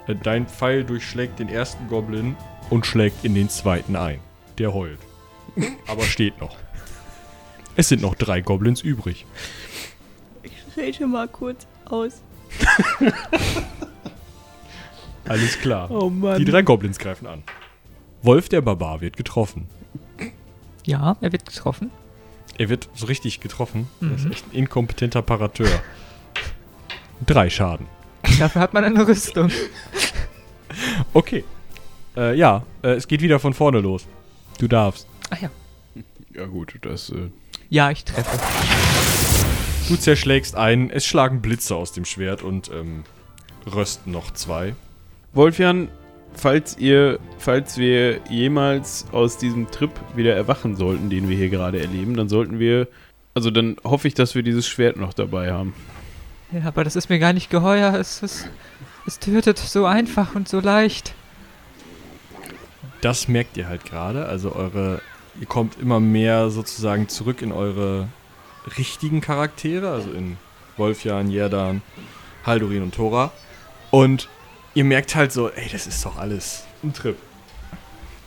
Äh, 0.08 0.16
Dein 0.16 0.48
Pfeil 0.48 0.84
durchschlägt 0.84 1.40
den 1.40 1.50
ersten 1.50 1.88
Goblin 1.88 2.36
und 2.70 2.86
schlägt 2.86 3.26
in 3.26 3.34
den 3.34 3.50
zweiten 3.50 3.96
ein. 3.96 4.20
Der 4.58 4.74
heult. 4.74 5.00
Aber 5.88 6.04
steht 6.04 6.40
noch. 6.40 6.56
Es 7.76 7.90
sind 7.90 8.02
noch 8.02 8.16
drei 8.16 8.42
Goblins 8.42 8.82
übrig. 8.82 9.26
Rede 10.78 11.08
mal 11.08 11.28
kurz 11.28 11.66
aus. 11.86 12.22
Alles 15.28 15.60
klar. 15.60 15.90
Oh 15.92 16.10
Mann. 16.10 16.38
Die 16.40 16.46
drei 16.46 16.62
Goblins 16.62 16.98
greifen 16.98 17.28
an. 17.28 17.44
Wolf 18.22 18.50
der 18.50 18.62
Barbar 18.62 19.02
wird 19.02 19.16
getroffen. 19.18 19.68
Ja, 20.86 21.18
er 21.22 21.32
wird 21.32 21.46
getroffen. 21.46 21.92
Er 22.58 22.70
wird 22.70 22.90
so 22.94 23.06
richtig 23.06 23.40
getroffen. 23.40 23.88
Er 24.02 24.12
ist 24.16 24.26
Mhm. 24.26 24.32
echt 24.32 24.46
ein 24.48 24.52
inkompetenter 24.56 25.22
Parateur. 25.22 25.70
Drei 27.26 27.50
Schaden. 27.50 27.86
Dafür 28.40 28.62
hat 28.62 28.74
man 28.74 28.84
eine 28.84 29.08
Rüstung. 29.08 29.50
Okay. 31.14 31.44
Äh, 32.18 32.36
ja, 32.36 32.64
äh, 32.82 32.90
es 32.92 33.08
geht 33.08 33.22
wieder 33.22 33.40
von 33.40 33.54
vorne 33.54 33.80
los. 33.80 34.06
Du 34.60 34.68
darfst. 34.68 35.08
Ach 35.30 35.40
ja. 35.42 35.50
Ja 36.34 36.46
gut, 36.46 36.74
das... 36.82 37.10
Äh, 37.10 37.30
Ja, 37.70 37.92
ich 37.92 38.04
treffe. 38.04 38.38
Du 39.88 39.96
zerschlägst 39.96 40.56
einen, 40.56 40.90
es 40.90 41.06
schlagen 41.06 41.42
Blitze 41.42 41.76
aus 41.76 41.92
dem 41.92 42.06
Schwert 42.06 42.42
und 42.44 42.70
ähm, 42.74 43.04
rösten 43.74 44.12
noch 44.12 44.32
zwei. 44.32 44.76
Wolfjan, 45.40 45.88
falls 46.34 46.78
ihr, 46.80 47.18
falls 47.38 47.78
wir 47.78 48.20
jemals 48.30 49.06
aus 49.14 49.38
diesem 49.38 49.72
Trip 49.72 49.90
wieder 50.14 50.36
erwachen 50.36 50.76
sollten, 50.76 51.10
den 51.10 51.30
wir 51.30 51.38
hier 51.38 51.48
gerade 51.48 51.80
erleben, 51.80 52.18
dann 52.18 52.28
sollten 52.28 52.60
wir, 52.60 52.90
also 53.36 53.50
dann 53.50 53.78
hoffe 53.86 54.10
ich, 54.10 54.16
dass 54.16 54.36
wir 54.36 54.44
dieses 54.44 54.68
Schwert 54.68 54.98
noch 54.98 55.14
dabei 55.14 55.54
haben. 55.54 55.74
Ja, 56.52 56.66
aber 56.66 56.84
das 56.84 56.98
ist 56.98 57.08
mir 57.08 57.20
gar 57.20 57.32
nicht 57.32 57.50
geheuer. 57.50 57.94
Es, 57.94 58.22
es, 58.22 58.50
es 59.08 59.20
tötet 59.20 59.58
so 59.60 59.86
einfach 59.86 60.36
und 60.36 60.50
so 60.50 60.60
leicht. 60.60 61.14
Das 63.00 63.30
merkt 63.30 63.56
ihr 63.56 63.70
halt 63.70 63.86
gerade. 63.86 64.26
Also 64.26 64.54
eure, 64.54 65.02
ihr 65.40 65.48
kommt 65.48 65.80
immer 65.80 66.02
mehr 66.02 66.50
sozusagen 66.50 67.08
zurück 67.08 67.42
in 67.42 67.54
eure 67.54 68.10
richtigen 68.78 69.22
Charaktere, 69.22 69.90
also 69.90 70.12
in 70.12 70.36
Wolfjan, 70.76 71.32
Jerdan, 71.32 71.82
Haldurin 72.46 72.84
und 72.84 72.94
Thora. 72.94 73.32
Und 73.90 74.28
ihr 74.80 74.86
merkt 74.86 75.14
halt 75.14 75.34
so, 75.34 75.50
ey, 75.50 75.68
das 75.70 75.88
ist 75.88 76.06
doch 76.06 76.18
alles 76.18 76.64
ein 76.84 76.94
Trip. 76.94 77.18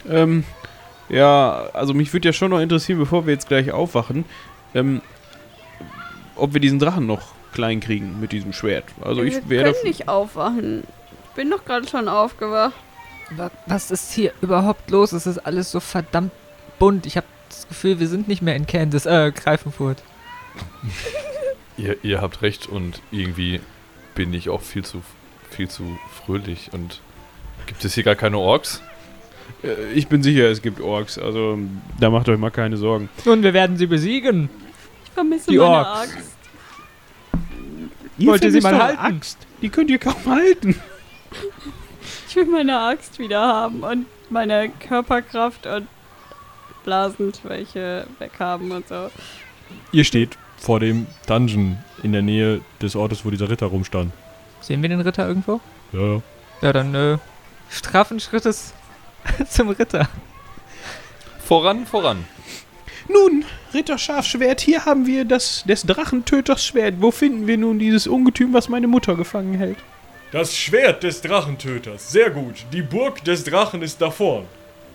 Ähm, 0.07 0.45
ja, 1.09 1.65
also 1.73 1.95
mich 1.95 2.13
würde 2.13 2.29
ja 2.29 2.33
schon 2.35 2.51
noch 2.51 2.61
interessieren, 2.61 2.99
bevor 2.99 3.25
wir 3.27 3.33
jetzt 3.33 3.49
gleich 3.49 3.71
aufwachen, 3.73 4.27
ähm, 4.75 5.01
ob 6.37 6.53
wir 6.53 6.61
diesen 6.61 6.79
Drachen 6.79 7.07
noch 7.07 7.33
klein 7.55 7.81
kriegen 7.81 8.21
mit 8.21 8.33
diesem 8.33 8.53
Schwert. 8.53 8.85
Also 9.01 9.23
ich 9.23 9.37
wir 9.37 9.49
wäre 9.49 9.73
können 9.73 9.85
nicht 9.85 10.09
aufwachen. 10.09 10.83
Ich 11.25 11.31
bin 11.31 11.49
doch 11.51 11.65
gerade 11.65 11.89
schon 11.89 12.07
aufgewacht. 12.07 12.75
Wa- 13.31 13.51
Was 13.67 13.91
ist 13.91 14.13
hier 14.13 14.35
überhaupt 14.43 14.91
los? 14.91 15.13
Es 15.13 15.27
ist 15.27 15.39
alles 15.39 15.71
so 15.71 15.81
verdammt 15.81 16.33
bunt. 16.79 17.07
Ich 17.07 17.17
habe 17.17 17.27
das 17.49 17.67
Gefühl, 17.67 17.99
wir 17.99 18.09
sind 18.09 18.29
nicht 18.29 18.43
mehr 18.43 18.57
in 18.57 18.67
Kansas, 18.67 19.07
äh, 19.07 19.33
Greifenfurt. 19.35 20.03
Ihr, 21.79 21.97
ihr 22.05 22.21
habt 22.21 22.43
recht 22.43 22.67
und 22.67 23.01
irgendwie 23.11 23.61
bin 24.15 24.35
ich 24.35 24.51
auch 24.51 24.61
viel 24.61 24.85
zu, 24.85 25.01
viel 25.53 25.69
zu 25.69 25.99
fröhlich. 26.25 26.71
Und 26.73 27.01
gibt 27.67 27.85
es 27.85 27.95
hier 27.95 28.05
gar 28.05 28.15
keine 28.17 28.39
Orks? 28.39 28.83
Äh, 29.63 29.93
Ich 29.95 30.09
bin 30.09 30.23
sicher, 30.23 30.51
es 30.51 30.63
gibt 30.63 30.81
Orks, 30.81 31.19
also 31.19 31.59
da 32.01 32.11
macht 32.11 32.29
euch 32.29 32.39
mal 32.39 32.51
keine 32.51 32.77
Sorgen. 32.77 33.09
Nun, 33.25 33.43
wir 33.43 33.53
werden 33.53 33.77
sie 33.77 33.87
besiegen. 33.87 34.49
Ich 35.05 35.11
vermisse 35.13 35.51
Die 35.51 35.59
meine 35.59 35.71
Orks. 35.71 36.01
Axt. 36.01 36.37
Ihr 38.19 38.27
Wollt 38.29 38.45
ihr 38.45 38.53
sie 38.53 38.61
mal 38.61 38.81
halten? 38.83 38.99
Axt. 38.99 39.39
Die 39.63 39.69
könnt 39.69 39.91
ihr 39.91 39.99
kaum 39.99 40.25
halten. 40.27 40.81
Ich 42.29 42.37
will 42.37 42.47
meine 42.47 42.79
Axt 42.81 43.19
wieder 43.19 43.41
haben 43.43 43.83
und 43.83 44.07
meine 44.31 44.71
Körperkraft 44.71 45.67
und 45.67 45.87
Blasenschwäche 46.83 48.07
weghaben 48.19 48.71
und 48.73 48.89
so. 48.89 49.11
Ihr 49.93 50.05
steht 50.05 50.39
vor 50.57 50.81
dem 50.81 51.07
Dungeon 51.27 51.77
in 52.03 52.13
der 52.13 52.23
Nähe 52.23 52.63
des 52.81 52.97
Ortes, 52.97 53.25
wo 53.27 53.31
dieser 53.31 53.51
Ritter 53.51 53.67
rumstand. 53.67 54.13
Sehen 54.63 54.81
wir 54.83 54.89
den 54.89 55.01
Ritter 55.01 55.29
irgendwo? 55.29 55.61
Ja, 55.93 56.01
ja. 56.01 56.23
Ja, 56.63 56.73
dann, 56.73 56.95
äh, 56.95 57.19
straffen 57.71 58.21
Schrittes 58.21 58.73
zum 59.49 59.69
Ritter. 59.71 60.09
Voran, 61.45 61.87
voran. 61.87 62.25
Nun, 63.09 63.45
Ritter 63.75 63.99
Scharfschwert, 63.99 64.61
hier 64.61 64.85
haben 64.85 65.07
wir 65.07 65.25
das 65.25 65.65
des 65.65 65.83
Drachentöters 65.83 66.65
Schwert. 66.65 66.95
Wo 66.99 67.11
finden 67.11 67.47
wir 67.47 67.59
nun 67.59 67.79
dieses 67.79 68.07
Ungetüm, 68.07 68.53
was 68.53 68.69
meine 68.69 68.87
Mutter 68.87 69.17
gefangen 69.17 69.55
hält? 69.55 69.79
Das 70.31 70.57
Schwert 70.57 71.03
des 71.03 71.21
Drachentöters. 71.21 72.11
Sehr 72.11 72.31
gut. 72.31 72.65
Die 72.73 72.83
Burg 72.83 73.23
des 73.25 73.45
Drachen 73.45 73.83
ist 73.83 74.01
da 74.01 74.11
vorn. 74.11 74.47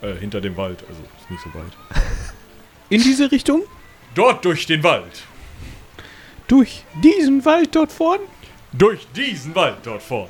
Äh, 0.01 0.13
hinter 0.15 0.41
dem 0.41 0.56
Wald, 0.58 0.84
also 0.88 1.01
ist 1.19 1.30
nicht 1.30 1.43
so 1.43 1.53
weit. 1.53 1.73
In 2.89 3.01
diese 3.03 3.32
Richtung? 3.32 3.63
Dort 4.15 4.45
durch 4.45 4.65
den 4.65 4.84
Wald. 4.84 5.23
Durch 6.47 6.84
diesen 7.03 7.43
Wald 7.45 7.75
dort 7.75 7.91
vorn? 7.91 8.21
Durch 8.77 9.07
diesen 9.15 9.55
Wald 9.55 9.77
dort 9.83 10.03
vorn. 10.03 10.29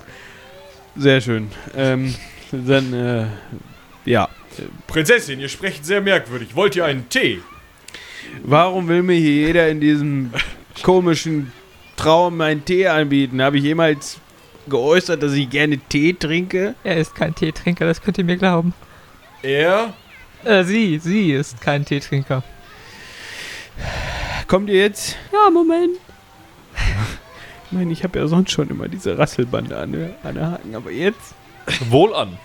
Sehr 0.96 1.22
schön. 1.22 1.50
Ähm, 1.76 2.16
dann, 2.52 2.94
äh, 2.94 3.26
ja. 4.06 4.30
Prinzessin, 4.88 5.40
ihr 5.40 5.50
sprecht 5.50 5.86
sehr 5.86 6.02
merkwürdig. 6.02 6.56
Wollt 6.56 6.76
ihr 6.76 6.86
einen 6.86 7.10
Tee? 7.10 7.42
Warum 8.44 8.88
will 8.88 9.04
mir 9.04 9.18
hier 9.18 9.48
jeder 9.48 9.70
in 9.70 9.80
diesem 9.80 10.34
komischen 10.82 11.52
Traum 11.96 12.42
einen 12.42 12.66
Tee 12.66 12.88
anbieten? 12.88 13.42
Habe 13.42 13.58
ich 13.58 13.64
jemals 13.64 14.20
geäußert, 14.68 15.22
dass 15.22 15.34
ich 15.34 15.50
gerne 15.50 15.78
Tee 15.78 16.14
trinke? 16.14 16.76
Er 16.84 16.98
ist 16.98 17.16
kein 17.16 17.36
Teetrinker, 17.36 17.86
das 17.86 18.02
könnt 18.02 18.18
ihr 18.18 18.24
mir 18.24 18.38
glauben. 18.38 18.74
Er? 19.44 19.94
Äh, 20.44 20.64
sie, 20.64 21.00
sie 21.00 21.34
ist 21.34 21.62
kein 21.62 21.86
Teetrinker. 21.86 22.44
Kommt 24.48 24.70
ihr 24.70 24.82
jetzt? 24.82 25.16
Ja, 25.32 25.50
Moment. 25.50 25.98
Ich 27.68 27.72
meine, 27.78 27.92
ich 27.92 28.04
habe 28.04 28.18
ja 28.20 28.28
sonst 28.28 28.52
schon 28.52 28.70
immer 28.70 28.88
diese 28.88 29.18
Rasselbande 29.18 29.78
an 29.78 29.92
der, 29.92 30.10
an 30.24 30.36
der 30.36 30.52
Haken, 30.52 30.76
aber 30.76 30.92
jetzt? 30.92 31.36
Wohl 31.90 32.14
an. 32.16 32.38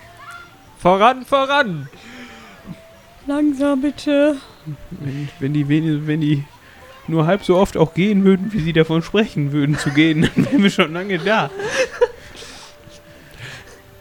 Voran, 0.79 1.25
voran! 1.25 1.87
Langsam 3.25 3.81
bitte. 3.81 4.35
Wenn, 4.91 5.29
wenn, 5.39 5.53
die, 5.53 5.69
wen- 5.69 6.07
wenn 6.07 6.19
die 6.19 6.43
nur 7.07 7.25
halb 7.25 7.45
so 7.45 7.55
oft 7.57 7.77
auch 7.77 7.93
gehen 7.93 8.25
würden, 8.25 8.51
wie 8.51 8.59
sie 8.59 8.73
davon 8.73 9.01
sprechen 9.01 9.53
würden 9.53 9.77
zu 9.77 9.91
gehen, 9.91 10.21
dann 10.35 10.45
wären 10.45 10.63
wir 10.63 10.69
schon 10.69 10.91
lange 10.93 11.19
da. 11.19 11.49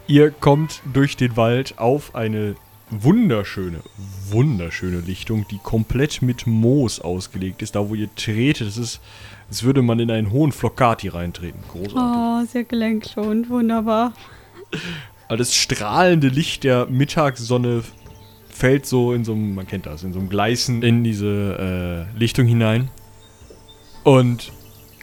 Ihr 0.09 0.31
kommt 0.33 0.81
durch 0.93 1.17
den 1.17 1.37
Wald 1.37 1.79
auf 1.79 2.15
eine 2.15 2.57
wunderschöne, 2.91 3.81
wunderschöne 4.29 5.01
Lichtung, 5.01 5.47
die 5.51 5.59
komplett 5.63 6.21
mit 6.21 6.47
Moos 6.47 7.01
ausgelegt 7.01 7.63
ist. 7.63 7.75
Da, 7.77 7.89
wo 7.89 7.95
ihr 7.95 8.13
tretet, 8.17 8.67
das 8.67 8.77
ist, 8.77 9.01
als 9.53 9.65
würde 9.65 9.83
man 9.83 9.99
in 9.99 10.11
einen 10.11 10.31
hohen 10.31 10.51
Flocati 10.51 11.09
reintreten. 11.09 11.61
Großartig. 11.71 11.95
Oh, 11.95 12.43
sehr 12.51 12.65
gelenkschonend. 12.65 13.51
Wunderbar. 13.51 14.15
Aber 15.29 15.37
das 15.37 15.55
strahlende 15.55 16.29
Licht 16.29 16.65
der 16.65 16.87
Mittagssonne 16.87 17.83
fällt 18.49 18.87
so 18.87 19.13
in 19.13 19.27
so 19.27 19.35
einem, 19.35 19.55
man 19.55 19.67
kennt 19.67 19.85
das, 19.85 20.05
in 20.05 20.15
so 20.15 20.21
einem 20.21 20.31
Gleißen 20.31 20.83
in 20.83 21.05
diese 21.05 22.09
äh, 22.17 22.19
Lichtung 22.19 22.47
hinein. 22.47 22.89
Und 24.05 24.53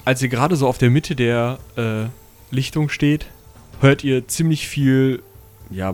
als 0.03 0.19
ihr 0.23 0.29
gerade 0.29 0.55
so 0.55 0.67
auf 0.67 0.79
der 0.79 0.89
Mitte 0.89 1.15
der 1.15 1.59
äh, 1.75 2.05
Lichtung 2.49 2.89
steht, 2.89 3.27
hört 3.81 4.03
ihr 4.03 4.27
ziemlich 4.27 4.67
viel, 4.67 5.21
ja, 5.69 5.93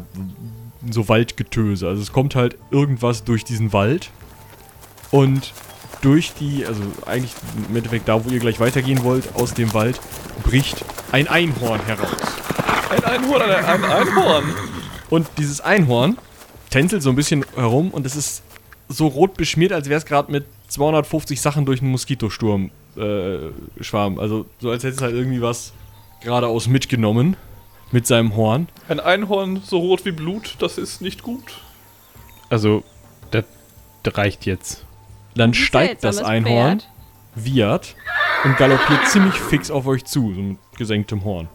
so 0.89 1.09
Waldgetöse. 1.09 1.89
Also 1.89 2.01
es 2.01 2.13
kommt 2.13 2.36
halt 2.36 2.57
irgendwas 2.71 3.25
durch 3.25 3.43
diesen 3.43 3.73
Wald. 3.73 4.11
Und 5.11 5.51
durch 6.01 6.33
die, 6.33 6.65
also 6.65 6.81
eigentlich 7.05 7.33
im 7.69 7.75
Endeffekt 7.75 8.07
da, 8.07 8.23
wo 8.23 8.29
ihr 8.29 8.39
gleich 8.39 8.59
weitergehen 8.59 9.03
wollt, 9.03 9.35
aus 9.35 9.53
dem 9.53 9.73
Wald, 9.73 9.99
bricht 10.43 10.83
ein 11.11 11.27
Einhorn 11.27 11.79
heraus. 11.85 12.09
Ein 12.89 13.03
Einhorn, 13.03 13.41
ein, 13.41 13.65
ein 13.65 13.83
Einhorn. 13.83 14.43
Und 15.09 15.27
dieses 15.37 15.61
Einhorn 15.61 16.17
tänzelt 16.69 17.01
so 17.01 17.09
ein 17.09 17.15
bisschen 17.15 17.45
herum 17.55 17.91
und 17.91 18.05
es 18.05 18.15
ist 18.15 18.43
so 18.87 19.07
rot 19.07 19.35
beschmiert, 19.35 19.71
als 19.71 19.89
wäre 19.89 19.97
es 19.97 20.05
gerade 20.05 20.31
mit 20.31 20.45
250 20.67 21.39
Sachen 21.41 21.65
durch 21.65 21.81
einen 21.81 21.91
Moskitosturm 21.91 22.71
äh, 22.97 23.49
schwarm. 23.81 24.19
Also 24.19 24.45
so 24.59 24.69
als 24.69 24.83
hätte 24.83 24.95
es 24.95 25.01
halt 25.01 25.15
irgendwie 25.15 25.41
was 25.41 25.73
geradeaus 26.21 26.67
mitgenommen 26.67 27.37
mit 27.91 28.07
seinem 28.07 28.35
Horn. 28.35 28.67
Ein 28.87 28.99
Einhorn 28.99 29.61
so 29.63 29.79
rot 29.79 30.05
wie 30.05 30.11
Blut, 30.11 30.55
das 30.59 30.77
ist 30.77 31.01
nicht 31.01 31.23
gut. 31.23 31.61
Also, 32.49 32.83
das 33.31 33.45
reicht 34.05 34.45
jetzt. 34.45 34.84
Dann 35.36 35.51
Ein 35.51 35.53
steigt 35.53 36.03
das 36.03 36.17
Einhorn, 36.19 36.79
Pferd. 36.79 36.89
wiehert 37.36 37.95
und 38.43 38.57
galoppiert 38.57 39.07
ziemlich 39.07 39.36
fix 39.36 39.69
auf 39.69 39.86
euch 39.86 40.05
zu, 40.05 40.33
so 40.33 40.41
mit 40.41 40.57
gesenktem 40.77 41.23
Horn. 41.23 41.49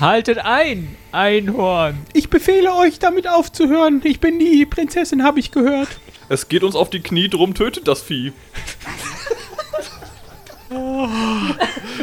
Haltet 0.00 0.38
ein, 0.38 0.96
Einhorn. 1.12 1.98
Ich 2.12 2.28
befehle 2.28 2.74
euch, 2.74 2.98
damit 2.98 3.28
aufzuhören. 3.28 4.00
Ich 4.04 4.18
bin 4.20 4.38
die 4.38 4.66
Prinzessin, 4.66 5.22
habe 5.22 5.38
ich 5.38 5.52
gehört. 5.52 5.88
Es 6.28 6.48
geht 6.48 6.64
uns 6.64 6.74
auf 6.74 6.90
die 6.90 7.00
Knie, 7.00 7.28
drum 7.28 7.54
tötet 7.54 7.86
das 7.86 8.02
Vieh. 8.02 8.32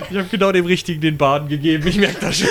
Ich 0.09 0.17
habe 0.17 0.27
genau 0.29 0.51
dem 0.51 0.65
Richtigen 0.65 1.01
den 1.01 1.17
Baden 1.17 1.49
gegeben, 1.49 1.85
ich 1.87 1.97
merke 1.97 2.19
das 2.21 2.37
schon. 2.37 2.49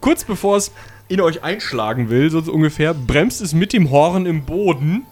Kurz 0.00 0.24
bevor 0.24 0.56
es 0.56 0.72
in 1.08 1.20
euch 1.20 1.42
einschlagen 1.42 2.08
will, 2.08 2.30
so 2.30 2.38
ungefähr, 2.50 2.94
bremst 2.94 3.40
es 3.42 3.52
mit 3.52 3.72
dem 3.72 3.90
Horn 3.90 4.24
im 4.24 4.44
Boden, 4.44 5.04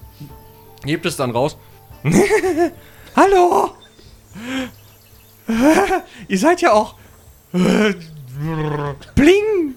hebt 0.89 1.07
es 1.07 1.16
dann 1.16 1.30
raus. 1.30 1.57
Hallo! 3.16 3.70
Ihr 6.28 6.39
seid 6.39 6.61
ja 6.61 6.72
auch. 6.72 6.95
Bling! 9.14 9.74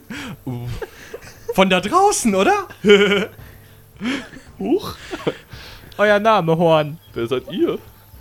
Von 1.53 1.70
da 1.70 1.80
draußen, 1.80 2.36
oder? 2.36 2.68
Huch, 4.59 4.95
Euer 5.97 6.20
Name, 6.20 6.57
Horn. 6.57 6.99
wer 7.14 7.28
seid 7.28 7.51
ihr? 7.51 7.78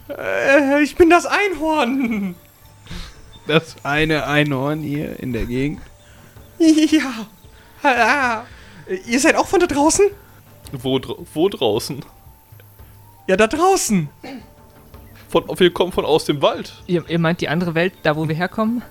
Äh, 0.09 0.83
ich 0.83 0.97
bin 0.97 1.11
das 1.11 1.27
Einhorn. 1.27 2.35
Das 3.47 3.77
eine 3.85 4.27
Einhorn 4.27 4.81
hier 4.83 5.19
in 5.21 5.33
der 5.33 5.47
Gegend. 5.47 5.81
Ja. 6.59 7.27
Ah, 7.83 8.43
ihr 9.07 9.19
seid 9.21 9.35
auch 9.37 9.47
von 9.47 9.61
da 9.61 9.67
draußen? 9.67 10.07
Wo, 10.73 10.99
dra 10.99 11.15
wo 11.33 11.49
draußen? 11.49 12.05
Ja, 13.31 13.37
da 13.37 13.47
draußen. 13.47 14.09
Von, 15.29 15.45
wir 15.57 15.73
kommen 15.73 15.93
von 15.93 16.05
aus 16.05 16.25
dem 16.25 16.43
Wald. 16.43 16.73
Ihr, 16.89 17.09
ihr 17.09 17.21
meint 17.21 17.41
die 17.41 17.49
andere 17.49 17.77
Welt, 17.77 17.93
da 18.03 18.17
wo 18.17 18.27
wir 18.27 18.35
herkommen? 18.35 18.83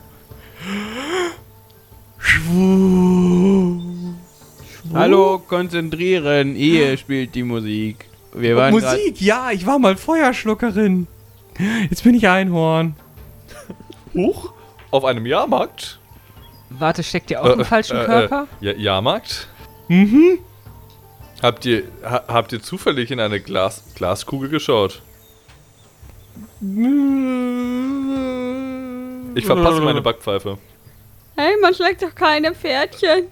Hallo, 4.94 5.40
konzentrieren. 5.46 6.56
Ihr 6.56 6.96
spielt 6.96 7.36
die 7.36 7.44
Musik. 7.44 8.06
Wir 8.34 8.56
waren 8.56 8.72
Musik, 8.72 9.20
ja, 9.20 9.52
ich 9.52 9.66
war 9.66 9.78
mal 9.78 9.98
Feuerschluckerin. 9.98 11.08
Jetzt 11.90 12.06
bin 12.06 12.16
ich 12.16 12.26
Einhorn. 12.30 12.96
Huch, 14.14 14.54
auf 14.90 15.04
einem 15.04 15.26
Jahrmarkt? 15.26 16.00
Warte, 16.70 17.04
steckt 17.04 17.30
ihr 17.30 17.44
auch 17.44 17.58
im 17.58 17.66
falschen 17.66 17.98
äh, 17.98 18.06
Körper? 18.06 18.48
Äh, 18.62 18.68
ja, 18.68 18.72
Jahrmarkt? 18.72 19.50
Mhm. 19.90 20.40
Habt 21.42 21.66
ihr, 21.66 21.84
ha, 22.04 22.24
habt 22.28 22.52
ihr 22.52 22.62
zufällig 22.62 23.12
in 23.12 23.20
eine 23.20 23.40
Glas, 23.40 23.84
Glaskugel 23.96 24.50
geschaut? 24.50 25.02
Ich 29.36 29.46
verpasse 29.46 29.82
meine 29.82 30.02
Backpfeife. 30.02 30.58
Hey, 31.38 31.54
man 31.62 31.74
schlägt 31.74 32.02
doch 32.02 32.14
keine 32.14 32.54
Pferdchen. 32.54 33.28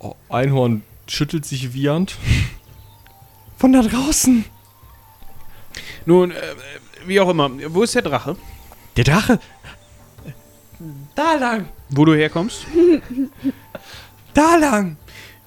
Oh, 0.00 0.14
Einhorn 0.28 0.82
schüttelt 1.06 1.46
sich 1.46 1.72
wiehernd. 1.72 2.16
Von 3.56 3.72
da 3.72 3.80
draußen. 3.80 4.44
Nun, 6.04 6.30
äh, 6.30 6.36
wie 7.06 7.18
auch 7.20 7.30
immer. 7.30 7.50
Wo 7.68 7.82
ist 7.82 7.94
der 7.94 8.02
Drache? 8.02 8.36
Der 8.96 9.04
Drache. 9.04 9.40
Da 11.14 11.34
lang. 11.36 11.68
Wo 11.88 12.04
du 12.04 12.14
herkommst? 12.14 12.66
Da 14.34 14.56
lang. 14.56 14.98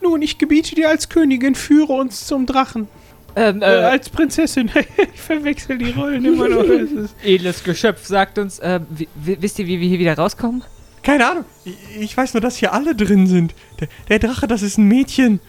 Nun, 0.02 0.22
ich 0.22 0.38
gebiete 0.38 0.76
dir 0.76 0.90
als 0.90 1.10
Königin, 1.10 1.56
führe 1.56 1.94
uns 1.94 2.26
zum 2.26 2.46
Drachen. 2.46 2.88
Ähm, 3.36 3.62
Äh, 3.62 3.66
äh, 3.66 3.84
als 3.84 4.10
Prinzessin. 4.10 4.72
ich 5.14 5.22
verwechsel 5.22 5.78
die 5.78 5.92
Rollen 5.92 6.26
immer 6.26 6.48
noch. 6.50 6.64
Edles 7.24 7.64
Geschöpf 7.64 8.06
sagt 8.06 8.38
uns, 8.38 8.60
äh, 8.60 8.80
wisst 9.16 9.60
ihr, 9.60 9.68
wie 9.68 9.80
wir 9.80 9.88
hier 9.88 10.00
wieder 10.00 10.16
rauskommen? 10.16 10.64
Keine 11.04 11.30
Ahnung. 11.30 11.46
Ich, 12.00 12.16
weiß 12.16 12.34
nur, 12.34 12.42
dass 12.42 12.58
hier 12.58 12.74
alle 12.74 12.96
drin 12.96 13.28
sind. 13.28 13.54
Der, 13.80 13.88
der 14.10 14.20
Drache, 14.20 14.48
das 14.48 14.62
ist 14.62 14.78
ein 14.78 14.88
Mädchen. 14.88 15.40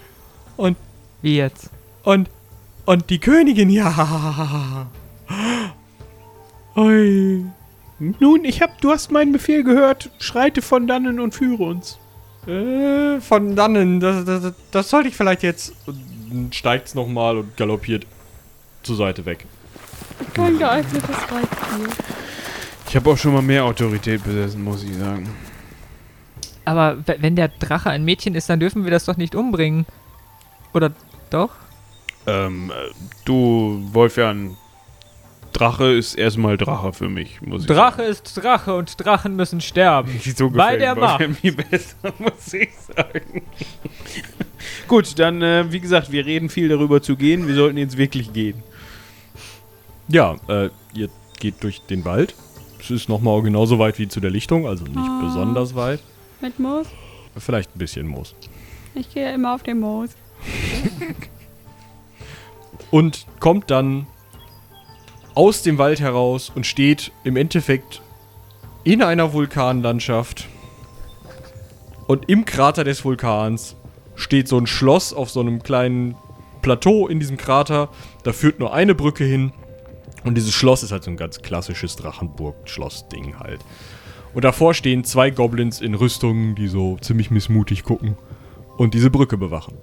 Und, 0.56 0.76
Wie 1.22 1.36
jetzt? 1.36 1.70
und, 2.04 2.30
und 2.86 3.10
die 3.10 3.18
Königin, 3.18 3.70
ja. 3.70 4.88
Ui. 6.76 7.44
Nun, 7.98 8.44
ich 8.44 8.62
hab, 8.62 8.80
du 8.80 8.90
hast 8.90 9.10
meinen 9.10 9.32
Befehl 9.32 9.64
gehört. 9.64 10.10
Schreite 10.18 10.62
von 10.62 10.86
dannen 10.86 11.20
und 11.20 11.34
führe 11.34 11.64
uns. 11.64 11.98
Äh, 12.46 13.20
von 13.20 13.54
dannen, 13.54 14.00
das, 14.00 14.24
das, 14.24 14.52
das 14.70 14.90
sollte 14.90 15.08
ich 15.08 15.16
vielleicht 15.16 15.42
jetzt. 15.42 15.74
Und 15.86 16.00
dann 16.30 16.52
steigt's 16.52 16.94
nochmal 16.94 17.38
und 17.38 17.56
galoppiert 17.56 18.06
zur 18.82 18.96
Seite 18.96 19.26
weg. 19.26 19.46
Kein 20.34 20.58
geeignetes 20.58 21.16
Reittier. 21.30 21.88
Ich 22.88 22.96
habe 22.96 23.10
auch 23.10 23.18
schon 23.18 23.34
mal 23.34 23.42
mehr 23.42 23.64
Autorität 23.64 24.24
besessen, 24.24 24.64
muss 24.64 24.82
ich 24.82 24.96
sagen. 24.96 25.28
Aber 26.64 26.98
wenn 27.06 27.36
der 27.36 27.48
Drache 27.48 27.90
ein 27.90 28.04
Mädchen 28.04 28.34
ist, 28.34 28.48
dann 28.48 28.60
dürfen 28.60 28.84
wir 28.84 28.90
das 28.90 29.04
doch 29.04 29.16
nicht 29.16 29.34
umbringen. 29.34 29.86
Oder 30.72 30.92
doch? 31.30 31.50
Ähm, 32.26 32.70
äh, 32.70 32.92
du, 33.24 33.88
Wolfjan, 33.92 34.56
Drache 35.52 35.92
ist 35.92 36.14
erstmal 36.14 36.56
Drache 36.56 36.92
für 36.92 37.08
mich, 37.08 37.42
muss 37.42 37.62
ich 37.62 37.66
Drache 37.68 38.02
ist 38.02 38.34
Drache 38.36 38.74
und 38.74 39.02
Drachen 39.04 39.36
müssen 39.36 39.60
sterben. 39.60 40.08
sagen. 40.18 40.34
So 40.36 40.50
Bei 40.50 40.76
der 40.76 40.94
Macht. 40.94 41.42
Mir 41.42 41.56
besser, 41.56 41.96
muss 42.18 42.52
ich 42.54 42.70
sagen. 42.76 43.42
Gut, 44.88 45.18
dann, 45.18 45.42
äh, 45.42 45.70
wie 45.72 45.80
gesagt, 45.80 46.12
wir 46.12 46.24
reden 46.26 46.48
viel 46.48 46.68
darüber 46.68 47.02
zu 47.02 47.16
gehen. 47.16 47.46
Wir 47.48 47.54
sollten 47.54 47.78
jetzt 47.78 47.96
wirklich 47.96 48.32
gehen. 48.32 48.62
Ja, 50.08 50.36
äh, 50.48 50.70
ihr 50.94 51.08
geht 51.38 51.62
durch 51.62 51.80
den 51.82 52.04
Wald. 52.04 52.34
Es 52.80 52.90
ist 52.90 53.08
nochmal 53.08 53.40
genauso 53.42 53.78
weit 53.78 53.98
wie 53.98 54.08
zu 54.08 54.20
der 54.20 54.30
Lichtung, 54.30 54.66
also 54.66 54.84
nicht 54.84 54.96
Ah. 54.98 55.20
besonders 55.22 55.74
weit. 55.74 56.00
Mit 56.40 56.58
Moos? 56.58 56.86
Vielleicht 57.36 57.74
ein 57.74 57.78
bisschen 57.78 58.06
Moos. 58.08 58.34
Ich 58.94 59.12
gehe 59.14 59.32
immer 59.34 59.54
auf 59.54 59.62
den 59.62 59.78
Moos. 59.80 60.10
Und 62.90 63.26
kommt 63.38 63.70
dann 63.70 64.06
aus 65.34 65.62
dem 65.62 65.78
Wald 65.78 66.00
heraus 66.00 66.50
und 66.54 66.66
steht 66.66 67.12
im 67.24 67.36
Endeffekt 67.36 68.02
in 68.84 69.02
einer 69.02 69.32
Vulkanlandschaft. 69.32 70.48
Und 72.06 72.28
im 72.28 72.44
Krater 72.44 72.84
des 72.84 73.04
Vulkans 73.04 73.76
steht 74.16 74.48
so 74.48 74.58
ein 74.58 74.66
Schloss 74.66 75.12
auf 75.12 75.30
so 75.30 75.40
einem 75.40 75.62
kleinen 75.62 76.16
Plateau 76.62 77.08
in 77.08 77.20
diesem 77.20 77.36
Krater. 77.36 77.88
Da 78.24 78.32
führt 78.32 78.58
nur 78.58 78.72
eine 78.72 78.94
Brücke 78.94 79.24
hin. 79.24 79.52
Und 80.24 80.34
dieses 80.34 80.52
Schloss 80.52 80.82
ist 80.82 80.92
halt 80.92 81.04
so 81.04 81.10
ein 81.10 81.16
ganz 81.16 81.40
klassisches 81.40 81.96
Drachenburg-Schloss-Ding 81.96 83.38
halt. 83.38 83.60
Und 84.34 84.44
davor 84.44 84.74
stehen 84.74 85.04
zwei 85.04 85.30
Goblins 85.30 85.80
in 85.80 85.94
Rüstungen, 85.94 86.54
die 86.54 86.68
so 86.68 86.98
ziemlich 87.00 87.30
missmutig 87.30 87.84
gucken 87.84 88.16
und 88.76 88.94
diese 88.94 89.10
Brücke 89.10 89.36
bewachen. 89.36 89.74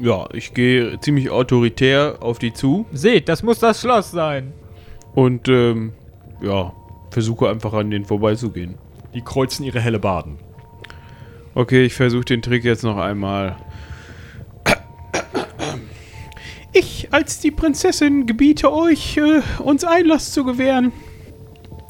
Ja, 0.00 0.26
ich 0.32 0.54
gehe 0.54 0.98
ziemlich 1.00 1.28
autoritär 1.30 2.16
auf 2.20 2.38
die 2.38 2.52
zu 2.54 2.86
Seht, 2.90 3.28
das 3.28 3.42
muss 3.42 3.58
das 3.58 3.80
Schloss 3.80 4.10
sein. 4.10 4.52
und, 5.14 5.48
ähm, 5.48 5.92
ja, 6.40 6.72
versuche 7.10 7.50
einfach 7.50 7.74
an 7.74 7.90
denen 7.90 8.04
vorbeizugehen. 8.06 8.76
Die 9.12 9.20
kreuzen 9.20 9.64
ihre 9.64 9.80
helle 9.80 9.98
Baden. 9.98 10.38
Okay, 11.54 11.84
ich 11.84 11.94
versuche 11.94 12.24
den 12.24 12.40
Trick 12.42 12.64
jetzt 12.64 12.84
noch 12.84 12.96
einmal. 12.96 13.56
Ich 16.72 17.08
als 17.12 17.40
die 17.40 17.50
Prinzessin 17.50 18.26
gebiete 18.26 18.72
euch, 18.72 19.16
äh, 19.16 19.42
uns 19.60 19.84
Einlass 19.84 20.32
zu 20.32 20.44
gewähren. 20.44 20.92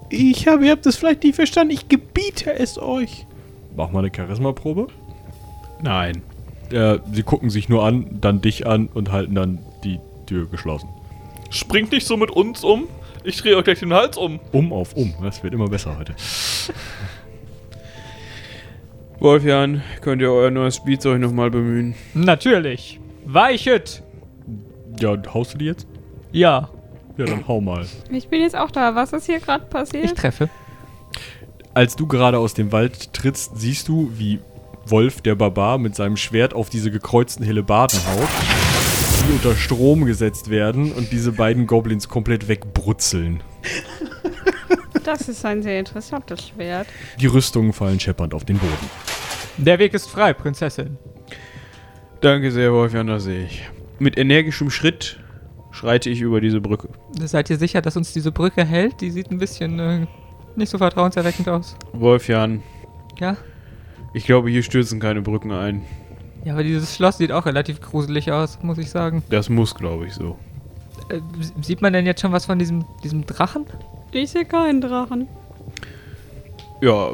Ich 0.08 0.48
habe, 0.48 0.64
ihr 0.64 0.72
habt 0.72 0.86
es 0.86 0.96
vielleicht 0.96 1.22
nicht 1.22 1.36
verstanden, 1.36 1.74
ich 1.74 1.88
gebiete 1.88 2.52
es 2.58 2.78
euch. 2.78 3.26
Mach 3.76 3.90
mal 3.90 4.00
eine 4.00 4.10
Charisma-Probe. 4.14 4.88
Nein. 5.82 6.22
Äh, 6.72 6.98
sie 7.12 7.22
gucken 7.22 7.50
sich 7.50 7.68
nur 7.68 7.84
an, 7.84 8.18
dann 8.20 8.40
dich 8.40 8.66
an 8.66 8.88
und 8.92 9.10
halten 9.12 9.34
dann 9.34 9.58
die 9.84 9.98
Tür 10.26 10.46
geschlossen. 10.46 10.88
Springt 11.50 11.92
nicht 11.92 12.06
so 12.06 12.16
mit 12.16 12.30
uns 12.30 12.62
um. 12.64 12.88
Ich 13.24 13.36
drehe 13.36 13.56
euch 13.56 13.64
gleich 13.64 13.80
den 13.80 13.92
Hals 13.92 14.16
um. 14.16 14.40
Um 14.52 14.72
auf 14.72 14.94
um. 14.94 15.12
Das 15.22 15.42
wird 15.42 15.52
immer 15.52 15.68
besser 15.68 15.98
heute. 15.98 16.14
Wolfjan, 19.18 19.82
könnt 20.00 20.22
ihr 20.22 20.32
euer 20.32 20.50
neues 20.50 20.76
Spielzeug 20.76 21.20
nochmal 21.20 21.50
bemühen? 21.50 21.94
Natürlich. 22.14 22.98
Weichet. 23.26 24.02
Ja, 24.98 25.16
haust 25.34 25.54
du 25.54 25.58
die 25.58 25.66
jetzt? 25.66 25.86
Ja, 26.32 26.70
Ja, 27.18 27.26
dann 27.26 27.46
hau 27.46 27.60
mal. 27.60 27.84
Ich 28.10 28.28
bin 28.28 28.40
jetzt 28.40 28.56
auch 28.56 28.70
da. 28.70 28.94
Was 28.94 29.12
ist 29.12 29.26
hier 29.26 29.40
gerade 29.40 29.64
ich 29.64 29.70
passiert? 29.70 30.16
treffe. 30.16 30.48
Als 31.74 31.96
du 31.96 32.06
gerade 32.06 32.38
aus 32.38 32.54
dem 32.54 32.72
Wald 32.72 33.12
trittst, 33.12 33.52
siehst 33.56 33.88
du, 33.88 34.10
wie 34.16 34.38
Wolf, 34.90 35.20
der 35.20 35.34
Barbar, 35.34 35.78
mit 35.78 35.94
seinem 35.94 36.16
Schwert 36.16 36.54
auf 36.54 36.70
diese 36.70 36.90
gekreuzten 36.90 37.44
Hellebarden 37.44 37.98
haut, 38.06 38.28
die 39.28 39.32
unter 39.32 39.56
Strom 39.56 40.04
gesetzt 40.04 40.50
werden 40.50 40.92
und 40.92 41.12
diese 41.12 41.32
beiden 41.32 41.66
Goblins 41.66 42.08
komplett 42.08 42.48
wegbrutzeln. 42.48 43.42
Das 45.04 45.28
ist 45.28 45.44
ein 45.44 45.62
sehr 45.62 45.78
interessantes 45.78 46.48
Schwert. 46.48 46.86
Die 47.20 47.26
Rüstungen 47.26 47.72
fallen 47.72 47.98
scheppernd 47.98 48.34
auf 48.34 48.44
den 48.44 48.58
Boden. 48.58 48.90
Der 49.56 49.78
Weg 49.78 49.94
ist 49.94 50.08
frei, 50.08 50.32
Prinzessin. 50.32 50.98
Danke 52.20 52.50
sehr, 52.52 52.72
Wolfjan, 52.72 53.06
das 53.06 53.24
sehe 53.24 53.44
ich. 53.44 53.68
Mit 53.98 54.18
energischem 54.18 54.70
Schritt 54.70 55.18
schreite 55.70 56.10
ich 56.10 56.20
über 56.20 56.40
diese 56.40 56.60
Brücke. 56.60 56.88
Seid 57.24 57.48
ihr 57.50 57.56
sicher, 57.56 57.80
dass 57.80 57.96
uns 57.96 58.12
diese 58.12 58.30
Brücke 58.32 58.64
hält? 58.64 59.00
Die 59.00 59.10
sieht 59.10 59.30
ein 59.30 59.38
bisschen 59.38 59.78
äh, 59.78 60.06
nicht 60.56 60.70
so 60.70 60.78
vertrauenserweckend 60.78 61.48
aus. 61.48 61.76
Wolfjan, 61.92 62.62
Ja? 63.18 63.36
Ich 64.12 64.24
glaube, 64.24 64.50
hier 64.50 64.62
stürzen 64.62 64.98
keine 65.00 65.22
Brücken 65.22 65.52
ein. 65.52 65.82
Ja, 66.44 66.54
aber 66.54 66.64
dieses 66.64 66.96
Schloss 66.96 67.18
sieht 67.18 67.32
auch 67.32 67.46
relativ 67.46 67.80
gruselig 67.80 68.32
aus, 68.32 68.58
muss 68.62 68.78
ich 68.78 68.90
sagen. 68.90 69.22
Das 69.30 69.48
muss, 69.48 69.74
glaube 69.74 70.06
ich, 70.06 70.14
so. 70.14 70.36
Äh, 71.10 71.20
sieht 71.60 71.82
man 71.82 71.92
denn 71.92 72.06
jetzt 72.06 72.20
schon 72.22 72.32
was 72.32 72.46
von 72.46 72.58
diesem, 72.58 72.84
diesem 73.04 73.26
Drachen? 73.26 73.66
Ich 74.12 74.30
sehe 74.30 74.44
keinen 74.44 74.80
Drachen. 74.80 75.28
Ja, 76.80 77.10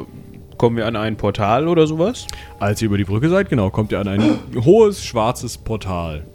kommen 0.57 0.77
wir 0.77 0.87
an 0.87 0.95
ein 0.95 1.17
Portal 1.17 1.67
oder 1.67 1.85
sowas? 1.87 2.25
Als 2.59 2.81
ihr 2.81 2.87
über 2.87 2.97
die 2.97 3.03
Brücke 3.03 3.29
seid, 3.29 3.49
genau, 3.49 3.69
kommt 3.69 3.91
ihr 3.91 3.99
an 3.99 4.07
ein 4.07 4.39
hohes 4.63 5.03
schwarzes 5.03 5.57
Portal. 5.57 6.25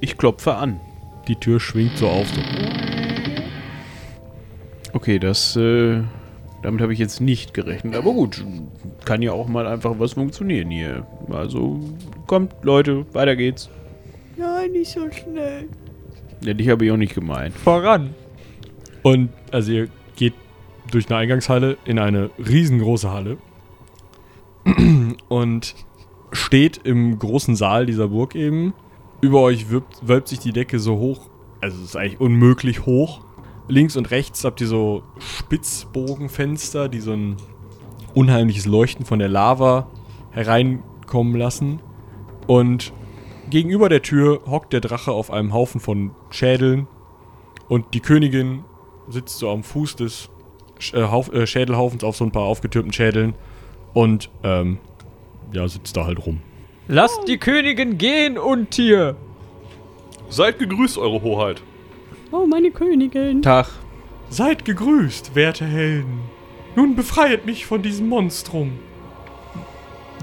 Ich 0.00 0.16
klopfe 0.16 0.54
an. 0.54 0.80
Die 1.28 1.36
Tür 1.36 1.60
schwingt 1.60 1.98
so 1.98 2.08
auf. 2.08 2.26
So. 2.28 2.40
Okay, 4.92 5.18
das, 5.18 5.56
äh, 5.56 6.02
damit 6.62 6.80
habe 6.80 6.92
ich 6.92 6.98
jetzt 6.98 7.20
nicht 7.20 7.54
gerechnet. 7.54 7.94
Aber 7.94 8.12
gut, 8.12 8.44
kann 9.04 9.22
ja 9.22 9.32
auch 9.32 9.48
mal 9.48 9.66
einfach 9.66 9.94
was 9.98 10.14
funktionieren 10.14 10.70
hier. 10.70 11.06
Also, 11.30 11.80
kommt, 12.26 12.54
Leute, 12.62 13.06
weiter 13.12 13.36
geht's. 13.36 13.70
Nein, 14.36 14.72
nicht 14.72 14.90
so 14.90 15.10
schnell. 15.10 15.68
Ja, 16.42 16.54
dich 16.54 16.68
habe 16.68 16.84
ich 16.84 16.90
auch 16.90 16.96
nicht 16.96 17.14
gemeint. 17.14 17.54
Voran. 17.54 18.14
Und 19.02 19.30
also 19.50 19.72
ihr 19.72 19.88
geht 20.16 20.34
durch 20.90 21.08
eine 21.08 21.18
Eingangshalle 21.18 21.76
in 21.84 21.98
eine 21.98 22.30
riesengroße 22.38 23.10
Halle 23.10 23.38
und 25.28 25.74
steht 26.32 26.80
im 26.84 27.18
großen 27.18 27.56
Saal 27.56 27.86
dieser 27.86 28.08
Burg 28.08 28.34
eben. 28.34 28.74
Über 29.20 29.40
euch 29.40 29.66
wölbt 29.70 30.28
sich 30.28 30.38
die 30.38 30.52
Decke 30.52 30.78
so 30.78 30.98
hoch, 30.98 31.28
also 31.60 31.76
es 31.78 31.90
ist 31.90 31.96
eigentlich 31.96 32.20
unmöglich 32.20 32.86
hoch. 32.86 33.20
Links 33.70 33.96
und 33.96 34.10
rechts 34.10 34.44
habt 34.44 34.60
ihr 34.60 34.66
so 34.66 35.02
Spitzbogenfenster, 35.18 36.88
die 36.88 37.00
so 37.00 37.12
ein 37.12 37.36
unheimliches 38.14 38.66
Leuchten 38.66 39.04
von 39.04 39.18
der 39.18 39.28
Lava 39.28 39.88
hereinkommen 40.32 41.36
lassen. 41.36 41.80
Und 42.46 42.92
gegenüber 43.48 43.88
der 43.88 44.02
Tür 44.02 44.42
hockt 44.46 44.72
der 44.72 44.80
Drache 44.80 45.12
auf 45.12 45.30
einem 45.30 45.54
Haufen 45.54 45.80
von 45.80 46.10
Schädeln 46.30 46.88
und 47.68 47.94
die 47.94 48.00
Königin 48.00 48.64
sitzt 49.08 49.38
so 49.38 49.50
am 49.50 49.62
Fuß 49.62 49.96
des 49.96 50.30
Sch 50.78 50.94
äh, 50.94 51.02
äh, 51.02 51.46
Schädelhaufens 51.46 52.02
auf 52.02 52.16
so 52.16 52.24
ein 52.24 52.32
paar 52.32 52.44
aufgetürmten 52.44 52.92
Schädeln 52.92 53.34
und 53.94 54.30
ähm, 54.42 54.78
ja, 55.52 55.68
sitzt 55.68 55.96
da 55.96 56.06
halt 56.06 56.24
rum. 56.26 56.40
Lasst 56.88 57.28
die 57.28 57.38
Königin 57.38 57.98
gehen, 57.98 58.38
Untier! 58.38 59.16
Seid 60.28 60.58
gegrüßt, 60.58 60.98
Eure 60.98 61.22
Hoheit. 61.22 61.62
Oh, 62.32 62.46
meine 62.46 62.70
Königin. 62.70 63.42
Tag. 63.42 63.66
Seid 64.28 64.64
gegrüßt, 64.64 65.34
werte 65.34 65.64
Helden. 65.64 66.20
Nun 66.76 66.94
befreit 66.94 67.44
mich 67.44 67.66
von 67.66 67.82
diesem 67.82 68.08
Monstrum. 68.08 68.78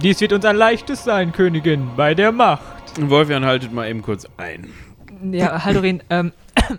Dies 0.01 0.21
wird 0.21 0.31
uns 0.31 0.45
ein 0.45 0.55
leichtes 0.55 1.03
sein, 1.03 1.33
Königin, 1.33 1.89
bei 1.97 2.13
der 2.13 2.31
Macht. 2.31 2.63
Wolfjan, 2.97 3.43
haltet 3.43 3.73
mal 3.73 3.89
eben 3.89 4.01
kurz 4.01 4.25
ein. 4.37 4.71
Ja, 5.31 5.65
Haldorin, 5.65 6.01
ähm, 6.09 6.31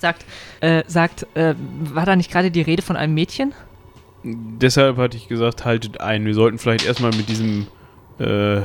sagt, 0.00 0.24
äh, 0.60 0.82
sagt, 0.88 1.26
äh, 1.34 1.54
war 1.94 2.04
da 2.04 2.16
nicht 2.16 2.32
gerade 2.32 2.50
die 2.50 2.62
Rede 2.62 2.82
von 2.82 2.96
einem 2.96 3.14
Mädchen? 3.14 3.54
Deshalb 4.24 4.96
hatte 4.96 5.16
ich 5.16 5.28
gesagt, 5.28 5.64
haltet 5.64 6.00
ein. 6.00 6.26
Wir 6.26 6.34
sollten 6.34 6.58
vielleicht 6.58 6.84
erstmal 6.84 7.12
mit 7.12 7.28
diesem 7.28 7.68
äh, 8.18 8.62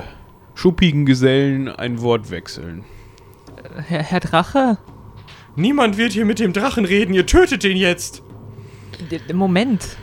schuppigen 0.55 1.05
Gesellen 1.05 1.67
ein 1.67 2.01
Wort 2.01 2.31
wechseln. 2.31 2.83
Herr, 3.87 4.01
Herr 4.01 4.19
Drache? 4.19 4.77
Niemand 5.55 5.97
wird 5.97 6.13
hier 6.13 6.25
mit 6.25 6.39
dem 6.39 6.53
Drachen 6.53 6.85
reden, 6.85 7.13
ihr 7.13 7.25
tötet 7.25 7.63
den 7.63 7.77
jetzt. 7.77 8.23
Moment. 9.33 9.97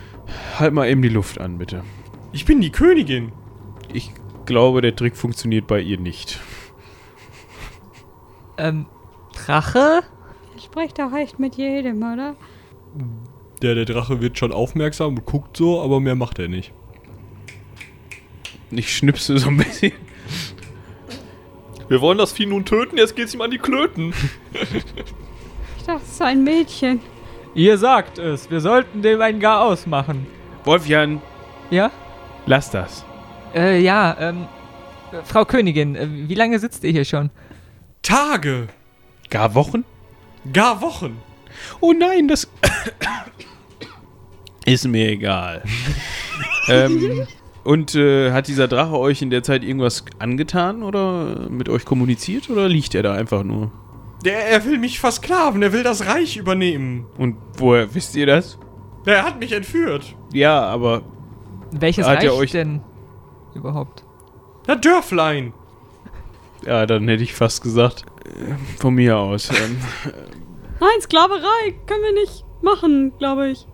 Halt 0.57 0.73
mal 0.73 0.87
eben 0.89 1.01
die 1.01 1.09
Luft 1.09 1.39
an, 1.39 1.57
bitte. 1.57 1.83
Ich 2.31 2.45
bin 2.45 2.61
die 2.61 2.71
Königin. 2.71 3.31
Ich 3.91 4.11
glaube, 4.45 4.81
der 4.81 4.95
Trick 4.95 5.17
funktioniert 5.17 5.67
bei 5.67 5.81
ihr 5.81 5.99
nicht. 5.99 6.39
Ähm, 8.57 8.85
Drache? 9.33 10.01
Ich 10.57 10.65
spreche 10.65 10.93
doch 10.93 11.13
echt 11.13 11.39
mit 11.39 11.55
jedem, 11.55 11.97
oder? 11.97 12.35
Der, 13.61 13.75
der 13.75 13.85
Drache 13.85 14.21
wird 14.21 14.37
schon 14.37 14.51
aufmerksam 14.51 15.15
und 15.15 15.25
guckt 15.25 15.57
so, 15.57 15.81
aber 15.81 15.99
mehr 15.99 16.15
macht 16.15 16.39
er 16.39 16.47
nicht. 16.47 16.73
Ich 18.71 18.95
schnipse 18.95 19.37
so 19.39 19.49
ein 19.49 19.57
bisschen. 19.57 19.93
Wir 21.87 22.01
wollen 22.01 22.19
das 22.19 22.33
Vieh 22.33 22.45
nun 22.45 22.65
töten, 22.65 22.97
jetzt 22.97 23.15
geht's 23.15 23.33
ihm 23.33 23.41
an 23.41 23.49
die 23.49 23.57
Klöten. 23.57 24.13
Es 25.97 26.11
ist 26.11 26.21
ein 26.21 26.43
Mädchen. 26.43 26.99
Ihr 27.55 27.77
sagt 27.77 28.19
es, 28.19 28.49
wir 28.51 28.61
sollten 28.61 29.01
dem 29.01 29.21
ein 29.21 29.39
Garaus 29.39 29.87
machen. 29.87 30.27
Wolfjan, 30.63 31.21
Ja? 31.71 31.89
lass 32.45 32.69
das. 32.69 33.03
Äh, 33.55 33.81
ja, 33.81 34.15
ähm, 34.19 34.47
äh, 35.11 35.23
Frau 35.23 35.45
Königin, 35.45 35.95
äh, 35.95 36.07
wie 36.11 36.35
lange 36.35 36.59
sitzt 36.59 36.83
ihr 36.83 36.91
hier 36.91 37.05
schon? 37.05 37.31
Tage, 38.03 38.67
Gar 39.29 39.55
Wochen? 39.55 39.83
gar 40.53 40.81
Wochen. 40.81 41.17
Oh 41.81 41.93
nein, 41.93 42.27
das 42.27 42.47
ist 44.65 44.87
mir 44.87 45.09
egal. 45.09 45.63
ähm, 46.69 47.27
und 47.63 47.95
äh, 47.95 48.31
hat 48.31 48.47
dieser 48.47 48.67
Drache 48.67 48.97
euch 48.97 49.21
in 49.21 49.29
der 49.29 49.43
Zeit 49.43 49.63
irgendwas 49.63 50.05
angetan 50.19 50.83
oder 50.83 51.49
mit 51.49 51.69
euch 51.69 51.85
kommuniziert 51.85 52.49
oder 52.49 52.67
liegt 52.69 52.95
er 52.95 53.03
da 53.03 53.13
einfach 53.13 53.43
nur? 53.43 53.71
Der, 54.25 54.47
er 54.49 54.65
will 54.65 54.77
mich 54.79 54.99
versklaven, 54.99 55.61
er 55.63 55.71
will 55.73 55.83
das 55.83 56.05
Reich 56.05 56.35
übernehmen. 56.37 57.05
Und 57.17 57.37
woher 57.57 57.93
wisst 57.95 58.15
ihr 58.15 58.25
das? 58.25 58.57
Der 59.05 59.23
hat 59.23 59.39
mich 59.39 59.51
entführt. 59.53 60.15
Ja, 60.33 60.61
aber 60.61 61.03
Welches 61.71 62.05
Hat 62.07 62.23
er 62.23 62.31
Reich 62.31 62.37
euch- 62.39 62.51
denn 62.51 62.81
überhaupt? 63.55 64.03
Na, 64.67 64.75
Dörflein. 64.75 65.53
ja, 66.65 66.85
dann 66.85 67.07
hätte 67.07 67.23
ich 67.23 67.33
fast 67.33 67.61
gesagt, 67.63 68.03
äh, 68.25 68.79
von 68.79 68.93
mir 68.95 69.17
aus. 69.17 69.49
Ähm, 69.51 69.77
Nein, 70.81 71.01
Sklaverei 71.01 71.73
können 71.87 72.03
wir 72.03 72.13
nicht 72.13 72.43
machen, 72.61 73.13
glaube 73.19 73.49
ich. 73.49 73.65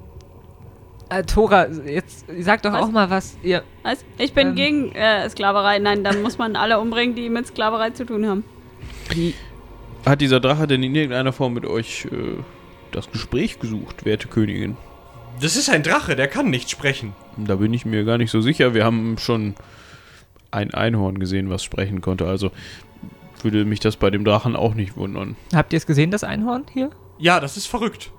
Äh, 1.10 1.24
Tora, 1.24 1.68
jetzt 1.68 2.26
sag 2.40 2.62
doch 2.64 2.74
Was? 2.74 2.82
auch 2.84 2.92
mal 2.92 3.10
was. 3.10 3.38
Ihr, 3.44 3.64
Was? 3.84 4.04
Ich 4.18 4.34
bin 4.34 4.50
Ähm. 4.50 4.56
gegen 4.56 4.92
äh, 4.94 5.30
Sklaverei. 5.30 5.80
Nein, 5.80 6.04
dann 6.04 6.22
muss 6.24 6.38
man 6.38 6.56
alle 6.56 6.80
umbringen, 6.80 7.16
die 7.16 7.30
mit 7.30 7.48
Sklaverei 7.48 7.92
zu 7.92 8.06
tun 8.06 8.28
haben. 8.28 8.44
die, 9.14 9.34
hat 10.06 10.22
dieser 10.22 10.40
Drache 10.40 10.68
denn 10.68 10.84
in 10.84 10.96
irgendeiner 10.96 11.34
Form 11.34 11.54
mit 11.54 11.66
euch 11.66 12.06
äh, 12.06 12.38
das 12.92 13.12
Gespräch 13.12 13.60
gesucht, 13.60 14.06
werte 14.06 14.28
Königin? 14.28 14.78
Das 15.42 15.56
ist 15.58 15.70
ein 15.70 15.84
Drache, 15.84 16.16
der 16.16 16.28
kann 16.28 16.50
nicht 16.50 16.70
sprechen. 16.70 17.14
Da 17.38 17.56
bin 17.56 17.74
ich 17.74 17.86
mir 17.86 18.06
gar 18.06 18.18
nicht 18.18 18.32
so 18.32 18.40
sicher. 18.42 18.74
Wir 18.74 18.86
haben 18.86 19.18
schon 19.18 19.56
ein 20.52 20.74
Einhorn 20.74 21.20
gesehen, 21.20 21.50
was 21.50 21.64
sprechen 21.64 22.00
konnte. 22.02 22.26
Also 22.28 22.52
würde 23.42 23.66
mich 23.66 23.80
das 23.82 23.98
bei 23.98 24.10
dem 24.10 24.24
Drachen 24.24 24.56
auch 24.56 24.74
nicht 24.74 24.96
wundern. 24.96 25.36
habt 25.54 25.74
ihr 25.74 25.78
es 25.78 25.86
gesehen, 25.86 26.10
das 26.12 26.24
Einhorn 26.24 26.66
hier? 26.72 26.90
Ja, 27.20 27.40
das 27.40 27.58
ist 27.58 27.68
verrückt. 27.68 28.12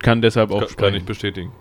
Kann 0.00 0.22
deshalb 0.22 0.50
auch 0.50 0.60
Kann, 0.60 0.68
kann 0.68 0.72
sprechen. 0.72 0.96
ich 0.96 1.04
bestätigen. 1.04 1.52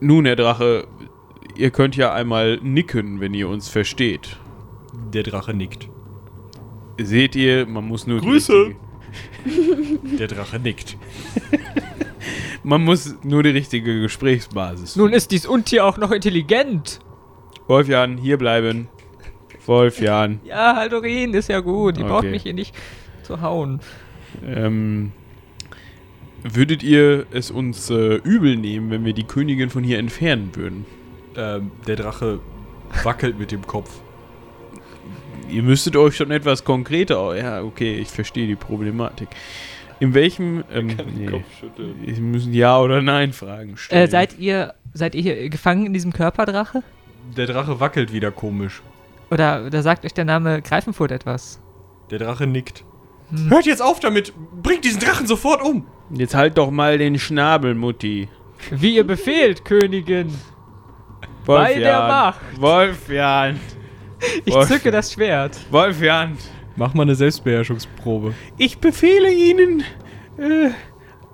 Nun, 0.00 0.24
Herr 0.26 0.36
Drache, 0.36 0.86
ihr 1.56 1.70
könnt 1.70 1.96
ja 1.96 2.12
einmal 2.12 2.58
nicken, 2.62 3.20
wenn 3.20 3.34
ihr 3.34 3.48
uns 3.48 3.68
versteht. 3.68 4.36
Der 5.12 5.22
Drache 5.22 5.54
nickt. 5.54 5.88
Seht 6.98 7.34
ihr, 7.36 7.66
man 7.66 7.84
muss 7.86 8.06
nur. 8.06 8.20
die 8.20 8.26
Grüße! 8.26 8.74
Der 10.18 10.26
Drache 10.28 10.58
nickt. 10.58 10.96
Man 12.66 12.82
muss 12.82 13.14
nur 13.22 13.42
die 13.42 13.50
richtige 13.50 14.00
Gesprächsbasis. 14.00 14.96
Nun 14.96 15.12
ist 15.12 15.30
dies 15.30 15.44
Untier 15.44 15.84
auch 15.84 15.98
noch 15.98 16.10
intelligent. 16.10 16.98
Wolfjan, 17.66 18.16
hier 18.16 18.38
bleiben. 18.38 18.88
Wolfjan. 19.66 20.40
Ja, 20.44 20.74
Haldorin 20.74 21.34
ist 21.34 21.50
ja 21.50 21.60
gut. 21.60 21.98
Ihr 21.98 22.04
braucht 22.04 22.20
Okay. 22.24 22.30
mich 22.30 22.42
hier 22.44 22.54
nicht 22.54 22.74
zu 23.22 23.42
hauen. 23.42 23.80
Ähm, 24.46 25.12
würdet 26.42 26.82
ihr 26.82 27.26
es 27.32 27.50
uns 27.50 27.90
äh, 27.90 28.14
übel 28.16 28.56
nehmen, 28.56 28.90
wenn 28.90 29.04
wir 29.04 29.12
die 29.12 29.24
Königin 29.24 29.68
von 29.68 29.84
hier 29.84 29.98
entfernen 29.98 30.50
würden? 30.54 30.86
Ähm, 31.36 31.70
der 31.86 31.96
Drache 31.96 32.40
wackelt 33.02 33.38
mit 33.38 33.52
dem 33.52 33.66
Kopf. 33.66 33.90
Ihr 35.48 35.62
müsstet 35.62 35.96
euch 35.96 36.16
schon 36.16 36.30
etwas 36.30 36.64
konkreter. 36.64 37.36
Ja, 37.36 37.62
okay, 37.62 37.94
ich 37.94 38.08
verstehe 38.08 38.46
die 38.46 38.56
Problematik. 38.56 39.28
In 40.00 40.14
welchem. 40.14 40.64
Ähm, 40.72 40.96
nee, 41.16 41.44
schütteln. 41.58 41.94
wir 42.02 42.20
müssen 42.20 42.52
Ja 42.52 42.80
oder 42.80 43.00
Nein 43.00 43.32
Fragen 43.32 43.76
stellen. 43.76 44.04
Äh, 44.04 44.08
seid 44.10 44.38
ihr, 44.38 44.74
seid 44.92 45.14
ihr 45.14 45.22
hier 45.22 45.48
gefangen 45.48 45.86
in 45.86 45.92
diesem 45.92 46.12
Körperdrache? 46.12 46.82
Der 47.36 47.46
Drache 47.46 47.80
wackelt 47.80 48.12
wieder 48.12 48.30
komisch. 48.30 48.82
Oder, 49.30 49.64
oder 49.66 49.82
sagt 49.82 50.04
euch 50.04 50.14
der 50.14 50.24
Name 50.24 50.62
Greifenfurt 50.62 51.10
etwas? 51.10 51.60
Der 52.10 52.18
Drache 52.18 52.46
nickt. 52.46 52.84
Hm. 53.30 53.50
Hört 53.50 53.66
jetzt 53.66 53.80
auf 53.80 54.00
damit! 54.00 54.32
Bringt 54.62 54.84
diesen 54.84 55.00
Drachen 55.00 55.26
sofort 55.26 55.62
um! 55.62 55.86
Jetzt 56.10 56.34
halt 56.34 56.58
doch 56.58 56.70
mal 56.70 56.98
den 56.98 57.18
Schnabel, 57.18 57.74
Mutti. 57.74 58.28
Wie 58.70 58.96
ihr 58.96 59.06
befehlt, 59.06 59.64
Königin. 59.64 60.32
Bei 61.46 61.74
der 61.74 62.00
Macht. 62.00 62.40
Wolfjan. 62.60 63.58
Ich 64.44 64.54
Wolf- 64.54 64.68
zücke 64.68 64.90
das 64.90 65.12
Schwert. 65.12 65.58
Wolfjan. 65.70 66.36
Mach 66.76 66.92
mal 66.94 67.02
eine 67.02 67.14
Selbstbeherrschungsprobe. 67.14 68.34
Ich 68.58 68.78
befehle 68.78 69.32
Ihnen, 69.32 69.84
äh, 70.38 70.70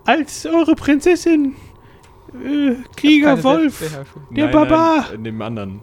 als 0.04 0.44
eure 0.46 0.74
Prinzessin, 0.74 1.54
äh, 2.34 2.74
Krieger 2.96 3.42
Wolf, 3.42 3.80
der 4.30 4.44
Nein, 4.46 4.52
Barbar. 4.54 4.96
Nein, 5.08 5.14
in 5.14 5.24
dem 5.24 5.42
anderen. 5.42 5.80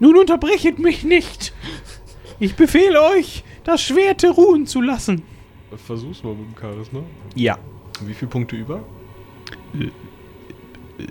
Nun 0.00 0.16
unterbrechet 0.16 0.78
mich 0.78 1.04
nicht. 1.04 1.52
Ich 2.40 2.54
befehle 2.56 3.00
euch, 3.02 3.44
das 3.64 3.82
Schwert 3.82 4.24
ruhen 4.24 4.66
zu 4.66 4.80
lassen. 4.80 5.22
Versuch's 5.86 6.22
mal 6.24 6.34
mit 6.34 6.46
dem 6.48 6.58
Charisma. 6.60 7.02
Ja. 7.36 7.58
Wie 8.04 8.14
viele 8.14 8.30
Punkte 8.30 8.56
über? 8.56 8.82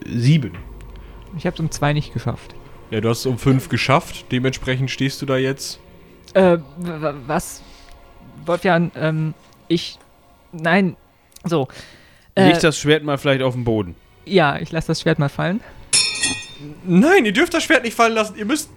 Sieben. 0.08 0.52
Ich 1.38 1.46
hab's 1.46 1.60
um 1.60 1.72
zwei 1.72 1.94
nicht 1.94 2.14
geschafft. 2.14 2.56
Ja, 2.92 3.02
du 3.02 3.10
hast 3.10 3.20
es 3.20 3.26
um 3.26 3.38
fünf 3.38 3.70
geschafft. 3.70 4.26
Dementsprechend 4.32 4.90
stehst 4.92 5.22
du 5.22 5.26
da 5.26 5.38
jetzt. 5.38 5.80
Äh, 6.34 6.58
was? 7.28 7.62
Wolfjan, 8.46 8.92
ähm, 8.96 9.34
ich. 9.68 10.00
Nein. 10.52 10.96
So. 11.44 11.68
Äh, 12.36 12.50
Leg 12.50 12.60
das 12.60 12.78
Schwert 12.80 13.04
mal 13.04 13.18
vielleicht 13.18 13.42
auf 13.42 13.54
den 13.54 13.64
Boden. 13.64 13.96
ja, 14.26 14.58
ich 14.60 14.72
lasse 14.72 14.88
das 14.88 15.02
Schwert 15.02 15.20
mal 15.20 15.30
fallen. 15.30 15.62
Nein, 16.86 17.26
ihr 17.26 17.34
dürft 17.34 17.54
das 17.54 17.64
Schwert 17.64 17.84
nicht 17.84 17.96
fallen 17.96 18.14
lassen. 18.14 18.36
Ihr 18.38 18.46
müsst 18.46 18.70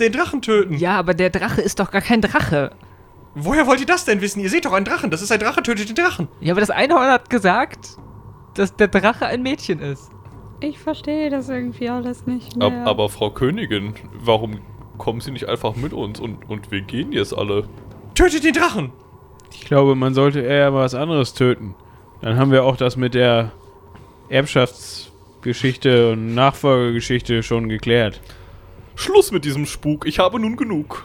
den 0.00 0.12
Drachen 0.12 0.42
töten. 0.42 0.74
Ja, 0.78 0.98
aber 0.98 1.14
der 1.14 1.30
Drache 1.30 1.60
ist 1.60 1.78
doch 1.80 1.90
gar 1.90 2.00
kein 2.02 2.20
Drache. 2.20 2.70
Woher 3.34 3.66
wollt 3.66 3.80
ihr 3.80 3.86
das 3.86 4.04
denn 4.04 4.20
wissen? 4.20 4.40
Ihr 4.40 4.48
seht 4.50 4.64
doch 4.64 4.72
einen 4.72 4.84
Drachen. 4.86 5.10
Das 5.10 5.20
ist 5.22 5.30
ein 5.30 5.38
Drache, 5.40 5.62
tötet 5.62 5.88
den 5.88 5.96
Drachen. 5.96 6.28
Ja, 6.40 6.52
aber 6.52 6.60
das 6.60 6.70
Einhorn 6.70 7.08
hat 7.10 7.28
gesagt, 7.28 7.96
dass 8.54 8.74
der 8.76 8.88
Drache 8.88 9.26
ein 9.26 9.42
Mädchen 9.42 9.80
ist. 9.80 10.10
Ich 10.60 10.78
verstehe 10.78 11.28
das 11.28 11.48
irgendwie 11.48 11.90
alles 11.90 12.26
nicht 12.26 12.60
Ab, 12.62 12.72
mehr. 12.72 12.86
aber 12.86 13.08
Frau 13.08 13.30
Königin, 13.30 13.94
warum 14.18 14.60
kommen 14.96 15.20
Sie 15.20 15.30
nicht 15.30 15.48
einfach 15.48 15.76
mit 15.76 15.92
uns 15.92 16.18
und, 16.18 16.48
und 16.48 16.70
wir 16.70 16.80
gehen 16.80 17.12
jetzt 17.12 17.36
alle? 17.36 17.68
Tötet 18.14 18.44
den 18.44 18.54
Drachen. 18.54 18.92
Ich 19.52 19.66
glaube, 19.66 19.94
man 19.94 20.14
sollte 20.14 20.40
eher 20.40 20.72
was 20.72 20.94
anderes 20.94 21.34
töten. 21.34 21.74
Dann 22.22 22.38
haben 22.38 22.50
wir 22.50 22.64
auch 22.64 22.76
das 22.76 22.96
mit 22.96 23.12
der 23.14 23.52
Erbschaftsgeschichte 24.30 26.12
und 26.12 26.34
Nachfolgegeschichte 26.34 27.42
schon 27.42 27.68
geklärt. 27.68 28.22
Schluss 28.94 29.32
mit 29.32 29.44
diesem 29.44 29.66
Spuk, 29.66 30.06
ich 30.06 30.18
habe 30.18 30.40
nun 30.40 30.56
genug. 30.56 31.04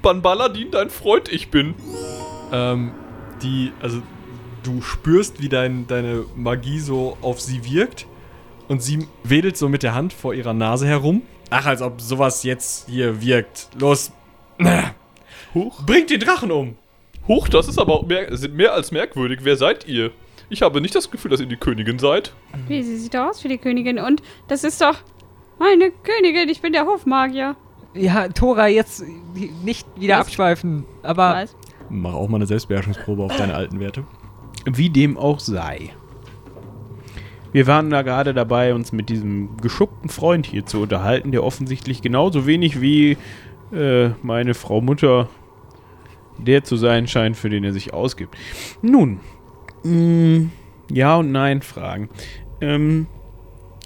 Ban 0.00 0.22
Baladin, 0.22 0.70
dein 0.70 0.90
Freund 0.90 1.28
ich 1.28 1.50
bin. 1.50 1.74
Ähm, 2.52 2.92
die, 3.42 3.72
also 3.82 4.00
du 4.62 4.80
spürst, 4.80 5.42
wie 5.42 5.48
dein, 5.48 5.88
deine 5.88 6.24
Magie 6.36 6.78
so 6.78 7.18
auf 7.20 7.40
sie 7.40 7.64
wirkt 7.64 8.06
und 8.68 8.82
sie 8.82 9.06
wedelt 9.24 9.56
so 9.56 9.68
mit 9.68 9.82
der 9.82 9.94
Hand 9.94 10.12
vor 10.12 10.34
ihrer 10.34 10.52
Nase 10.54 10.86
herum. 10.86 11.22
Ach, 11.50 11.66
als 11.66 11.82
ob 11.82 12.00
sowas 12.00 12.42
jetzt 12.42 12.88
hier 12.88 13.20
wirkt. 13.20 13.68
Los. 13.78 14.12
Huch. 15.54 15.84
Bringt 15.84 16.10
den 16.10 16.20
Drachen 16.20 16.50
um. 16.50 16.76
Huch, 17.28 17.48
das 17.48 17.68
ist 17.68 17.78
aber 17.78 17.94
auch 17.94 18.06
mehr, 18.06 18.36
sind 18.36 18.54
mehr 18.54 18.72
als 18.72 18.92
merkwürdig. 18.92 19.40
Wer 19.42 19.56
seid 19.56 19.86
ihr? 19.86 20.10
Ich 20.48 20.62
habe 20.62 20.80
nicht 20.80 20.94
das 20.94 21.10
Gefühl, 21.10 21.30
dass 21.30 21.40
ihr 21.40 21.46
die 21.46 21.56
Königin 21.56 21.98
seid. 21.98 22.32
Wie, 22.68 22.82
sie 22.82 22.96
sieht 22.98 23.14
doch 23.14 23.30
aus 23.30 23.42
wie 23.42 23.48
die 23.48 23.58
Königin. 23.58 23.98
Und 23.98 24.22
das 24.48 24.62
ist 24.64 24.80
doch 24.80 24.96
meine 25.58 25.90
Königin. 25.90 26.48
Ich 26.48 26.60
bin 26.60 26.72
der 26.72 26.86
Hofmagier. 26.86 27.56
Ja, 27.94 28.28
Tora, 28.28 28.68
jetzt 28.68 29.02
nicht 29.64 29.86
wieder 29.98 30.18
Was? 30.18 30.26
abschweifen. 30.26 30.84
Aber 31.02 31.34
Was? 31.34 31.56
Mach 31.88 32.14
auch 32.14 32.28
mal 32.28 32.36
eine 32.36 32.46
Selbstbeherrschungsprobe 32.46 33.24
auf 33.24 33.36
deine 33.36 33.54
alten 33.54 33.80
Werte. 33.80 34.04
Wie 34.66 34.90
dem 34.90 35.16
auch 35.16 35.40
sei. 35.40 35.90
Wir 37.56 37.66
waren 37.66 37.88
da 37.88 38.02
gerade 38.02 38.34
dabei, 38.34 38.74
uns 38.74 38.92
mit 38.92 39.08
diesem 39.08 39.56
geschuppten 39.56 40.10
Freund 40.10 40.44
hier 40.44 40.66
zu 40.66 40.82
unterhalten, 40.82 41.32
der 41.32 41.42
offensichtlich 41.42 42.02
genauso 42.02 42.46
wenig 42.46 42.82
wie 42.82 43.16
äh, 43.72 44.10
meine 44.20 44.52
Frau 44.52 44.82
Mutter 44.82 45.30
der 46.36 46.64
zu 46.64 46.76
sein 46.76 47.08
scheint, 47.08 47.34
für 47.34 47.48
den 47.48 47.64
er 47.64 47.72
sich 47.72 47.94
ausgibt. 47.94 48.36
Nun, 48.82 49.20
mh, 49.84 50.50
ja 50.90 51.16
und 51.16 51.32
nein 51.32 51.62
Fragen. 51.62 52.10
Ähm, 52.60 53.06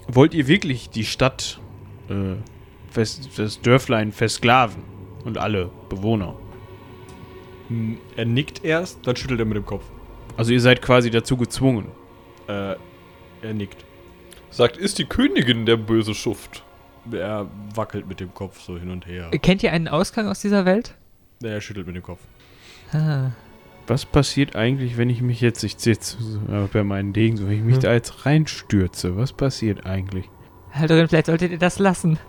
wollt 0.05 0.33
ihr 0.33 0.49
wirklich 0.49 0.89
die 0.89 1.05
Stadt, 1.05 1.61
äh, 2.09 2.35
fest, 2.89 3.29
das 3.37 3.61
Dörflein 3.61 4.11
versklaven 4.11 4.83
und 5.23 5.37
alle 5.37 5.69
Bewohner? 5.87 6.35
Er 8.17 8.25
nickt 8.25 8.65
erst, 8.65 9.07
dann 9.07 9.15
schüttelt 9.15 9.39
er 9.39 9.45
mit 9.45 9.55
dem 9.55 9.65
Kopf. 9.65 9.85
Also 10.35 10.51
ihr 10.51 10.59
seid 10.59 10.81
quasi 10.81 11.09
dazu 11.09 11.37
gezwungen. 11.37 11.85
Äh, 12.49 12.75
er 13.41 13.53
nickt. 13.53 13.83
Sagt, 14.49 14.77
ist 14.77 14.97
die 14.99 15.05
Königin 15.05 15.65
der 15.65 15.77
böse 15.77 16.13
Schuft? 16.13 16.63
Er 17.11 17.47
wackelt 17.73 18.07
mit 18.07 18.19
dem 18.19 18.33
Kopf 18.33 18.61
so 18.61 18.77
hin 18.77 18.89
und 18.91 19.07
her. 19.07 19.29
kennt 19.41 19.63
ihr 19.63 19.71
einen 19.71 19.87
Ausgang 19.87 20.27
aus 20.27 20.39
dieser 20.41 20.65
Welt? 20.65 20.95
Er 21.41 21.59
schüttelt 21.61 21.87
mit 21.87 21.95
dem 21.95 22.03
Kopf. 22.03 22.19
Ah. 22.93 23.31
Was 23.87 24.05
passiert 24.05 24.55
eigentlich, 24.55 24.97
wenn 24.97 25.09
ich 25.09 25.21
mich 25.21 25.41
jetzt, 25.41 25.63
ich 25.63 25.75
jetzt 25.85 26.17
äh, 26.49 26.67
bei 26.71 26.83
meinen 26.83 27.13
Degen, 27.13 27.37
so, 27.37 27.45
wenn 27.47 27.53
ich 27.57 27.63
mich 27.63 27.75
Hm. 27.75 27.81
da 27.81 27.93
jetzt 27.93 28.25
reinstürze? 28.25 29.17
Was 29.17 29.33
passiert 29.33 29.85
eigentlich? 29.85 30.29
Halterin, 30.71 31.07
vielleicht 31.07 31.25
solltet 31.25 31.51
ihr 31.51 31.57
das 31.57 31.79
lassen. 31.79 32.19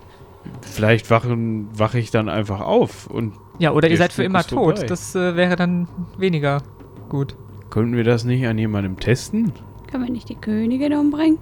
Vielleicht 0.61 1.09
wachen, 1.09 1.67
wache 1.77 1.99
ich 1.99 2.09
dann 2.11 2.27
einfach 2.27 2.59
auf 2.59 3.07
und 3.07 3.33
Ja, 3.59 3.71
oder 3.71 3.89
ihr 3.89 3.97
seid 3.97 4.11
für 4.11 4.23
Spuk 4.23 4.25
immer 4.25 4.43
tot. 4.43 4.75
vorbei. 4.79 4.85
Das 4.87 5.15
äh, 5.15 5.35
wäre 5.35 5.55
dann 5.55 5.87
weniger 6.17 6.63
gut. 7.09 7.35
könnten 7.69 7.95
wir 7.95 8.03
das 8.03 8.23
nicht 8.25 8.45
an 8.47 8.57
jemandem 8.57 8.99
testen? 8.99 9.53
Können 9.93 10.05
wir 10.05 10.11
nicht 10.11 10.27
die 10.27 10.33
Königin 10.35 10.91
umbringen? 10.95 11.37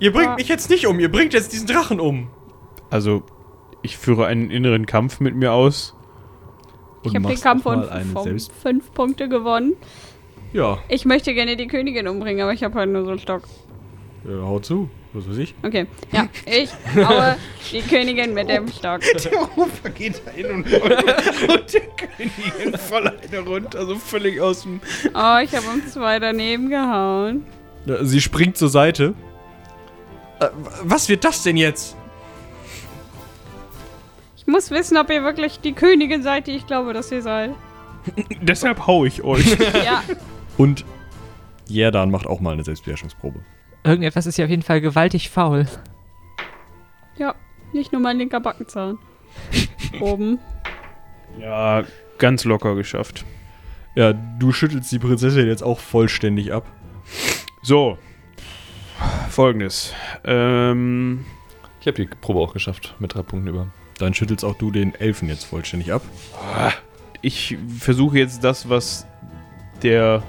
Ihr 0.00 0.12
bringt 0.12 0.26
Ja. 0.30 0.34
mich 0.34 0.48
jetzt 0.48 0.70
nicht 0.70 0.88
um, 0.88 0.98
ihr 0.98 1.08
bringt 1.08 1.32
jetzt 1.34 1.52
diesen 1.52 1.68
Drachen 1.68 2.00
um. 2.00 2.26
Also, 2.90 3.22
ich 3.82 3.96
führe 3.96 4.26
einen 4.26 4.50
inneren 4.50 4.86
Kampf 4.86 5.20
mit 5.20 5.36
mir 5.36 5.52
aus. 5.52 5.94
Ich 7.04 7.14
habe 7.14 7.28
den 7.28 7.40
Kampf 7.40 7.62
von, 7.62 7.84
fünf 8.60 8.92
Punkte 8.92 9.28
gewonnen. 9.28 9.74
Ja, 10.52 10.78
Ich 10.88 11.04
möchte 11.04 11.32
gerne 11.32 11.56
die 11.56 11.68
Königin 11.68 12.08
umbringen, 12.08 12.42
aber 12.42 12.52
ich 12.52 12.64
habe 12.64 12.74
halt 12.76 12.90
nur 12.90 13.04
so 13.04 13.10
einen 13.10 13.20
Stock. 13.20 13.42
äh, 14.28 14.36
haut 14.42 14.64
zu. 14.64 14.90
Was 15.12 15.28
weiß 15.30 15.38
ich. 15.38 15.54
Okay, 15.62 15.86
ja, 16.10 16.26
ich 16.44 16.70
haue 16.96 17.36
die 17.70 17.82
Königin 17.82 18.34
mit 18.34 18.48
dem 18.48 18.66
Stock. 18.66 19.00
Der 19.24 19.38
Rufer 19.56 19.90
geht 19.90 20.20
da 20.26 20.32
hin 20.32 20.46
und, 20.46 20.66
und 20.66 21.72
der 21.72 21.80
Königin 21.96 22.76
voll 22.78 23.06
eine 23.06 23.38
runter, 23.38 23.78
also 23.78 23.94
völlig 23.94 24.40
aus 24.40 24.62
dem... 24.62 24.80
Oh, 25.14 25.38
ich 25.40 25.54
habe 25.54 25.66
um 25.72 25.86
zwei 25.86 26.18
daneben 26.18 26.68
gehauen. 26.68 27.46
Ja, 27.86 28.04
Sie 28.04 28.20
springt 28.20 28.56
zur 28.56 28.68
Seite. 28.68 29.14
Äh, 30.40 30.48
was 30.82 31.08
wird 31.08 31.24
das 31.24 31.42
denn 31.42 31.56
jetzt? 31.56 31.96
Ich 34.36 34.46
muss 34.46 34.70
wissen, 34.70 34.96
ob 34.96 35.10
ihr 35.10 35.22
wirklich 35.24 35.60
die 35.60 35.72
Königin 35.72 36.22
seid, 36.22 36.46
die 36.46 36.52
ich 36.52 36.66
glaube, 36.66 36.92
dass 36.92 37.10
ihr 37.10 37.22
seid. 37.22 37.50
Deshalb 38.40 38.86
hau 38.86 39.04
ich 39.04 39.22
euch. 39.24 39.56
Ja, 39.84 40.02
Und 40.56 40.84
Jerdan 41.68 42.10
macht 42.10 42.26
auch 42.26 42.40
mal 42.40 42.52
eine 42.52 42.64
Selbstbeherrschungsprobe. 42.64 43.40
Irgendetwas 43.84 44.26
ist 44.26 44.36
ja 44.38 44.44
auf 44.44 44.50
jeden 44.50 44.62
Fall 44.62 44.80
gewaltig 44.80 45.30
faul. 45.30 45.66
ja, 47.18 47.34
nicht 47.72 47.92
nur 47.92 48.00
mein 48.00 48.18
linker 48.18 48.40
Backenzahn. 48.40 48.98
Oben. 50.00 50.38
ja, 51.40 51.84
ganz 52.18 52.44
locker 52.44 52.74
geschafft. 52.74 53.24
Ja, 53.94 54.12
du 54.12 54.52
schüttelst 54.52 54.90
die 54.92 54.98
Prinzessin 54.98 55.46
jetzt 55.46 55.62
auch 55.62 55.78
vollständig 55.80 56.52
ab. 56.52 56.66
So. 57.66 57.98
Folgendes. 59.28 59.92
Ähm, 60.22 61.24
Ich 61.80 61.88
habe 61.88 61.96
die 61.96 62.06
Probe 62.06 62.38
auch 62.38 62.52
geschafft, 62.52 62.94
mit 63.00 63.12
drei 63.14 63.22
Punkten 63.22 63.48
über. 63.48 63.66
Dann 63.98 64.14
schüttelst 64.14 64.44
auch 64.44 64.54
du 64.54 64.70
den 64.70 64.94
Elfen 64.94 65.28
jetzt 65.28 65.42
vollständig 65.42 65.92
ab. 65.92 66.02
ich 67.22 67.58
versuche 67.80 68.18
jetzt 68.20 68.44
das, 68.44 68.68
was 68.68 69.04
der 69.82 70.22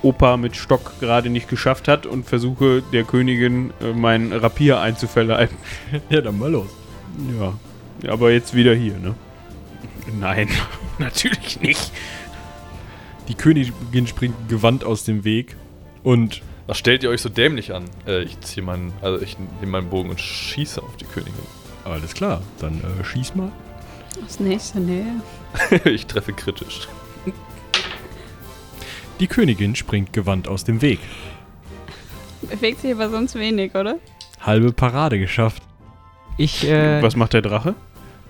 Opa 0.00 0.38
mit 0.38 0.56
Stock 0.56 0.98
gerade 1.00 1.28
nicht 1.28 1.50
geschafft 1.50 1.86
hat 1.86 2.06
und 2.06 2.24
versuche 2.24 2.82
der 2.94 3.04
Königin 3.04 3.74
äh, 3.82 3.92
mein 3.92 4.32
Rapier 4.32 4.80
einzuverleiben. 4.80 5.58
Ja, 6.08 6.22
dann 6.22 6.38
mal 6.38 6.50
los. 6.50 6.70
Ja, 7.38 8.10
aber 8.10 8.32
jetzt 8.32 8.54
wieder 8.54 8.74
hier, 8.74 8.96
ne? 8.96 9.14
Nein, 10.18 10.48
natürlich 10.98 11.60
nicht. 11.60 11.92
Die 13.28 13.34
Königin 13.34 14.06
springt 14.06 14.48
gewandt 14.48 14.82
aus 14.82 15.04
dem 15.04 15.24
Weg 15.24 15.56
und 16.02 16.40
Was 16.70 16.78
stellt 16.78 17.02
ihr 17.02 17.10
euch 17.10 17.20
so 17.20 17.28
dämlich 17.28 17.74
an? 17.74 17.86
Äh, 18.06 18.22
ich 18.22 18.40
ziehe 18.42 18.64
meinen, 18.64 18.92
also 19.02 19.20
ich 19.20 19.36
nehme 19.58 19.72
meinen 19.72 19.90
Bogen 19.90 20.08
und 20.08 20.20
schieße 20.20 20.80
auf 20.80 20.96
die 20.98 21.04
Königin. 21.04 21.34
alles 21.84 22.14
klar, 22.14 22.44
dann 22.60 22.80
äh, 23.00 23.04
schieß 23.04 23.34
mal. 23.34 23.50
Das 24.22 24.38
nächste 24.38 24.78
Nähe. 24.78 25.20
ich 25.84 26.06
treffe 26.06 26.32
kritisch. 26.32 26.86
Die 29.18 29.26
Königin 29.26 29.74
springt 29.74 30.12
gewandt 30.12 30.46
aus 30.46 30.62
dem 30.62 30.80
Weg. 30.80 31.00
Bewegt 32.42 32.82
sich 32.82 32.92
aber 32.92 33.10
sonst 33.10 33.34
wenig, 33.34 33.74
oder? 33.74 33.96
Halbe 34.40 34.72
Parade 34.72 35.18
geschafft. 35.18 35.64
Ich, 36.36 36.68
äh, 36.68 37.02
Was 37.02 37.16
macht 37.16 37.32
der 37.32 37.42
Drache? 37.42 37.74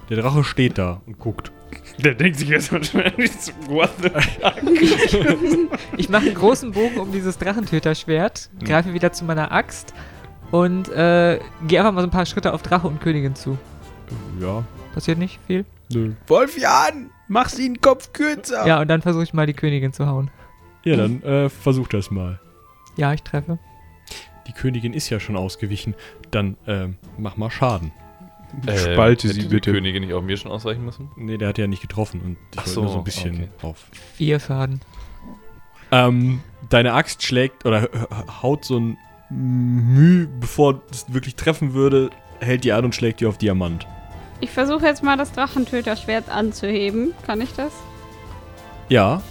Der 0.08 0.16
Drache 0.16 0.44
steht 0.44 0.78
da 0.78 1.02
und 1.04 1.18
guckt. 1.18 1.52
Der 2.02 2.14
denkt 2.14 2.38
sich 2.38 2.48
jetzt 2.48 2.72
wahrscheinlich 2.72 3.30
so, 3.32 3.52
what 3.68 3.90
the 4.02 4.10
ich 5.96 6.08
mache 6.08 6.26
einen 6.26 6.34
großen 6.34 6.72
Bogen 6.72 6.98
um 6.98 7.12
dieses 7.12 7.38
Drachentöterschwert, 7.38 8.50
greife 8.64 8.92
wieder 8.94 9.12
zu 9.12 9.24
meiner 9.24 9.52
Axt 9.52 9.92
und 10.50 10.88
äh, 10.90 11.38
gehe 11.66 11.80
einfach 11.80 11.92
mal 11.92 12.00
so 12.02 12.06
ein 12.06 12.10
paar 12.12 12.26
Schritte 12.26 12.52
auf 12.52 12.62
Drache 12.62 12.86
und 12.86 13.00
Königin 13.00 13.34
zu. 13.34 13.58
Ja, 14.40 14.64
Passiert 14.94 15.18
nicht 15.18 15.38
viel? 15.46 15.64
nö. 15.92 16.12
Wolfjan, 16.26 17.10
mach 17.28 17.48
sie 17.48 17.68
den 17.68 17.80
Kopf 17.80 18.12
kürzer. 18.12 18.66
Ja, 18.66 18.80
und 18.80 18.88
dann 18.88 19.02
versuche 19.02 19.22
ich 19.24 19.32
mal 19.34 19.46
die 19.46 19.54
Königin 19.54 19.92
zu 19.92 20.06
hauen. 20.06 20.30
Ja, 20.84 20.96
dann 20.96 21.22
äh, 21.22 21.48
versuch 21.48 21.88
das 21.88 22.10
mal. 22.10 22.40
Ja, 22.96 23.12
ich 23.12 23.22
treffe. 23.22 23.58
die 24.46 24.52
Königin 24.52 24.92
ist 24.94 25.10
ja 25.10 25.20
schon 25.20 25.36
ausgewichen. 25.36 25.94
Dann 26.30 26.56
ähm, 26.66 26.96
mach 27.18 27.36
mal 27.36 27.50
Schaden. 27.50 27.92
Spalte 28.76 29.28
hätte 29.28 29.34
sie 29.34 29.42
die 29.42 29.48
bitte. 29.48 29.72
Königin 29.72 30.02
nicht 30.02 30.12
auch 30.14 30.22
mir 30.22 30.36
schon 30.36 30.50
ausweichen 30.50 30.84
müssen? 30.84 31.10
Nee, 31.16 31.36
der 31.38 31.48
hat 31.48 31.58
ja 31.58 31.66
nicht 31.66 31.82
getroffen 31.82 32.20
und 32.20 32.36
ich 32.52 32.58
Ach 32.60 32.66
so, 32.66 32.82
nur 32.82 32.90
so 32.90 32.98
ein 32.98 33.04
bisschen 33.04 33.34
okay. 33.34 33.48
auf. 33.66 33.86
Vier 34.14 34.40
Schaden. 34.40 34.80
Ähm, 35.92 36.40
deine 36.68 36.92
Axt 36.94 37.22
schlägt 37.22 37.64
oder 37.66 37.88
haut 38.42 38.64
so 38.64 38.78
ein 38.78 38.96
Müh, 39.30 40.26
bevor 40.40 40.82
es 40.90 41.12
wirklich 41.12 41.36
treffen 41.36 41.72
würde, 41.74 42.10
hält 42.40 42.64
die 42.64 42.72
an 42.72 42.84
und 42.84 42.94
schlägt 42.94 43.20
dir 43.20 43.28
auf 43.28 43.38
Diamant. 43.38 43.86
Ich 44.40 44.50
versuche 44.50 44.86
jetzt 44.86 45.02
mal 45.02 45.16
das 45.16 45.32
Drachentöterschwert 45.32 46.28
anzuheben. 46.28 47.12
Kann 47.26 47.40
ich 47.40 47.52
das? 47.54 47.72
Ja, 48.88 49.22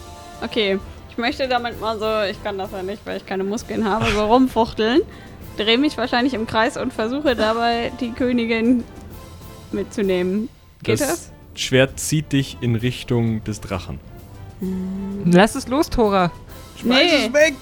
Okay. 0.41 0.79
Ich 1.09 1.17
möchte 1.17 1.49
damit 1.49 1.81
mal 1.81 1.99
so, 1.99 2.31
ich 2.31 2.41
kann 2.43 2.57
das 2.57 2.71
ja 2.71 2.81
nicht, 2.81 3.05
weil 3.05 3.17
ich 3.17 3.25
keine 3.25 3.43
Muskeln 3.43 3.83
habe, 3.83 4.05
so 4.11 4.25
rumfuchteln. 4.25 5.01
Drehe 5.57 5.77
mich 5.77 5.97
wahrscheinlich 5.97 6.33
im 6.33 6.47
Kreis 6.47 6.77
und 6.77 6.93
versuche 6.93 7.35
dabei 7.35 7.91
die 7.99 8.11
Königin 8.13 8.85
mitzunehmen. 9.73 10.49
Geht 10.83 11.01
das? 11.01 11.31
Schwert 11.55 11.99
zieht 11.99 12.31
dich 12.31 12.57
in 12.61 12.75
Richtung 12.75 13.43
des 13.43 13.61
Drachen. 13.61 13.99
Lass 15.25 15.55
es 15.55 15.67
los, 15.67 15.89
Tora. 15.89 16.31
Nee, 16.83 17.31
weg! 17.33 17.55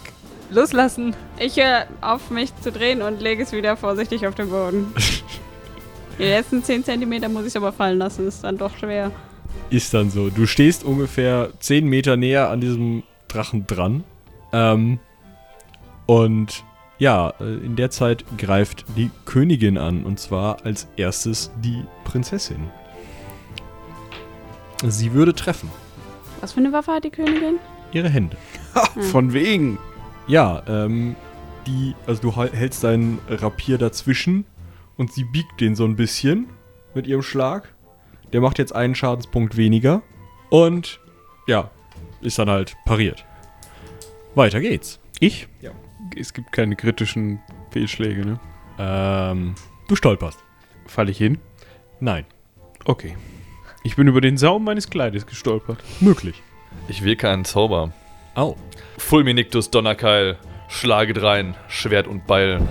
Loslassen. 0.50 1.16
ich 1.40 1.58
höre 1.58 1.88
auf 2.02 2.30
mich 2.30 2.56
zu 2.62 2.72
drehen 2.72 3.02
und 3.02 3.22
lege 3.22 3.44
es 3.44 3.52
wieder 3.52 3.76
vorsichtig 3.76 4.26
auf 4.28 4.36
den 4.36 4.50
Boden. 4.50 4.94
Die 6.20 6.24
letzten 6.24 6.64
10 6.64 6.84
cm 6.84 7.32
muss 7.32 7.46
ich 7.46 7.56
aber 7.56 7.72
fallen 7.72 7.98
lassen, 7.98 8.28
ist 8.28 8.44
dann 8.44 8.58
doch 8.58 8.76
schwer. 8.78 9.12
Ist 9.70 9.94
dann 9.94 10.10
so. 10.10 10.30
Du 10.30 10.48
stehst 10.48 10.84
ungefähr 10.84 11.52
10 11.60 11.86
Meter 11.86 12.18
näher 12.18 12.50
an 12.50 12.62
diesem 12.62 13.04
Drachen 13.28 13.68
dran. 13.68 14.04
Ähm, 14.54 15.00
und 16.06 16.64
ja, 17.00 17.34
äh, 17.40 17.44
in 17.44 17.76
der 17.76 17.90
Zeit 17.90 18.26
greift 18.38 18.86
die 18.96 19.12
Königin 19.26 19.78
an. 19.78 20.04
Und 20.04 20.20
zwar 20.20 20.66
als 20.66 20.88
erstes 20.96 21.52
die 21.64 21.84
Prinzessin. 22.04 22.70
Sie 24.86 25.14
würde 25.14 25.34
treffen. 25.34 25.72
Was 26.42 26.54
für 26.54 26.60
eine 26.60 26.72
Waffe 26.72 26.92
hat 26.92 27.04
die 27.04 27.10
Königin? 27.10 27.56
Ihre 27.92 28.10
Hände. 28.10 28.38
Von 29.12 29.34
wegen. 29.34 29.80
Ja, 30.28 30.62
ähm, 30.68 31.16
die, 31.66 31.96
also 32.06 32.22
du 32.22 32.36
hältst 32.36 32.84
deinen 32.84 33.20
Rapier 33.30 33.78
dazwischen 33.78 34.46
und 34.98 35.12
sie 35.14 35.24
biegt 35.24 35.62
den 35.62 35.76
so 35.76 35.86
ein 35.86 35.96
bisschen 35.96 36.48
mit 36.94 37.08
ihrem 37.08 37.22
Schlag. 37.22 37.74
Der 38.34 38.42
macht 38.42 38.60
jetzt 38.60 38.76
einen 38.76 38.96
Schadenspunkt 38.96 39.58
weniger 39.58 40.02
und 40.50 41.00
ja, 41.48 41.72
ist 42.22 42.40
dann 42.40 42.50
halt 42.50 42.76
pariert. 42.86 43.26
Weiter 44.36 44.60
geht's. 44.60 45.00
Ich? 45.20 45.48
Ja. 45.62 45.72
Es 46.16 46.34
gibt 46.34 46.52
keine 46.52 46.76
kritischen 46.76 47.40
Fehlschläge, 47.72 48.26
ne? 48.26 48.40
Ähm, 48.80 49.56
du 49.88 49.96
stolperst. 49.96 50.40
Fall 50.86 51.10
ich 51.10 51.18
hin? 51.18 51.40
Nein, 52.00 52.26
Okay. 52.88 53.18
Ich 53.84 53.98
bin 53.98 54.08
über 54.08 54.22
den 54.22 54.38
Saum 54.38 54.64
meines 54.64 54.90
Kleides 54.90 55.26
gestolpert. 55.28 55.84
möglich. 56.00 56.42
Ich 56.88 57.04
wirke 57.04 57.30
einen 57.30 57.44
Zauber. 57.44 57.92
Au. 58.34 58.56
Fulminictus 58.98 59.70
Donnerkeil, 59.70 60.38
schlage 60.70 61.14
drein, 61.14 61.56
Schwert 61.68 62.08
und 62.08 62.28
Beil. 62.28 62.62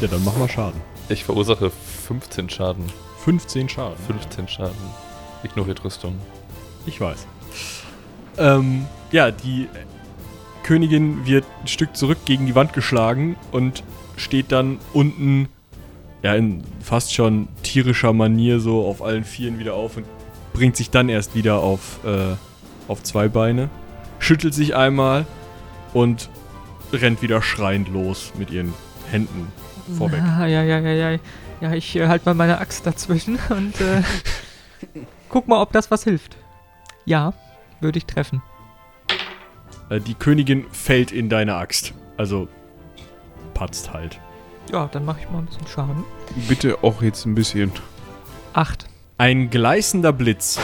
Ja, 0.00 0.08
dann 0.08 0.22
mach 0.24 0.36
mal 0.36 0.48
Schaden. 0.48 0.80
Ich 1.08 1.24
verursache 1.24 1.70
15 1.70 2.50
Schaden. 2.50 2.84
15 3.24 3.68
Schaden. 3.70 3.96
15 4.06 4.48
Schaden. 4.48 4.76
Ignoriert 5.42 5.82
Rüstung. 5.84 6.18
Ich 6.84 7.00
weiß. 7.00 7.26
Ähm, 8.38 8.86
ja, 9.10 9.30
die 9.30 9.68
Königin 10.62 11.26
wird 11.26 11.44
ein 11.62 11.66
Stück 11.68 11.96
zurück 11.96 12.18
gegen 12.24 12.46
die 12.46 12.54
Wand 12.54 12.72
geschlagen 12.72 13.36
und 13.50 13.82
steht 14.16 14.52
dann 14.52 14.78
unten, 14.92 15.48
ja, 16.22 16.34
in 16.34 16.62
fast 16.80 17.14
schon 17.14 17.48
tierischer 17.62 18.12
Manier 18.12 18.60
so 18.60 18.86
auf 18.86 19.02
allen 19.02 19.24
Vieren 19.24 19.58
wieder 19.58 19.74
auf 19.74 19.96
und 19.96 20.06
bringt 20.52 20.76
sich 20.76 20.90
dann 20.90 21.08
erst 21.08 21.34
wieder 21.34 21.58
auf, 21.58 22.00
äh, 22.04 22.36
auf 22.88 23.02
zwei 23.02 23.28
Beine, 23.28 23.70
schüttelt 24.18 24.54
sich 24.54 24.76
einmal 24.76 25.26
und 25.92 26.28
rennt 26.92 27.22
wieder 27.22 27.42
schreiend 27.42 27.88
los 27.88 28.32
mit 28.38 28.50
ihren 28.50 28.74
Händen 29.10 29.48
vorweg. 29.96 30.20
Ah, 30.22 30.46
ja, 30.46 30.62
ja, 30.62 30.78
ja, 30.78 31.10
ja. 31.10 31.18
Ja, 31.60 31.72
ich 31.74 31.94
äh, 31.94 32.08
halt 32.08 32.26
mal 32.26 32.34
meine 32.34 32.58
Axt 32.58 32.86
dazwischen 32.86 33.38
und 33.48 33.80
äh, 33.80 34.02
guck 35.28 35.46
mal, 35.46 35.62
ob 35.62 35.72
das 35.72 35.90
was 35.90 36.04
hilft. 36.04 36.36
Ja, 37.04 37.34
würde 37.80 37.98
ich 37.98 38.06
treffen. 38.06 38.42
Äh, 39.92 40.00
die 40.00 40.14
Königin 40.14 40.64
fällt 40.72 41.12
in 41.12 41.28
deine 41.28 41.54
Axt. 41.54 41.92
Also 42.16 42.48
patzt 43.54 43.92
halt. 43.92 44.18
Ja, 44.72 44.88
dann 44.90 45.04
mache 45.04 45.20
ich 45.20 45.30
mal 45.30 45.38
ein 45.38 45.46
bisschen 45.46 45.66
Schaden. 45.66 46.04
Bitte 46.48 46.82
auch 46.82 47.02
jetzt 47.02 47.26
ein 47.26 47.34
bisschen. 47.34 47.70
Acht. 48.54 48.86
Ein 49.18 49.50
gleißender 49.50 50.12
Blitz 50.12 50.58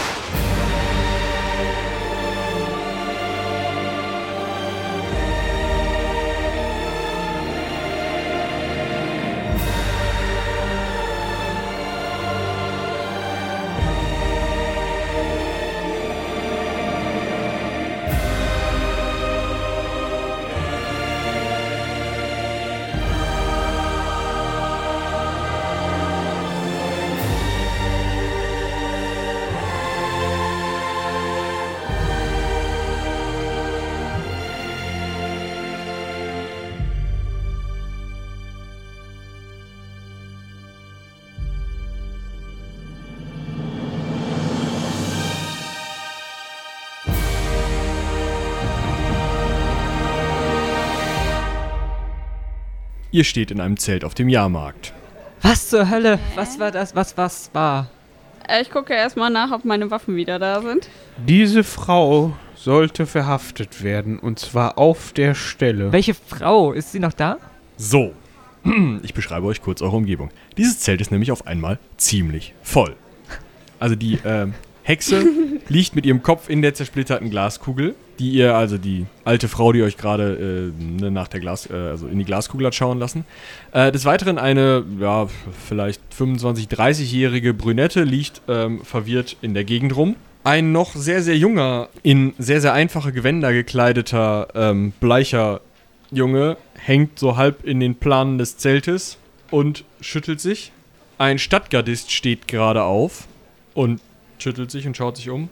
Ihr 53.19 53.25
steht 53.25 53.51
in 53.51 53.61
einem 53.61 53.77
Zelt 53.77 54.05
auf 54.05 54.14
dem 54.14 54.29
Jahrmarkt. 54.29 54.93
Was 55.43 55.71
zur 55.71 55.91
Hölle? 55.91 56.21
Was 56.37 56.61
war 56.61 56.71
das? 56.71 56.95
Was 56.95 57.16
was 57.16 57.51
war? 57.53 57.91
Äh, 58.49 58.62
ich 58.62 58.71
gucke 58.71 58.95
erstmal 58.95 59.29
nach, 59.29 59.51
ob 59.51 59.64
meine 59.64 59.91
Waffen 59.91 60.14
wieder 60.14 60.39
da 60.39 60.62
sind. 60.62 60.89
Diese 61.27 61.64
Frau 61.64 62.37
sollte 62.55 63.07
verhaftet 63.07 63.83
werden 63.83 64.21
und 64.21 64.39
zwar 64.39 64.79
auf 64.79 65.12
der 65.14 65.35
Stelle. 65.35 65.91
Welche 65.91 66.14
Frau? 66.14 66.71
Ist 66.71 66.93
sie 66.93 67.01
noch 67.01 67.12
da? 67.12 67.39
So, 67.77 68.12
ich 69.03 69.14
beschreibe 69.14 69.49
euch 69.49 69.62
kurz 69.62 69.83
eure 69.83 69.97
Umgebung. 69.97 70.31
Dieses 70.57 70.79
Zelt 70.79 71.01
ist 71.01 71.11
nämlich 71.11 71.33
auf 71.33 71.45
einmal 71.45 71.81
ziemlich 71.97 72.55
voll. 72.62 72.95
Also 73.81 73.97
die 73.97 74.21
ähm, 74.25 74.55
Hexe 74.85 75.27
liegt 75.69 75.97
mit 75.97 76.07
ihrem 76.07 76.23
Kopf 76.23 76.49
in 76.49 76.62
der 76.62 76.75
zersplitterten 76.75 77.31
Glaskugel, 77.31 77.97
die 78.19 78.31
ihr, 78.31 78.55
also 78.55 78.79
die 78.79 79.07
alte 79.25 79.49
Frau, 79.49 79.73
die 79.73 79.83
euch 79.83 79.97
gerade 79.97 80.73
äh, 80.79 80.83
ne, 80.83 81.11
nach 81.11 81.29
der 81.29 81.41
Glas, 81.41 81.69
äh, 81.71 81.75
also 81.75 82.07
in 82.09 82.19
die 82.19 82.25
Glaskugel 82.25 82.66
hat 82.66 82.75
schauen 82.75 82.99
lassen. 82.99 83.25
Äh, 83.73 83.93
des 83.93 84.05
Weiteren 84.05 84.39
eine, 84.39 84.85
ja, 85.01 85.29
vielleicht 85.66 86.01
25, 86.11 86.66
30-jährige 86.66 87.55
Brünette 87.55 88.03
liegt 88.03 88.43
ähm, 88.49 88.85
verwirrt 88.85 89.37
in 89.41 89.55
der 89.55 89.64
Gegend 89.64 89.97
rum. 89.97 90.16
Ein 90.45 90.73
noch 90.73 90.95
sehr, 90.95 91.23
sehr 91.23 91.37
junger, 91.37 91.89
in 92.03 92.35
sehr, 92.39 92.61
sehr 92.61 92.73
einfache 92.73 93.12
Gewänder 93.12 93.53
gekleideter, 93.53 94.49
ähm, 94.55 94.93
bleicher 95.01 95.61
Junge 96.11 96.57
hängt 96.75 97.19
so 97.19 97.37
halb 97.37 97.64
in 97.64 97.81
den 97.81 97.97
Planen 97.97 98.39
des 98.39 98.57
Zeltes 98.57 99.19
und 99.51 99.85
schüttelt 100.01 100.41
sich. 100.41 100.73
Ein 101.19 101.39
Stadtgardist 101.39 102.12
steht 102.12 102.49
gerade 102.49 102.85
auf 102.85 103.27
und 103.75 104.01
schüttelt 104.39 104.71
sich 104.71 104.87
und 104.87 104.97
schaut 104.97 105.16
sich 105.16 105.31
um. 105.31 105.51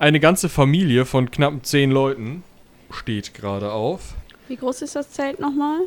Eine 0.00 0.20
ganze 0.20 0.48
Familie 0.48 1.04
von 1.04 1.30
knapp 1.30 1.66
zehn 1.66 1.90
Leuten 1.90 2.44
steht 2.90 3.34
gerade 3.34 3.72
auf. 3.72 4.14
Wie 4.46 4.54
groß 4.56 4.82
ist 4.82 4.94
das 4.94 5.10
Zelt 5.10 5.40
nochmal? 5.40 5.80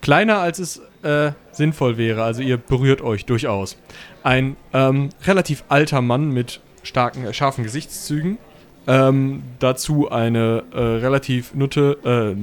Kleiner 0.00 0.38
als 0.38 0.60
es 0.60 0.80
äh, 1.02 1.32
sinnvoll 1.50 1.96
wäre, 1.98 2.22
also 2.22 2.42
ihr 2.42 2.56
berührt 2.56 3.02
euch 3.02 3.26
durchaus. 3.26 3.76
Ein 4.22 4.56
ähm, 4.72 5.10
relativ 5.24 5.64
alter 5.68 6.00
Mann 6.00 6.30
mit 6.30 6.60
starken, 6.84 7.26
äh, 7.26 7.34
scharfen 7.34 7.64
Gesichtszügen. 7.64 8.38
Ähm, 8.86 9.42
dazu 9.58 10.10
eine 10.10 10.62
äh, 10.72 10.78
relativ 10.78 11.52
nutte, 11.52 11.98
äh, 12.04 12.34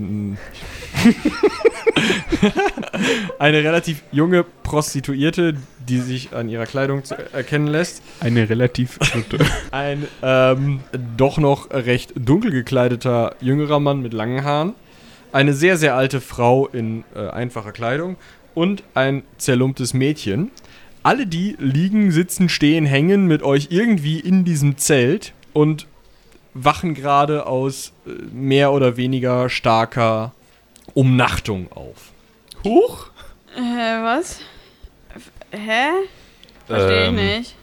eine 3.39 3.63
relativ 3.63 4.03
junge 4.11 4.43
Prostituierte, 4.43 5.55
die 5.87 5.99
sich 5.99 6.33
an 6.33 6.49
ihrer 6.49 6.65
Kleidung 6.65 7.03
zu 7.03 7.15
erkennen 7.33 7.67
lässt. 7.67 8.01
Eine 8.19 8.49
relativ. 8.49 8.99
Ein 9.71 10.07
ähm, 10.21 10.81
doch 11.15 11.37
noch 11.37 11.69
recht 11.71 12.13
dunkel 12.15 12.51
gekleideter 12.51 13.35
jüngerer 13.41 13.79
Mann 13.79 14.01
mit 14.01 14.13
langen 14.13 14.43
Haaren. 14.43 14.73
Eine 15.31 15.53
sehr, 15.53 15.77
sehr 15.77 15.95
alte 15.95 16.21
Frau 16.21 16.67
in 16.67 17.03
äh, 17.15 17.27
einfacher 17.29 17.71
Kleidung. 17.71 18.17
und 18.57 18.81
ein 18.95 19.21
zerlumptes 19.37 19.93
Mädchen. 19.93 20.49
Alle 21.03 21.27
die 21.27 21.55
liegen, 21.59 22.11
sitzen, 22.11 22.49
stehen, 22.49 22.87
hängen 22.87 23.27
mit 23.27 23.43
euch 23.43 23.67
irgendwie 23.69 24.19
in 24.19 24.45
diesem 24.45 24.77
Zelt 24.77 25.33
und 25.53 25.85
wachen 26.55 26.95
gerade 26.95 27.45
aus 27.45 27.93
äh, 28.07 28.09
mehr 28.33 28.73
oder 28.73 28.97
weniger 28.97 29.47
starker 29.49 30.33
Umnachtung 30.97 31.71
auf. 31.71 32.11
Huch! 32.63 33.11
Äh, 33.55 33.61
was? 33.61 34.39
F- 35.15 35.31
Hä? 35.51 35.89
Verstehe 36.65 37.05
Ähm, 37.05 37.17
ich 37.19 37.23
nicht. 37.37 37.55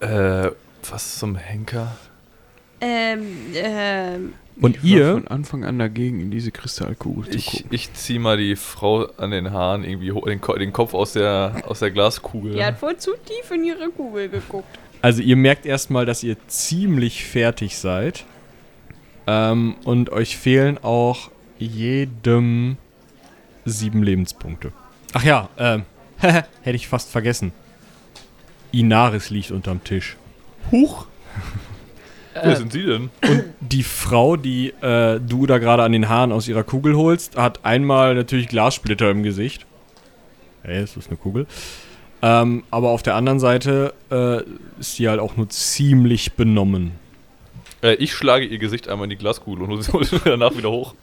Äh, 0.00 0.50
was 0.88 1.18
zum 1.18 1.36
Henker? 1.36 1.94
Ähm, 2.80 3.26
ähm, 3.54 4.32
Und 4.62 4.76
Ich 4.76 4.82
war 4.82 4.88
ihr, 4.88 5.12
von 5.12 5.28
Anfang 5.28 5.64
an 5.66 5.78
dagegen, 5.78 6.20
in 6.20 6.30
diese 6.30 6.50
Kristallkugel 6.52 7.30
zu 7.30 7.36
Ich, 7.36 7.46
gucken. 7.46 7.66
ich 7.70 7.92
zieh 7.92 8.18
mal 8.18 8.38
die 8.38 8.56
Frau 8.56 9.04
an 9.18 9.30
den 9.30 9.50
Haaren 9.52 9.84
irgendwie 9.84 10.12
hoch, 10.12 10.24
den, 10.24 10.40
Ko- 10.40 10.56
den 10.56 10.72
Kopf 10.72 10.94
aus 10.94 11.12
der, 11.12 11.62
aus 11.66 11.80
der 11.80 11.90
Glaskugel. 11.90 12.54
die 12.54 12.64
hat 12.64 12.80
wohl 12.80 12.96
zu 12.96 13.10
tief 13.26 13.50
in 13.50 13.62
ihre 13.64 13.90
Kugel 13.90 14.30
geguckt. 14.30 14.78
also 15.02 15.20
ihr 15.20 15.36
merkt 15.36 15.66
erstmal, 15.66 16.06
dass 16.06 16.22
ihr 16.22 16.36
ziemlich 16.48 17.24
fertig 17.26 17.76
seid. 17.76 18.24
Ähm, 19.26 19.76
und 19.84 20.08
euch 20.10 20.38
fehlen 20.38 20.78
auch 20.82 21.30
jedem 21.60 22.76
sieben 23.64 24.02
Lebenspunkte. 24.02 24.72
Ach 25.12 25.22
ja, 25.22 25.48
ähm, 25.58 25.82
hätte 26.18 26.44
ich 26.76 26.88
fast 26.88 27.10
vergessen. 27.10 27.52
Inaris 28.72 29.30
liegt 29.30 29.50
unterm 29.50 29.82
Tisch. 29.84 30.16
Huch! 30.70 31.06
Wer 32.34 32.44
Äh, 32.44 32.56
sind 32.56 32.72
Sie 32.72 32.84
denn? 32.84 33.10
Die 33.60 33.82
Frau, 33.82 34.36
die 34.36 34.68
äh, 34.80 35.20
du 35.20 35.46
da 35.46 35.58
gerade 35.58 35.82
an 35.82 35.92
den 35.92 36.08
Haaren 36.08 36.30
aus 36.32 36.46
ihrer 36.48 36.62
Kugel 36.62 36.96
holst, 36.96 37.36
hat 37.36 37.64
einmal 37.64 38.14
natürlich 38.14 38.48
Glassplitter 38.48 39.10
im 39.10 39.22
Gesicht. 39.22 39.66
Hey, 40.62 40.82
ist 40.82 40.96
das 40.96 41.08
eine 41.08 41.16
Kugel? 41.16 41.46
Ähm, 42.22 42.64
aber 42.70 42.90
auf 42.90 43.02
der 43.02 43.16
anderen 43.16 43.40
Seite 43.40 43.94
äh, 44.10 44.42
ist 44.78 44.96
sie 44.96 45.08
halt 45.08 45.20
auch 45.20 45.36
nur 45.36 45.48
ziemlich 45.48 46.34
benommen. 46.34 46.92
Äh, 47.82 47.94
ich 47.94 48.12
schlage 48.12 48.44
ihr 48.44 48.58
Gesicht 48.58 48.88
einmal 48.88 49.04
in 49.04 49.10
die 49.10 49.16
Glaskugel 49.16 49.64
und 49.64 49.70
hole 49.70 49.82
sie 49.82 49.92
hol 49.92 50.04
sie 50.04 50.20
danach 50.24 50.56
wieder 50.56 50.70
hoch. 50.70 50.94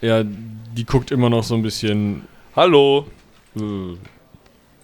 Ja, 0.00 0.22
die 0.24 0.84
guckt 0.84 1.10
immer 1.10 1.28
noch 1.30 1.42
so 1.44 1.54
ein 1.54 1.62
bisschen. 1.62 2.22
Hallo! 2.54 3.06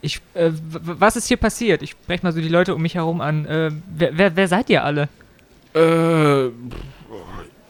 Ich, 0.00 0.20
äh, 0.34 0.50
was 0.52 1.16
ist 1.16 1.28
hier 1.28 1.36
passiert? 1.36 1.82
Ich 1.82 1.90
spreche 1.92 2.24
mal 2.26 2.32
so 2.32 2.40
die 2.40 2.48
Leute 2.48 2.74
um 2.74 2.82
mich 2.82 2.94
herum 2.96 3.20
an. 3.20 3.46
Äh, 3.46 3.70
wer, 3.96 4.18
wer, 4.18 4.36
wer 4.36 4.48
seid 4.48 4.68
ihr 4.70 4.84
alle? 4.84 5.08
Äh, 5.74 6.46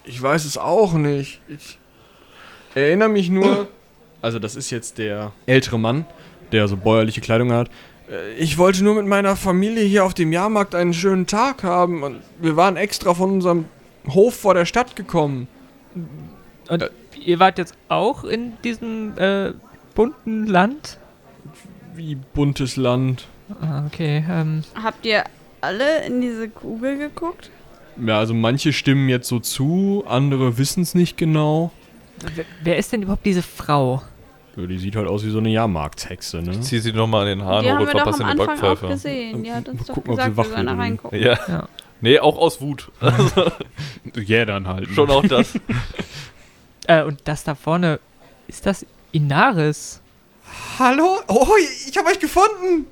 ich 0.04 0.20
weiß 0.20 0.44
es 0.44 0.58
auch 0.58 0.94
nicht. 0.94 1.40
Ich 1.48 1.78
erinnere 2.74 3.08
mich 3.08 3.28
nur. 3.30 3.68
Also, 4.22 4.38
das 4.38 4.56
ist 4.56 4.70
jetzt 4.70 4.98
der 4.98 5.32
ältere 5.46 5.78
Mann, 5.78 6.06
der 6.50 6.66
so 6.66 6.76
bäuerliche 6.76 7.20
Kleidung 7.20 7.52
hat. 7.52 7.68
Äh, 8.10 8.34
Ich 8.34 8.58
wollte 8.58 8.82
nur 8.82 8.94
mit 8.94 9.06
meiner 9.06 9.36
Familie 9.36 9.84
hier 9.84 10.04
auf 10.04 10.14
dem 10.14 10.32
Jahrmarkt 10.32 10.74
einen 10.74 10.94
schönen 10.94 11.26
Tag 11.26 11.62
haben 11.62 12.02
und 12.02 12.20
wir 12.40 12.56
waren 12.56 12.76
extra 12.76 13.14
von 13.14 13.30
unserem 13.30 13.66
Hof 14.08 14.34
vor 14.34 14.54
der 14.54 14.64
Stadt 14.66 14.96
gekommen. 14.96 15.46
Und 16.68 16.82
Äh. 16.82 16.90
ihr 17.24 17.38
wart 17.38 17.58
jetzt 17.58 17.74
auch 17.88 18.24
in 18.24 18.52
diesem 18.62 19.16
äh, 19.18 19.52
bunten 19.94 20.46
Land? 20.46 20.98
Wie 21.94 22.14
buntes 22.16 22.76
Land. 22.76 23.26
Ah, 23.60 23.84
okay. 23.86 24.24
Ähm, 24.28 24.64
Habt 24.82 25.04
ihr 25.06 25.24
alle 25.60 26.04
in 26.06 26.20
diese 26.20 26.48
Kugel 26.48 26.98
geguckt? 26.98 27.50
Ja, 28.04 28.18
also 28.18 28.34
manche 28.34 28.72
stimmen 28.72 29.08
jetzt 29.08 29.28
so 29.28 29.38
zu, 29.38 30.02
andere 30.08 30.58
wissen 30.58 30.82
es 30.82 30.94
nicht 30.94 31.16
genau. 31.16 31.70
wer, 32.34 32.44
wer 32.62 32.76
ist 32.78 32.92
denn 32.92 33.02
überhaupt 33.02 33.24
diese 33.24 33.42
Frau? 33.42 34.02
Ja, 34.56 34.66
die 34.66 34.78
sieht 34.78 34.96
halt 34.96 35.06
aus 35.08 35.24
wie 35.24 35.30
so 35.30 35.38
eine 35.38 35.50
Jahrmarktshexe, 35.50 36.42
ne? 36.42 36.52
Ich 36.52 36.60
zieh 36.62 36.78
sie 36.80 36.92
nochmal 36.92 37.22
an 37.22 37.38
den 37.38 37.44
Haaren 37.44 37.66
hoch 37.76 37.80
und 37.82 37.90
verpasse 37.90 38.24
am 38.24 38.30
eine 38.30 38.40
Anfang 38.40 38.56
auch 38.58 38.62
Backpfeife. 38.62 38.88
gesehen. 38.92 39.42
Die 39.44 39.52
hat 39.52 39.68
uns 39.68 39.80
Mal 39.80 39.86
doch 39.86 39.94
gucken, 39.94 40.12
ob 40.14 40.20
sie 40.20 40.28
gesagt, 40.30 40.50
wach 40.52 40.56
wir 40.64 40.70
reingucken. 40.78 41.20
Ja. 41.20 41.38
Ja. 41.48 41.68
Nee, 42.00 42.18
auch 42.18 42.36
aus 42.38 42.60
Wut. 42.60 42.90
Also, 43.00 43.50
Ja, 44.26 44.44
dann 44.44 44.66
halt. 44.68 44.88
schon 44.90 45.10
auch 45.10 45.24
das. 45.26 45.58
Äh, 46.86 47.02
und 47.02 47.20
das 47.24 47.44
da 47.44 47.54
vorne, 47.54 48.00
ist 48.48 48.66
das 48.66 48.84
Inaris? 49.12 50.00
Hallo? 50.78 51.18
Oh, 51.28 51.46
ich 51.88 51.96
habe 51.96 52.08
euch 52.08 52.18
gefunden! 52.18 52.86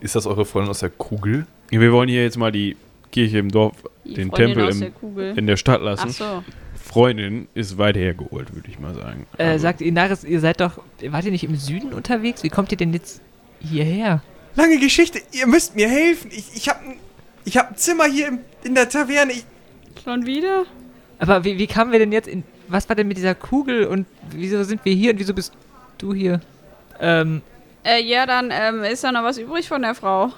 Ist 0.00 0.14
das 0.14 0.26
eure 0.26 0.44
Freundin 0.44 0.70
aus 0.70 0.80
der 0.80 0.90
Kugel? 0.90 1.46
Wir 1.70 1.92
wollen 1.92 2.08
hier 2.08 2.22
jetzt 2.22 2.36
mal 2.36 2.52
die 2.52 2.76
Kirche 3.10 3.38
im 3.38 3.50
Dorf 3.50 3.74
Die 4.04 4.14
Den 4.14 4.28
Freundin 4.30 4.54
Tempel 4.54 4.68
im- 5.02 5.14
der 5.16 5.36
in 5.38 5.46
der 5.46 5.56
Stadt 5.56 5.80
Ach 5.80 5.84
lassen. 5.84 6.10
so. 6.10 6.44
Freundin 6.80 7.48
ist 7.54 7.78
weit 7.78 7.96
hergeholt, 7.96 8.54
würde 8.54 8.68
ich 8.68 8.78
mal 8.78 8.94
sagen. 8.94 9.26
Äh, 9.38 9.44
Also, 9.44 9.62
sagt 9.62 9.80
Inaris, 9.80 10.22
ihr 10.22 10.40
seid 10.40 10.60
doch, 10.60 10.78
wart 11.08 11.24
ihr 11.24 11.30
nicht 11.30 11.44
im 11.44 11.56
Süden 11.56 11.92
unterwegs? 11.94 12.42
Wie 12.42 12.50
kommt 12.50 12.70
ihr 12.72 12.78
denn 12.78 12.92
jetzt 12.92 13.20
hierher? 13.60 14.22
Lange 14.54 14.78
Geschichte, 14.78 15.20
ihr 15.32 15.46
müsst 15.46 15.74
mir 15.74 15.88
helfen. 15.88 16.30
Ich, 16.32 16.54
ich 16.54 16.68
habe 16.68 16.80
ich 17.44 17.56
hab 17.56 17.70
ein 17.70 17.76
Zimmer 17.76 18.04
hier 18.04 18.28
im, 18.28 18.38
in 18.62 18.74
der 18.74 18.88
Taverne. 18.88 19.32
Ich, 19.32 19.44
Schon 20.04 20.26
wieder? 20.26 20.64
Aber 21.18 21.44
wie, 21.44 21.58
wie 21.58 21.66
kamen 21.66 21.92
wir 21.92 21.98
denn 21.98 22.12
jetzt 22.12 22.28
in, 22.28 22.42
was 22.68 22.88
war 22.88 22.96
denn 22.96 23.08
mit 23.08 23.16
dieser 23.16 23.34
Kugel 23.34 23.86
und 23.86 24.06
wieso 24.30 24.62
sind 24.64 24.84
wir 24.84 24.94
hier 24.94 25.12
und 25.12 25.18
wieso 25.18 25.34
bist 25.34 25.52
du 25.98 26.12
hier? 26.14 26.40
Ähm, 27.00 27.42
Äh, 27.84 28.02
ja, 28.02 28.24
dann 28.26 28.50
ähm, 28.52 28.82
ist 28.84 29.04
da 29.04 29.12
noch 29.12 29.22
was 29.24 29.38
übrig 29.38 29.68
von 29.68 29.82
der 29.82 29.94
Frau. 29.94 30.30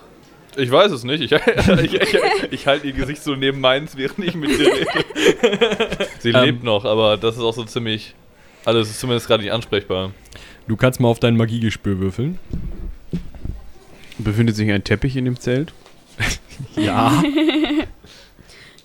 Ich 0.56 0.70
weiß 0.70 0.90
es 0.92 1.04
nicht. 1.04 1.20
Ich, 1.20 1.32
ich, 1.82 1.94
ich, 1.94 2.18
ich 2.50 2.66
halte 2.66 2.86
ihr 2.86 2.92
Gesicht 2.94 3.22
so 3.22 3.34
neben 3.36 3.60
meins, 3.60 3.96
während 3.96 4.18
ich 4.26 4.34
mit 4.34 4.50
ihr 4.50 4.66
rede. 4.66 4.86
Sie 6.18 6.30
Ähm. 6.30 6.44
lebt 6.44 6.64
noch, 6.64 6.84
aber 6.84 7.16
das 7.16 7.36
ist 7.36 7.42
auch 7.42 7.52
so 7.54 7.64
ziemlich. 7.64 8.14
Alles 8.64 8.90
ist 8.90 8.98
zumindest 9.00 9.28
gerade 9.28 9.42
nicht 9.44 9.52
ansprechbar. 9.52 10.10
du 10.66 10.76
kannst 10.76 10.98
mal 10.98 11.08
auf 11.08 11.20
dein 11.20 11.36
Magiegespür 11.36 11.98
würfeln. 12.00 12.38
befindet 14.18 14.56
sich 14.56 14.70
ein 14.72 14.82
Teppich 14.82 15.16
in 15.16 15.24
dem 15.24 15.38
Zelt? 15.38 15.72
Ja. 16.74 17.22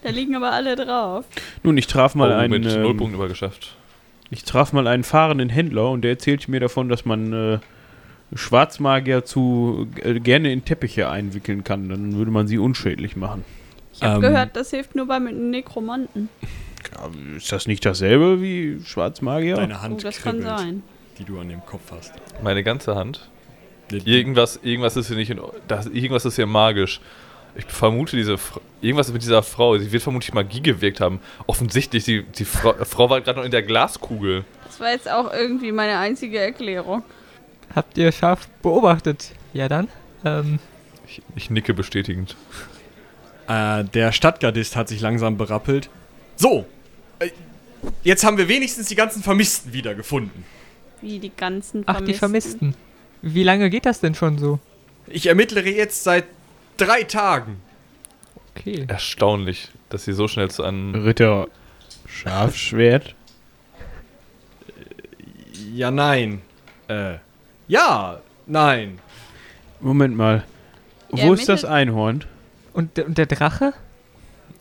Da 0.04 0.10
liegen 0.10 0.36
aber 0.36 0.52
alle 0.52 0.76
drauf. 0.76 1.26
Nun, 1.64 1.78
ich 1.78 1.88
traf 1.88 2.16
mal 2.16 2.32
oh, 2.32 2.36
einen, 2.36 2.52
mit 2.52 2.64
null 2.64 2.86
ähm, 2.92 2.98
Punkten 2.98 3.16
übergeschafft. 3.16 3.76
ich 4.32 4.44
traf 4.44 4.74
mal 4.74 4.88
einen 4.88 5.04
fahrenden 5.04 5.50
Händler 5.50 5.90
und 5.92 6.02
der 6.02 6.12
erzählte 6.12 6.50
mir 6.50 6.60
davon, 6.60 6.90
dass 6.90 7.06
man 7.06 7.34
äh, 7.34 7.60
Schwarzmagier 8.34 9.26
zu 9.26 9.88
äh, 10.04 10.20
gerne 10.20 10.52
in 10.52 10.66
Teppiche 10.66 11.10
einwickeln 11.10 11.64
kann. 11.64 11.90
Dann 11.90 12.16
würde 12.16 12.32
man 12.32 12.48
sie 12.48 12.58
unschädlich 12.58 13.16
machen. 13.16 13.44
Ich 13.94 14.02
habe 14.02 14.16
Ähm. 14.16 14.22
gehört, 14.22 14.56
das 14.56 14.72
hilft 14.72 14.96
nur 14.96 15.06
bei 15.08 15.20
mit 15.20 15.36
Nekromanten. 15.36 16.30
Ist 17.38 17.52
das 17.52 17.68
nicht 17.68 17.86
dasselbe 17.86 18.42
wie 18.42 18.82
Schwarzmagier? 18.84 19.56
Deine 19.58 19.76
Oh, 19.76 19.82
Hand 19.82 20.04
das 20.04 20.22
kann 20.22 20.40
kribbelt, 20.40 20.58
sein. 20.60 20.84
die 21.20 21.24
du 21.26 21.40
an 21.40 21.50
dem 21.50 21.64
Kopf 21.66 21.92
hast. 21.92 22.14
Meine 22.44 22.64
ganze 22.64 22.96
Hand. 22.96 23.30
Irgendwas, 23.92 24.60
irgendwas 24.64 24.96
ist 24.96 25.08
hier 25.08 25.18
nicht 25.18 25.30
in, 25.30 25.40
das, 25.68 25.86
irgendwas 25.88 26.26
ist 26.26 26.38
hier 26.38 26.46
magisch. 26.48 27.02
Ich 27.56 27.66
vermute 27.66 28.16
diese 28.16 28.38
Fra- 28.38 28.62
irgendwas 28.82 29.12
mit 29.12 29.22
dieser 29.22 29.44
Frau. 29.44 29.78
Sie 29.78 29.92
wird 29.92 30.02
vermutlich 30.04 30.34
Magie 30.34 30.62
gewirkt 30.62 31.02
haben. 31.02 31.20
Offensichtlich, 31.48 32.06
die, 32.06 32.24
die 32.24 32.46
Frau, 32.46 32.74
Frau 32.86 33.10
war 33.10 33.22
gerade 33.22 33.40
noch 33.40 33.46
in 33.46 33.52
der 33.52 33.62
Glaskugel. 33.64 34.46
Das 34.66 34.80
war 34.80 34.92
jetzt 34.92 35.10
auch 35.10 35.32
irgendwie 35.34 35.72
meine 35.72 35.98
einzige 35.98 36.40
Erklärung. 36.40 37.04
habt 37.76 37.98
ihr 37.98 38.12
scharf 38.12 38.48
beobachtet? 38.62 39.32
Ja 39.54 39.68
dann. 39.68 39.90
Ähm, 40.24 40.60
Ich, 41.08 41.22
ich 41.36 41.50
nicke 41.50 41.74
bestätigend. 41.74 42.36
Äh, 43.48 43.84
der 43.84 44.12
Stadtgardist 44.14 44.76
hat 44.76 44.88
sich 44.88 45.02
langsam 45.02 45.38
berappelt. 45.38 45.90
So, 46.38 46.66
äh, 47.20 47.30
jetzt 48.04 48.24
haben 48.24 48.38
wir 48.38 48.48
wenigstens 48.48 48.88
die 48.88 48.96
ganzen 48.96 49.22
Vermissten 49.24 49.74
wiedergefunden. 49.74 50.46
Wie 51.02 51.20
die 51.20 51.32
ganzen 51.36 51.84
ach, 51.88 52.00
die 52.02 52.14
Vermissten. 52.14 52.76
Wie 53.22 53.44
lange 53.44 53.70
geht 53.70 53.86
das 53.86 54.00
denn 54.00 54.16
schon 54.16 54.38
so? 54.38 54.60
Ich 55.08 55.26
ermittle 55.28 55.62
jetzt 55.70 56.04
seit 56.04 56.26
drei 56.86 57.04
Tagen. 57.04 57.62
Okay. 58.56 58.86
Erstaunlich, 58.88 59.70
dass 59.90 60.06
sie 60.06 60.14
so 60.14 60.28
schnell 60.28 60.50
zu 60.52 60.64
einem. 60.64 60.94
Ritter 60.96 61.48
Scharfschwert? 62.08 63.16
Ja, 65.74 65.92
nein. 65.92 66.42
Äh, 66.88 67.16
ja, 67.68 68.20
nein. 68.46 69.00
Moment 69.80 70.16
mal. 70.16 70.44
Ja, 71.14 71.26
Wo 71.26 71.34
ist 71.34 71.48
das 71.50 71.66
Einhorn? 71.66 72.24
Und, 72.74 72.98
der- 72.98 73.06
und 73.06 73.18
der 73.18 73.26
Drache? 73.26 73.74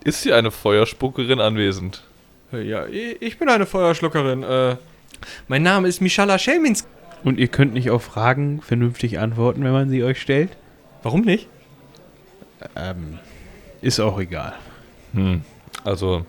Ist 0.03 0.23
hier 0.23 0.35
eine 0.35 0.51
Feuerspuckerin 0.51 1.39
anwesend? 1.39 2.03
Äh, 2.51 2.61
Ja, 2.63 2.85
ich 2.87 3.37
bin 3.37 3.49
eine 3.49 3.65
Feuerschluckerin. 3.65 4.43
Äh, 4.43 4.77
mein 5.47 5.63
Name 5.63 5.87
ist 5.87 6.01
Mishala 6.01 6.39
Schelminsk. 6.39 6.87
Und 7.23 7.37
ihr 7.39 7.47
könnt 7.49 7.73
nicht 7.73 7.91
auf 7.91 8.03
Fragen 8.03 8.61
vernünftig 8.61 9.19
antworten, 9.19 9.63
wenn 9.63 9.71
man 9.73 9.89
sie 9.89 10.03
euch 10.03 10.19
stellt? 10.19 10.57
Warum 11.03 11.21
nicht? 11.21 11.47
Ähm, 12.75 13.19
ist 13.81 13.99
auch 13.99 14.19
egal. 14.19 14.53
Hm. 15.13 15.41
Also, 15.83 16.25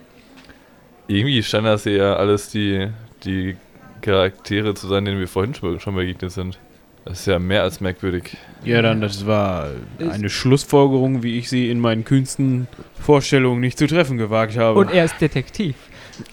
irgendwie 1.07 1.43
scheint 1.43 1.65
das 1.65 1.85
ja 1.85 2.15
alles 2.15 2.49
die, 2.49 2.89
die 3.23 3.55
Charaktere 4.01 4.73
zu 4.73 4.87
sein, 4.87 5.05
denen 5.05 5.19
wir 5.19 5.27
vorhin 5.27 5.53
schon 5.53 5.79
schon 5.79 5.95
begegnet 5.95 6.31
sind. 6.31 6.59
Das 7.05 7.19
ist 7.19 7.25
ja 7.25 7.37
mehr 7.37 7.63
als 7.63 7.81
merkwürdig. 7.81 8.37
Ja, 8.63 8.81
dann, 8.81 9.01
das 9.01 9.25
war 9.25 9.71
eine 9.99 10.29
Schlussfolgerung, 10.29 11.21
wie 11.21 11.37
ich 11.37 11.49
sie 11.49 11.69
in 11.69 11.79
meinen 11.79 12.05
kühnsten 12.05 12.67
Vorstellungen 12.99 13.59
nicht 13.59 13.77
zu 13.77 13.87
treffen 13.87 14.17
gewagt 14.17 14.57
habe. 14.57 14.79
Und 14.79 14.89
er 14.89 15.05
ist 15.05 15.19
Detektiv. 15.19 15.75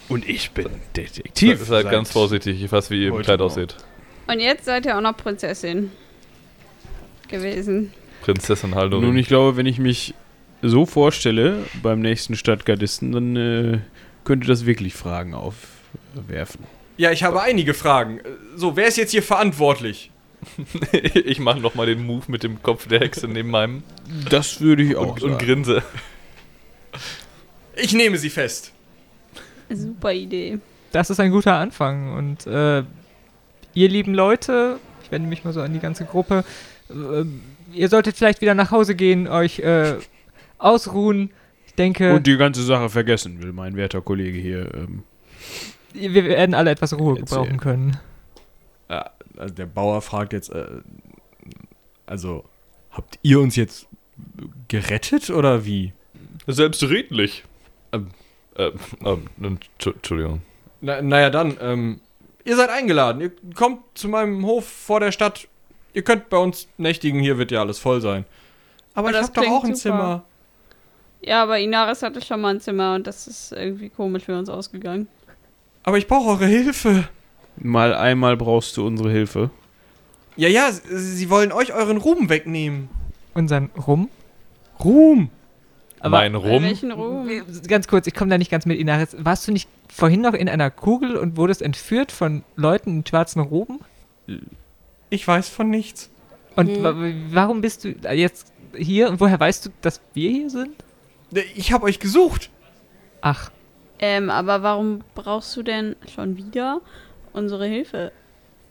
Und 0.09 0.29
ich 0.29 0.53
bin 0.53 0.69
Detektiv. 0.97 1.59
Seid 1.59 1.67
seit 1.67 1.91
ganz 1.91 2.13
vorsichtig, 2.13 2.63
ich 2.63 2.71
weiß, 2.71 2.91
wie 2.91 3.03
ihr 3.03 3.09
im 3.09 3.23
Kleid 3.23 3.41
aussieht. 3.41 3.77
Und 4.29 4.39
jetzt 4.39 4.65
seid 4.65 4.87
ihr 4.87 4.97
auch 4.97 5.01
noch 5.01 5.17
Prinzessin 5.17 5.91
gewesen. 7.27 7.93
Prinzessin 8.21 8.75
Haldorin. 8.75 9.07
Nun, 9.07 9.19
ich 9.19 9.29
glaube, 9.29 9.57
wenn 9.57 9.67
ich 9.67 9.79
mich 9.79 10.15
so 10.63 10.87
vorstelle 10.87 11.65
beim 11.83 12.01
nächsten 12.01 12.37
Stadtgardisten, 12.37 13.13
dann 13.13 13.37
äh, 13.37 13.79
könnte 14.25 14.47
das 14.47 14.67
wirklich 14.67 14.95
Fragen 14.95 15.35
aufwerfen. 15.35 16.65
Ja, 16.97 17.11
ich 17.13 17.23
habe 17.23 17.41
einige 17.41 17.73
Fragen. 17.73 18.21
So, 18.57 18.77
wer 18.77 18.87
ist 18.87 18.99
jetzt 18.99 19.13
hier 19.13 19.23
verantwortlich? 19.23 20.11
ich 20.93 21.39
mache 21.39 21.61
nochmal 21.61 21.87
den 21.87 22.05
Move 22.05 22.25
mit 22.29 22.43
dem 22.43 22.63
Kopf 22.63 22.87
der 22.89 23.01
Hexe 23.01 23.29
neben 23.29 23.51
meinem 23.51 23.83
Das 24.29 24.61
würde 24.61 24.83
ich 24.83 24.97
auch 24.97 25.13
und, 25.13 25.21
sagen. 25.21 25.33
und 25.33 25.39
grinse. 25.43 25.83
Ich 27.77 27.93
nehme 27.95 28.19
sie 28.19 28.31
fest. 28.31 28.73
Super 29.71 30.13
Idee. 30.13 30.59
Das 30.93 31.11
ist 31.11 31.21
ein 31.21 31.31
guter 31.31 31.55
Anfang. 31.55 32.13
Und 32.15 32.47
äh, 32.47 32.83
ihr 33.75 33.89
lieben 33.89 34.15
Leute, 34.15 34.79
ich 35.05 35.11
wende 35.11 35.29
mich 35.29 35.45
mal 35.45 35.53
so 35.53 35.61
an 35.63 35.73
die 35.73 35.79
ganze 35.79 36.05
Gruppe, 36.05 36.45
äh, 36.91 37.25
ihr 37.73 37.89
solltet 37.89 38.17
vielleicht 38.17 38.41
wieder 38.41 38.55
nach 38.55 38.71
Hause 38.71 38.95
gehen, 38.95 39.29
euch 39.29 39.59
äh, 39.61 39.97
ausruhen. 40.59 41.31
Ich 41.67 41.75
denke, 41.75 42.15
Und 42.15 42.27
die 42.27 42.37
ganze 42.37 42.63
Sache 42.63 42.89
vergessen 42.91 43.43
will 43.43 43.53
mein 43.53 43.77
werter 43.77 44.01
Kollege 44.03 44.39
hier. 44.39 44.75
Ähm, 44.75 45.03
wir 45.93 46.25
werden 46.25 46.55
alle 46.55 46.71
etwas 46.71 46.97
Ruhe 46.99 47.19
Erzähl. 47.19 47.39
gebrauchen 47.39 47.61
können. 47.61 47.97
Ja, 48.89 49.11
also 49.37 49.55
der 49.55 49.67
Bauer 49.67 50.03
fragt 50.03 50.33
jetzt, 50.33 50.51
äh, 50.51 50.67
also, 52.07 52.45
habt 52.91 53.19
ihr 53.23 53.41
uns 53.41 53.57
jetzt 53.57 53.87
gerettet 54.69 55.31
oder 55.31 55.65
wie? 55.65 55.93
Selbstredlich. 56.47 57.45
Ähm. 57.93 58.09
Ähm, 58.57 58.73
ähm, 59.05 59.59
Entschu- 59.79 59.95
Entschuldigung. 59.95 60.43
Na, 60.81 61.01
naja, 61.01 61.31
dann, 61.31 61.57
ähm, 61.61 62.01
ihr 62.45 62.57
seid 62.57 62.69
eingeladen. 62.71 63.21
Ihr 63.23 63.33
kommt 63.55 63.81
zu 63.95 64.09
meinem 64.09 64.45
Hof 64.45 64.67
vor 64.69 64.99
der 65.01 65.13
Stadt. 65.13 65.47
Ihr 65.93 66.03
könnt 66.03 66.29
bei 66.31 66.37
uns 66.39 66.69
nächtigen, 66.79 67.21
hier 67.21 67.39
wird 67.39 67.51
ja 67.51 67.61
alles 67.61 67.79
voll 67.79 68.01
sein. 68.01 68.25
Aber 68.95 69.09
Oh, 69.09 69.11
ich 69.11 69.17
das 69.17 69.27
hab 69.29 69.35
doch 69.35 69.47
auch 69.49 69.65
ein 69.65 69.75
super. 69.75 69.81
Zimmer. 69.81 70.25
Ja, 71.23 71.43
aber 71.43 71.59
Inaris 71.59 72.03
hatte 72.03 72.23
schon 72.25 72.41
mal 72.41 72.55
ein 72.55 72.61
Zimmer 72.61 72.95
und 72.95 73.07
das 73.07 73.27
ist 73.27 73.53
irgendwie 73.53 73.91
komisch 73.91 74.25
für 74.25 74.39
uns 74.39 74.49
ausgegangen. 74.49 75.07
Aber 75.83 75.99
ich 75.99 76.07
brauche 76.07 76.29
eure 76.31 76.47
Hilfe. 76.47 77.09
mal 77.57 77.95
einmal 77.95 78.37
brauchst 78.37 78.77
du 78.77 78.87
unsere 78.87 79.11
Hilfe. 79.11 79.51
Ja, 80.37 80.49
ja, 80.49 80.71
sie 80.73 81.29
wollen 81.29 81.53
euch 81.53 81.75
euren 81.75 81.99
Ruhm 81.99 82.29
wegnehmen. 82.31 82.89
Unseren 83.35 83.71
Rum. 83.87 84.09
Ruhm? 84.83 85.29
Aber- 85.99 86.17
mein 86.19 86.35
Rum. 86.35 86.63
Welchen 86.63 86.93
Ruhm? 86.93 87.29
Ganz 87.69 87.87
kurz, 87.87 88.07
ich 88.07 88.15
komme 88.15 88.31
da 88.31 88.39
nicht 88.39 88.51
ganz 88.51 88.65
mit, 88.65 88.79
Inaris. 88.79 89.15
Warst 89.19 89.47
du 89.47 89.53
nicht 89.53 89.69
vorhin 89.93 90.23
noch 90.23 90.33
in 90.33 90.49
einer 90.49 90.71
Kugel 90.71 91.17
und 91.17 91.37
wurdest 91.37 91.61
entführt 91.61 92.13
von 92.13 92.43
Leuten 92.57 92.99
in 93.01 93.07
schwarzen 93.07 93.41
Roben? 93.41 93.81
Ich 95.11 95.27
weiß 95.27 95.49
von 95.49 95.69
nichts. 95.71 96.11
Und 96.57 96.69
Hm. 96.69 96.83
wa 96.83 96.95
warum 97.31 97.61
bist 97.61 97.85
du 97.85 97.89
jetzt 98.13 98.53
hier 98.77 99.09
und 99.09 99.21
woher 99.21 99.39
weißt 99.39 99.67
du, 99.67 99.71
dass 99.83 100.01
wir 100.15 100.31
hier 100.31 100.51
sind? 100.51 100.75
Ich 101.55 101.73
habe 101.73 101.85
euch 101.85 101.99
gesucht. 102.01 102.51
Ach, 103.21 103.51
Ähm, 104.03 104.31
aber 104.31 104.63
warum 104.63 105.03
brauchst 105.15 105.55
du 105.57 105.63
denn 105.63 105.95
schon 106.15 106.37
wieder 106.39 106.81
unsere 107.35 107.67
Hilfe? 107.67 108.13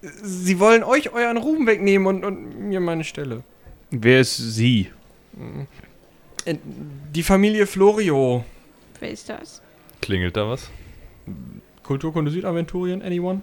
Sie 0.02 0.60
wollen 0.60 0.84
euch 0.84 1.12
euren 1.14 1.38
Ruhm 1.38 1.68
wegnehmen 1.68 2.08
und, 2.08 2.24
und 2.26 2.58
mir 2.70 2.80
meine 2.80 3.04
Stelle. 3.04 3.44
Wer 3.92 4.22
ist 4.22 4.38
sie? 4.38 4.90
Äh, 6.46 6.56
Die 7.14 7.22
Familie 7.24 7.68
Florio. 7.68 8.44
Wer 9.00 9.12
ist 9.12 9.30
das? 9.30 9.62
Klingelt 10.02 10.36
da 10.36 10.50
was? 10.50 10.70
Kulturkunde 11.84 12.32
Südaventurien, 12.32 13.02
anyone? 13.04 13.42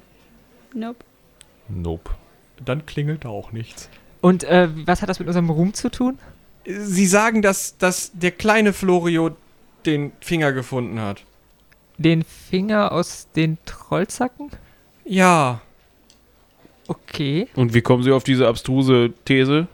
Nope. 0.75 1.05
Nope. 1.69 2.11
Dann 2.65 2.87
klingelt 2.87 3.25
da 3.25 3.29
auch 3.29 3.53
nichts. 3.53 3.89
und 4.23 4.45
äh, 4.45 4.69
was 4.87 5.03
hat 5.03 5.09
das 5.09 5.19
mit 5.19 5.29
unserem 5.29 5.51
Ruhm 5.51 5.75
zu 5.75 5.91
tun? 5.91 6.19
Sie 6.65 7.07
sagen, 7.07 7.43
dass, 7.43 7.77
dass 7.79 8.11
der 8.13 8.33
kleine 8.33 8.73
Florio 8.73 9.37
den 9.85 10.13
Finger 10.21 10.53
gefunden 10.53 11.01
hat. 11.01 11.23
Den 11.99 12.25
Finger 12.25 12.91
aus 12.93 13.29
den 13.37 13.57
Trollzacken? 13.67 14.51
Ja. 15.05 15.61
Okay. 16.89 17.49
Und 17.55 17.73
wie 17.73 17.83
kommen 17.83 18.03
Sie 18.03 18.11
auf 18.13 18.25
diese 18.25 18.49
abstruse 18.49 19.13
These? 19.25 19.69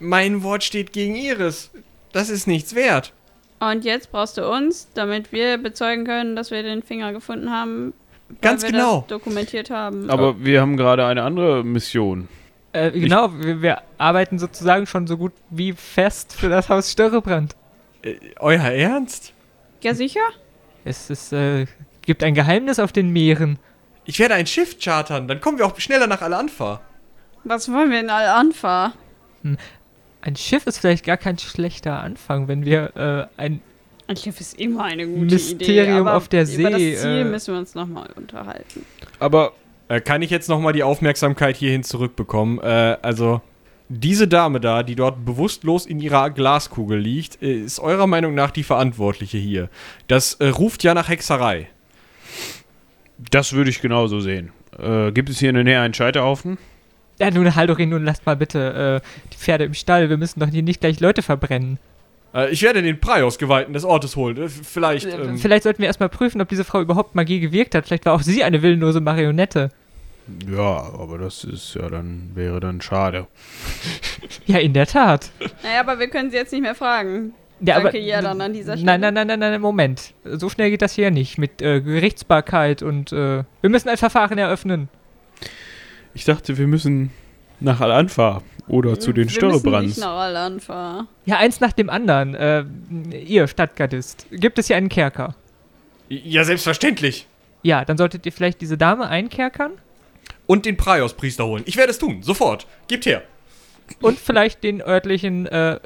Mein 0.00 0.42
Wort 0.42 0.64
steht 0.64 0.92
gegen 0.92 1.14
ihres. 1.14 1.70
Das 2.12 2.30
ist 2.30 2.46
nichts 2.46 2.74
wert. 2.74 3.12
Und 3.60 3.84
jetzt 3.84 4.10
brauchst 4.12 4.38
du 4.38 4.48
uns, 4.48 4.88
damit 4.94 5.32
wir 5.32 5.58
bezeugen 5.58 6.04
können, 6.04 6.36
dass 6.36 6.50
wir 6.50 6.62
den 6.62 6.82
Finger 6.82 7.12
gefunden 7.12 7.50
haben. 7.50 7.92
Weil 8.28 8.36
Ganz 8.40 8.62
wir 8.62 8.72
genau. 8.72 9.00
Das 9.00 9.08
dokumentiert 9.08 9.70
haben. 9.70 10.10
Aber 10.10 10.44
wir 10.44 10.60
haben 10.60 10.76
gerade 10.76 11.06
eine 11.06 11.22
andere 11.22 11.64
Mission. 11.64 12.28
Äh, 12.72 12.90
genau, 12.90 13.30
wir, 13.40 13.62
wir 13.62 13.82
arbeiten 13.96 14.38
sozusagen 14.38 14.86
schon 14.86 15.06
so 15.06 15.16
gut 15.16 15.32
wie 15.50 15.72
fest 15.72 16.34
für 16.34 16.48
das 16.48 16.68
Haus 16.68 16.92
Störrebrand. 16.92 17.56
Äh, 18.02 18.16
euer 18.38 18.60
Ernst? 18.60 19.32
ja, 19.82 19.94
sicher? 19.94 20.20
Es 20.84 21.10
ist, 21.10 21.32
äh, 21.32 21.66
gibt 22.02 22.22
ein 22.22 22.34
Geheimnis 22.34 22.78
auf 22.78 22.92
den 22.92 23.10
Meeren. 23.10 23.58
Ich 24.04 24.18
werde 24.18 24.34
ein 24.34 24.46
Schiff 24.46 24.78
chartern, 24.78 25.28
dann 25.28 25.40
kommen 25.40 25.58
wir 25.58 25.66
auch 25.66 25.78
schneller 25.78 26.06
nach 26.06 26.22
Al-Anfa. 26.22 26.80
Was 27.44 27.70
wollen 27.70 27.90
wir 27.90 28.00
denn 28.00 28.10
alle 28.10 28.32
anfahren? 28.32 28.92
Ein 30.20 30.36
Schiff 30.36 30.66
ist 30.66 30.78
vielleicht 30.78 31.04
gar 31.04 31.16
kein 31.16 31.38
schlechter 31.38 32.00
Anfang, 32.00 32.48
wenn 32.48 32.64
wir 32.64 32.96
äh, 32.96 33.40
ein 33.40 33.60
Ein 34.08 34.16
Schiff 34.16 34.40
ist 34.40 34.58
immer 34.58 34.84
eine 34.84 35.06
gute 35.06 35.34
Mysterium 35.34 35.84
Idee. 35.84 35.92
aber 35.92 36.16
auf 36.16 36.28
der 36.28 36.42
Über 36.48 36.70
das 36.70 36.80
See, 36.80 36.96
Ziel 36.96 37.08
äh, 37.10 37.24
müssen 37.24 37.54
wir 37.54 37.58
uns 37.60 37.74
nochmal 37.74 38.08
unterhalten. 38.16 38.84
Aber 39.20 39.52
Äh, 39.90 40.00
kann 40.02 40.20
ich 40.20 40.30
jetzt 40.30 40.48
nochmal 40.50 40.74
die 40.74 40.82
Aufmerksamkeit 40.82 41.56
hierhin 41.56 41.82
zurückbekommen? 41.82 42.58
Äh, 42.60 42.98
also, 43.00 43.40
diese 43.88 44.28
Dame 44.28 44.60
da, 44.60 44.82
die 44.82 44.94
dort 44.96 45.24
bewusstlos 45.24 45.86
in 45.86 45.98
ihrer 46.00 46.28
Glaskugel 46.28 46.98
liegt, 46.98 47.40
äh, 47.42 47.54
ist 47.60 47.80
eurer 47.80 48.06
Meinung 48.06 48.34
nach 48.34 48.50
die 48.50 48.64
Verantwortliche 48.64 49.38
hier. 49.38 49.70
Das 50.06 50.34
äh, 50.34 50.48
ruft 50.48 50.84
ja 50.84 50.92
nach 50.92 51.08
Hexerei. 51.08 51.68
das 53.30 53.52
würde 53.54 53.70
ich 53.70 53.80
genauso 53.80 54.20
sehen. 54.20 54.52
Äh, 54.78 55.10
gibt 55.12 55.28
es 55.30 55.38
hier 55.38 55.48
in 55.48 55.54
der 55.54 55.64
Nähe 55.64 55.80
einen 55.80 55.94
Scheiterhaufen? 55.94 56.58
Ja, 57.18 57.30
nun, 57.30 57.54
Haldorin, 57.54 57.88
nun 57.88 58.04
lasst 58.04 58.26
mal 58.26 58.36
bitte 58.36 59.02
äh, 59.02 59.28
die 59.32 59.36
Pferde 59.38 59.64
im 59.64 59.74
Stall. 59.74 60.08
Wir 60.08 60.16
müssen 60.18 60.38
doch 60.38 60.48
hier 60.48 60.62
nicht 60.62 60.80
gleich 60.80 61.00
Leute 61.00 61.22
verbrennen. 61.22 61.78
Äh, 62.38 62.50
ich 62.50 62.62
werde 62.62 62.82
den 62.82 63.00
Prios-Geweihten 63.00 63.72
des 63.72 63.84
Ortes 63.84 64.16
holen. 64.16 64.36
Äh, 64.36 64.48
vielleicht. 64.48 65.06
Äh, 65.06 65.18
Ähm, 65.18 65.38
Vielleicht 65.38 65.64
sollten 65.64 65.80
wir 65.80 65.86
erstmal 65.86 66.08
prüfen, 66.08 66.40
ob 66.40 66.48
diese 66.48 66.64
Frau 66.64 66.80
überhaupt 66.80 67.14
Magie 67.14 67.40
gewirkt 67.40 67.74
hat. 67.74 67.86
Vielleicht 67.86 68.06
war 68.06 68.14
auch 68.14 68.22
sie 68.22 68.44
eine 68.44 68.62
willenlose 68.62 69.00
Marionette. 69.00 69.70
Ja, 70.50 70.92
aber 70.98 71.16
das 71.18 71.44
ist 71.44 71.74
ja 71.74 71.88
dann, 71.88 72.30
wäre 72.34 72.60
dann 72.60 72.80
schade. 72.82 73.26
Ja, 74.46 74.58
in 74.58 74.74
der 74.74 74.86
Tat. 74.86 75.30
Naja, 75.62 75.80
aber 75.80 75.98
wir 75.98 76.08
können 76.08 76.30
sie 76.30 76.36
jetzt 76.36 76.52
nicht 76.52 76.60
mehr 76.62 76.74
fragen. 76.74 77.32
Ja, 77.60 77.80
Danke, 77.80 77.98
ja, 77.98 78.20
dann 78.22 78.40
an 78.40 78.52
dieser 78.52 78.76
Stelle. 78.76 78.86
Nein, 78.86 79.00
nein, 79.00 79.14
nein, 79.14 79.26
nein, 79.26 79.40
nein, 79.40 79.60
Moment. 79.60 80.14
So 80.24 80.48
schnell 80.48 80.70
geht 80.70 80.82
das 80.82 80.92
hier 80.92 81.10
nicht 81.10 81.38
mit 81.38 81.60
äh, 81.60 81.80
Gerichtsbarkeit 81.80 82.82
und 82.82 83.10
äh, 83.12 83.42
wir 83.62 83.70
müssen 83.70 83.88
ein 83.88 83.96
Verfahren 83.96 84.38
eröffnen. 84.38 84.88
Ich 86.14 86.24
dachte, 86.24 86.56
wir 86.58 86.66
müssen 86.66 87.10
nach 87.60 87.80
Al-Anfa 87.80 88.42
oder 88.68 88.98
zu 89.00 89.12
den 89.12 89.26
nicht 89.26 89.40
nach 89.98 90.08
Al-Anfa. 90.18 91.06
Ja, 91.24 91.36
eins 91.38 91.60
nach 91.60 91.72
dem 91.72 91.88
anderen. 91.90 92.34
Äh, 92.34 92.64
ihr 93.24 93.46
Stadtgardist, 93.48 94.26
gibt 94.30 94.58
es 94.58 94.66
hier 94.68 94.76
einen 94.76 94.88
Kerker? 94.88 95.34
ja, 96.10 96.42
selbstverständlich. 96.44 97.26
Ja, 97.62 97.84
dann 97.84 97.98
solltet 97.98 98.24
ihr 98.24 98.32
vielleicht 98.32 98.60
diese 98.60 98.78
Dame 98.78 99.08
einkerkern 99.08 99.72
Und 100.46 100.64
den 100.64 100.76
Prios-Priester 100.76 101.44
holen. 101.46 101.62
Ich 101.66 101.76
werde 101.76 101.90
es 101.90 101.98
tun, 101.98 102.22
sofort. 102.22 102.66
Gebt 102.86 103.04
her. 103.06 103.22
und 104.00 104.18
vielleicht 104.18 104.62
den 104.62 104.80
örtlichen 104.80 105.46
äh, 105.46 105.78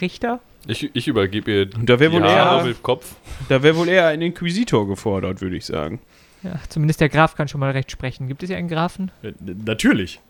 Richter. 0.00 0.40
Ich, 0.66 0.88
ich 0.94 1.08
übergebe 1.08 1.50
ihr 1.50 1.70
Und 1.74 1.88
da 1.88 1.98
wäre 1.98 2.12
wohl, 2.12 2.22
Haare 2.22 2.60
eher- 2.60 2.64
mit 2.68 2.82
Kopf. 2.82 3.14
da 3.48 3.62
wär 3.62 3.76
wohl 3.76 3.88
eher 3.88 4.06
ein 4.08 4.22
Inquisitor 4.22 4.86
gefordert, 4.86 5.40
würde 5.40 5.56
ich 5.56 5.64
sagen. 5.66 6.00
Ja, 6.42 6.52
zumindest 6.68 7.00
der 7.00 7.08
Graf 7.08 7.34
kann 7.34 7.48
schon 7.48 7.60
mal 7.60 7.72
recht 7.72 7.90
sprechen. 7.90 8.28
Gibt 8.28 8.42
es 8.42 8.48
hier 8.48 8.58
einen 8.58 8.68
Grafen? 8.68 9.10
Äh, 9.22 9.32
natürlich. 9.64 10.20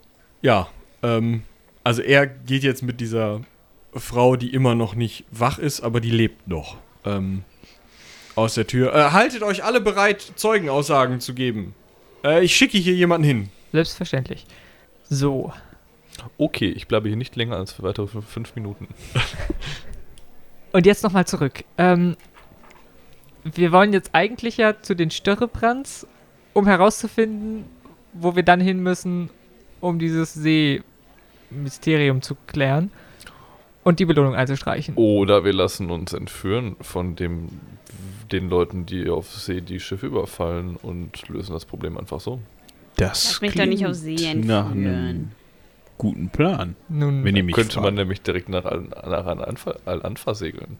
Ja, 0.42 0.68
ähm, 1.02 1.42
also 1.84 2.02
er 2.02 2.26
geht 2.26 2.62
jetzt 2.62 2.82
mit 2.82 3.00
dieser 3.00 3.40
Frau, 3.94 4.36
die 4.36 4.52
immer 4.52 4.74
noch 4.74 4.94
nicht 4.94 5.24
wach 5.30 5.58
ist, 5.58 5.80
aber 5.80 6.00
die 6.00 6.10
lebt 6.10 6.48
noch, 6.48 6.76
ähm, 7.04 7.44
aus 8.34 8.54
der 8.54 8.66
Tür. 8.66 8.94
Äh, 8.94 9.10
haltet 9.12 9.42
euch 9.42 9.64
alle 9.64 9.80
bereit, 9.80 10.20
Zeugenaussagen 10.36 11.20
zu 11.20 11.34
geben. 11.34 11.74
Äh, 12.24 12.44
ich 12.44 12.54
schicke 12.54 12.78
hier 12.78 12.94
jemanden 12.94 13.26
hin. 13.26 13.48
Selbstverständlich. 13.72 14.46
So. 15.08 15.52
Okay, 16.36 16.68
ich 16.70 16.88
bleibe 16.88 17.08
hier 17.08 17.16
nicht 17.16 17.36
länger 17.36 17.56
als 17.56 17.82
weitere 17.82 18.06
fünf, 18.06 18.54
Minuten. 18.54 18.88
Und 20.72 20.84
jetzt 20.84 21.02
nochmal 21.02 21.26
zurück. 21.26 21.64
Ähm, 21.78 22.16
wir 23.44 23.72
wollen 23.72 23.92
jetzt 23.92 24.10
eigentlich 24.12 24.56
ja 24.56 24.80
zu 24.82 24.94
den 24.94 25.10
Störrebrands, 25.10 26.06
um 26.52 26.66
herauszufinden, 26.66 27.64
wo 28.12 28.36
wir 28.36 28.42
dann 28.42 28.60
hin 28.60 28.82
müssen, 28.82 29.30
um 29.80 29.98
dieses 29.98 30.34
See-Mysterium 31.50 32.22
zu 32.22 32.36
klären 32.46 32.90
und 33.84 33.98
die 34.00 34.04
Belohnung 34.04 34.34
einzustreichen. 34.34 34.94
Oder 34.96 35.44
wir 35.44 35.52
lassen 35.52 35.90
uns 35.90 36.12
entführen 36.12 36.76
von 36.80 37.16
dem, 37.16 37.48
den 38.32 38.48
Leuten, 38.48 38.86
die 38.86 39.08
auf 39.08 39.30
See 39.32 39.60
die 39.60 39.80
Schiffe 39.80 40.06
überfallen 40.06 40.76
und 40.76 41.28
lösen 41.28 41.52
das 41.52 41.64
Problem 41.64 41.96
einfach 41.98 42.20
so. 42.20 42.40
Das 42.96 43.24
Lass 43.32 43.40
mich 43.40 43.54
doch 43.54 43.66
nicht 43.66 43.86
auf 43.86 43.94
See 43.94 44.14
nach 44.34 44.70
entführen. 44.70 44.86
einem 44.86 45.30
guten 45.96 46.28
Plan, 46.30 46.76
Nun, 46.88 47.24
wenn 47.24 47.36
ihr 47.36 47.44
mich 47.44 47.54
Könnte 47.54 47.76
man 47.76 47.84
fragt. 47.84 47.96
nämlich 47.96 48.22
direkt 48.22 48.48
nach, 48.48 48.64
Al- 48.64 48.82
nach 48.88 49.26
Al-Anfa 49.26 49.76
Al-Anfa 49.84 50.34
segeln. 50.34 50.76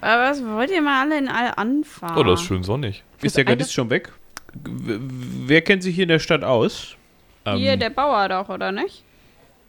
Aber 0.00 0.22
was 0.30 0.44
wollt 0.44 0.70
ihr 0.70 0.80
mal 0.82 1.02
alle 1.02 1.18
in 1.18 1.28
all 1.28 1.52
anfahren? 1.56 2.16
Oh, 2.16 2.22
das 2.22 2.40
ist 2.40 2.46
schön 2.46 2.62
sonnig. 2.62 3.02
Ist 3.20 3.36
der 3.36 3.44
Gardist 3.44 3.72
schon 3.72 3.90
weg? 3.90 4.12
Wer 4.54 5.60
kennt 5.62 5.82
sich 5.82 5.94
hier 5.96 6.04
in 6.04 6.08
der 6.08 6.18
Stadt 6.20 6.44
aus? 6.44 6.96
Hier, 7.44 7.72
Ähm, 7.72 7.80
der 7.80 7.90
Bauer 7.90 8.28
doch, 8.28 8.48
oder 8.48 8.70
nicht? 8.72 9.02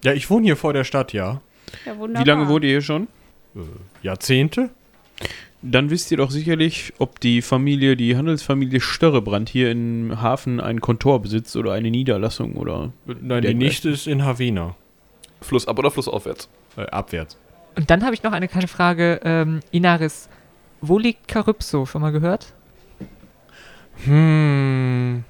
Ja, 0.03 0.13
ich 0.13 0.29
wohne 0.29 0.45
hier 0.45 0.55
vor 0.55 0.73
der 0.73 0.83
Stadt, 0.83 1.13
ja. 1.13 1.41
Ja, 1.85 1.97
wunderbar. 1.97 2.25
Wie 2.25 2.29
lange 2.29 2.47
wohnt 2.47 2.63
ihr 2.63 2.71
hier 2.71 2.81
schon? 2.81 3.07
Jahrzehnte? 4.01 4.69
Dann 5.61 5.89
wisst 5.89 6.09
ihr 6.11 6.17
doch 6.17 6.31
sicherlich, 6.31 6.93
ob 6.99 7.19
die 7.19 7.41
Familie, 7.41 7.97
die 7.97 8.15
Handelsfamilie 8.15 8.79
Störrebrand 8.79 9.49
hier 9.49 9.71
im 9.71 10.21
Hafen 10.21 10.61
ein 10.61 10.79
Kontor 10.79 11.21
besitzt 11.21 11.57
oder 11.57 11.73
eine 11.73 11.91
Niederlassung 11.91 12.55
oder. 12.55 12.93
Nein, 13.05 13.41
die 13.41 13.53
nächste 13.53 13.89
ist 13.89 14.07
in 14.07 14.23
Havena. 14.23 14.75
Flussab 15.41 15.77
oder 15.77 15.91
flussaufwärts? 15.91 16.49
Äh, 16.77 16.85
abwärts. 16.87 17.37
Und 17.75 17.89
dann 17.89 18.03
habe 18.03 18.13
ich 18.13 18.23
noch 18.23 18.31
eine 18.31 18.47
kleine 18.47 18.67
Frage. 18.67 19.19
Ähm, 19.23 19.59
Inaris, 19.71 20.29
wo 20.81 20.97
liegt 20.97 21.27
Karypso? 21.27 21.85
Schon 21.85 22.01
mal 22.01 22.11
gehört? 22.11 22.53
Hm. 24.05 25.25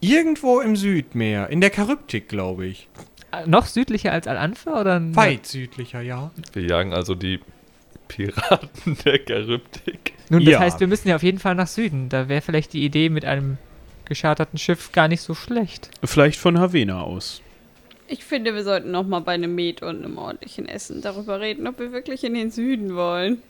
Irgendwo 0.00 0.60
im 0.60 0.76
Südmeer, 0.76 1.48
in 1.50 1.60
der 1.60 1.72
Charybdik, 1.72 2.28
glaube 2.28 2.66
ich. 2.66 2.88
Noch 3.46 3.66
südlicher 3.66 4.12
als 4.12 4.26
Al-Anfa? 4.26 4.80
Oder? 4.80 5.00
Weit 5.14 5.46
südlicher, 5.46 6.00
ja. 6.00 6.30
Wir 6.52 6.62
jagen 6.64 6.92
also 6.92 7.14
die 7.14 7.40
Piraten 8.08 8.96
der 9.04 9.20
Charybdik. 9.26 10.12
Nun, 10.28 10.44
das 10.44 10.52
Ja. 10.52 10.58
heißt, 10.60 10.80
wir 10.80 10.86
müssen 10.86 11.08
ja 11.08 11.16
auf 11.16 11.22
jeden 11.22 11.38
Fall 11.38 11.54
nach 11.54 11.66
Süden. 11.66 12.08
Da 12.08 12.28
wäre 12.28 12.40
vielleicht 12.42 12.72
die 12.72 12.84
Idee 12.84 13.08
mit 13.08 13.24
einem 13.24 13.58
gescharterten 14.04 14.58
Schiff 14.58 14.92
gar 14.92 15.08
nicht 15.08 15.22
so 15.22 15.34
schlecht. 15.34 15.90
Vielleicht 16.02 16.38
von 16.38 16.58
Havena 16.58 17.02
aus. 17.02 17.40
Ich 18.06 18.24
finde, 18.24 18.54
wir 18.54 18.64
sollten 18.64 18.90
noch 18.90 19.06
mal 19.06 19.20
bei 19.20 19.32
einem 19.32 19.54
Met 19.54 19.82
und 19.82 20.04
einem 20.04 20.18
ordentlichen 20.18 20.68
Essen 20.68 21.00
darüber 21.00 21.40
reden, 21.40 21.66
ob 21.66 21.78
wir 21.78 21.90
wirklich 21.92 22.22
in 22.24 22.34
den 22.34 22.50
Süden 22.50 22.94
wollen. 22.94 23.40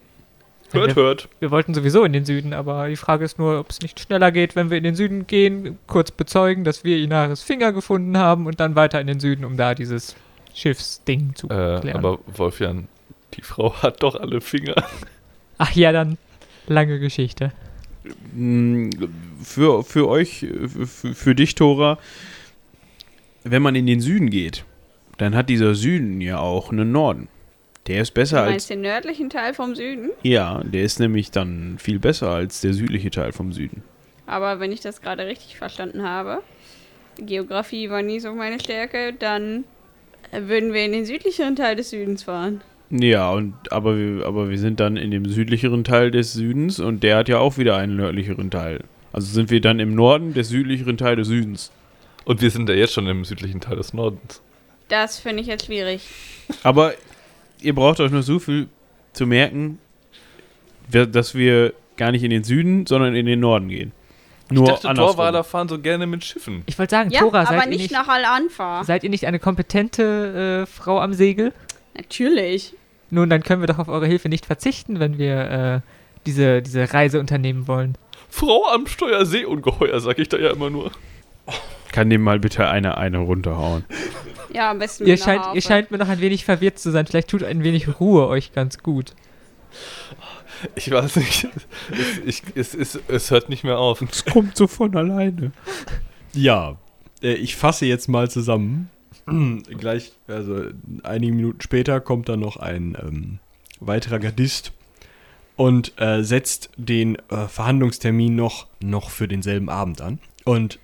Hört, 0.74 0.96
hört. 0.96 1.28
Wir 1.40 1.50
wollten 1.50 1.74
sowieso 1.74 2.04
in 2.04 2.12
den 2.12 2.24
Süden, 2.24 2.52
aber 2.52 2.88
die 2.88 2.96
Frage 2.96 3.24
ist 3.24 3.38
nur, 3.38 3.60
ob 3.60 3.70
es 3.70 3.80
nicht 3.80 3.98
schneller 4.00 4.30
geht, 4.32 4.56
wenn 4.56 4.70
wir 4.70 4.78
in 4.78 4.84
den 4.84 4.94
Süden 4.94 5.26
gehen, 5.26 5.78
kurz 5.86 6.10
bezeugen, 6.10 6.64
dass 6.64 6.84
wir 6.84 6.98
Inaris 6.98 7.42
Finger 7.42 7.72
gefunden 7.72 8.16
haben 8.18 8.46
und 8.46 8.60
dann 8.60 8.74
weiter 8.76 9.00
in 9.00 9.06
den 9.06 9.20
Süden, 9.20 9.44
um 9.44 9.56
da 9.56 9.74
dieses 9.74 10.14
Schiffsding 10.54 11.34
zu 11.34 11.46
Äh, 11.48 11.80
klären. 11.80 11.96
aber 11.96 12.18
Wolfjan, 12.26 12.88
die 13.34 13.42
Frau 13.42 13.74
hat 13.82 14.02
doch 14.02 14.14
alle 14.16 14.40
Finger. 14.40 14.74
Ach 15.58 15.72
ja, 15.72 15.92
dann 15.92 16.18
lange 16.66 16.98
Geschichte. 16.98 17.52
Mm, 18.34 18.90
Für, 19.42 19.82
für 19.82 20.08
euch, 20.08 20.46
für, 20.86 21.14
für 21.14 21.34
dich, 21.34 21.54
Tora, 21.54 21.98
wenn 23.44 23.62
man 23.62 23.74
in 23.74 23.86
den 23.86 24.00
Süden 24.00 24.30
geht, 24.30 24.64
dann 25.18 25.34
hat 25.34 25.48
dieser 25.48 25.74
Süden 25.74 26.20
ja 26.20 26.38
auch 26.38 26.70
einen 26.72 26.92
Norden. 26.92 27.28
Der 27.86 28.02
ist 28.02 28.10
Du 28.10 28.14
besser 28.20 28.42
als. 28.42 28.50
meinst 28.50 28.70
den 28.70 28.80
nördlichen 28.80 29.30
Teil 29.30 29.54
vom 29.54 29.74
Süden? 29.74 30.10
Ja, 30.22 30.62
der 30.64 30.82
ist 30.82 31.00
nämlich 31.00 31.30
dann 31.30 31.76
viel 31.78 31.98
besser 31.98 32.30
als 32.30 32.60
der 32.60 32.72
südliche 32.72 33.10
Teil 33.10 33.32
vom 33.32 33.52
Süden. 33.52 33.82
Aber 34.26 34.58
wenn 34.60 34.72
ich 34.72 34.80
das 34.80 35.02
gerade 35.02 35.26
richtig 35.26 35.56
verstanden 35.56 36.02
habe, 36.02 36.42
Geografie 37.18 37.90
war 37.90 38.02
nie 38.02 38.20
so 38.20 38.32
meine 38.32 38.58
Stärke, 38.58 39.12
dann 39.12 39.64
würden 40.32 40.72
wir 40.72 40.84
in 40.84 40.92
den 40.92 41.04
südlicheren 41.04 41.56
Teil 41.56 41.76
des 41.76 41.90
Südens 41.90 42.24
fahren. 42.24 42.62
Ja, 42.90 43.30
und 43.30 43.54
aber 43.72 43.96
wir, 43.98 44.26
aber 44.26 44.50
wir 44.50 44.58
sind 44.58 44.80
dann 44.80 44.96
in 44.96 45.10
dem 45.10 45.26
südlicheren 45.26 45.84
Teil 45.84 46.10
des 46.10 46.32
Südens 46.32 46.80
und 46.80 47.02
der 47.02 47.16
hat 47.18 47.28
ja 47.28 47.38
auch 47.38 47.58
wieder 47.58 47.76
einen 47.76 47.96
nördlicheren 47.96 48.50
Teil. 48.50 48.80
Also 49.12 49.32
sind 49.32 49.50
wir 49.50 49.60
dann 49.60 49.78
im 49.78 49.94
Norden 49.94 50.34
des 50.34 50.48
südlicheren 50.48 50.96
Teil 50.96 51.16
des 51.16 51.28
Südens. 51.28 51.70
Und 52.24 52.40
wir 52.40 52.50
sind 52.50 52.68
ja 52.68 52.74
jetzt 52.74 52.94
schon 52.94 53.06
im 53.06 53.24
südlichen 53.24 53.60
Teil 53.60 53.76
des 53.76 53.92
Nordens. 53.92 54.40
Das 54.88 55.18
finde 55.18 55.42
ich 55.42 55.46
jetzt 55.48 55.66
schwierig. 55.66 56.02
Aber 56.62 56.94
ihr 57.64 57.74
braucht 57.74 58.00
euch 58.00 58.10
nur 58.10 58.22
so 58.22 58.38
viel 58.38 58.68
zu 59.12 59.26
merken, 59.26 59.78
dass 60.90 61.34
wir 61.34 61.72
gar 61.96 62.12
nicht 62.12 62.22
in 62.22 62.30
den 62.30 62.44
Süden, 62.44 62.86
sondern 62.86 63.14
in 63.14 63.26
den 63.26 63.40
Norden 63.40 63.68
gehen. 63.68 63.92
Nur 64.50 64.64
ich 64.64 64.70
dachte, 64.70 64.88
andersrum. 64.90 65.16
Torwaler 65.16 65.44
fahren 65.44 65.68
so 65.68 65.78
gerne 65.78 66.06
mit 66.06 66.24
Schiffen. 66.24 66.62
Ich 66.66 66.78
wollte 66.78 66.90
sagen, 66.90 67.10
Ja, 67.10 67.20
Tora, 67.20 67.40
aber 67.40 67.48
seid, 67.48 67.62
ihr 67.64 67.70
nicht 67.70 67.78
nicht, 67.80 67.92
nach 67.92 68.08
Al-Anfa. 68.08 68.84
seid 68.84 69.02
ihr 69.02 69.10
nicht 69.10 69.26
eine 69.26 69.38
kompetente 69.38 70.62
äh, 70.64 70.66
Frau 70.66 71.00
am 71.00 71.14
Segel? 71.14 71.52
Natürlich. 71.96 72.74
Nun, 73.10 73.30
dann 73.30 73.42
können 73.42 73.62
wir 73.62 73.66
doch 73.68 73.78
auf 73.78 73.88
eure 73.88 74.06
Hilfe 74.06 74.28
nicht 74.28 74.44
verzichten, 74.44 75.00
wenn 75.00 75.18
wir 75.18 75.50
äh, 75.50 75.80
diese, 76.26 76.60
diese 76.60 76.92
Reise 76.92 77.20
unternehmen 77.20 77.66
wollen. 77.68 77.96
Frau 78.28 78.66
am 78.66 78.86
Steuer 78.86 79.24
Seeungeheuer, 79.24 80.00
sag 80.00 80.18
ich 80.18 80.28
da 80.28 80.36
ja 80.36 80.50
immer 80.50 80.68
nur. 80.68 80.90
Kann 81.92 82.10
dem 82.10 82.22
mal 82.22 82.40
bitte 82.40 82.68
eine, 82.68 82.98
eine 82.98 83.18
runterhauen. 83.18 83.84
Ja, 84.54 84.70
am 84.70 84.78
besten 84.78 85.04
Ihr 85.06 85.16
scheint, 85.16 85.42
Harfe. 85.42 85.56
ihr 85.56 85.62
scheint 85.62 85.90
mir 85.90 85.98
noch 85.98 86.08
ein 86.08 86.20
wenig 86.20 86.44
verwirrt 86.44 86.78
zu 86.78 86.92
sein. 86.92 87.06
Vielleicht 87.06 87.28
tut 87.28 87.42
ein 87.42 87.64
wenig 87.64 88.00
Ruhe 88.00 88.28
euch 88.28 88.52
ganz 88.52 88.78
gut. 88.78 89.14
Ich 90.76 90.90
weiß 90.90 91.16
nicht. 91.16 91.48
Es, 91.90 92.18
ich, 92.24 92.42
es, 92.54 92.74
es, 92.74 93.00
es 93.08 93.30
hört 93.32 93.48
nicht 93.48 93.64
mehr 93.64 93.78
auf. 93.78 94.00
Es 94.00 94.24
kommt 94.24 94.56
so 94.56 94.68
von 94.68 94.96
alleine. 94.96 95.52
Ja, 96.32 96.76
äh, 97.22 97.34
ich 97.34 97.56
fasse 97.56 97.86
jetzt 97.86 98.08
mal 98.08 98.30
zusammen. 98.30 98.88
Gleich, 99.26 100.12
also 100.28 100.66
einige 101.02 101.32
Minuten 101.32 101.60
später 101.60 102.00
kommt 102.00 102.28
dann 102.28 102.40
noch 102.40 102.56
ein 102.56 102.96
ähm, 103.02 103.38
weiterer 103.80 104.20
Gardist 104.20 104.72
und 105.56 106.00
äh, 106.00 106.22
setzt 106.22 106.70
den 106.76 107.16
äh, 107.30 107.48
Verhandlungstermin 107.48 108.36
noch, 108.36 108.68
noch 108.80 109.10
für 109.10 109.26
denselben 109.26 109.68
Abend 109.68 110.00
an. 110.00 110.18
Und 110.44 110.78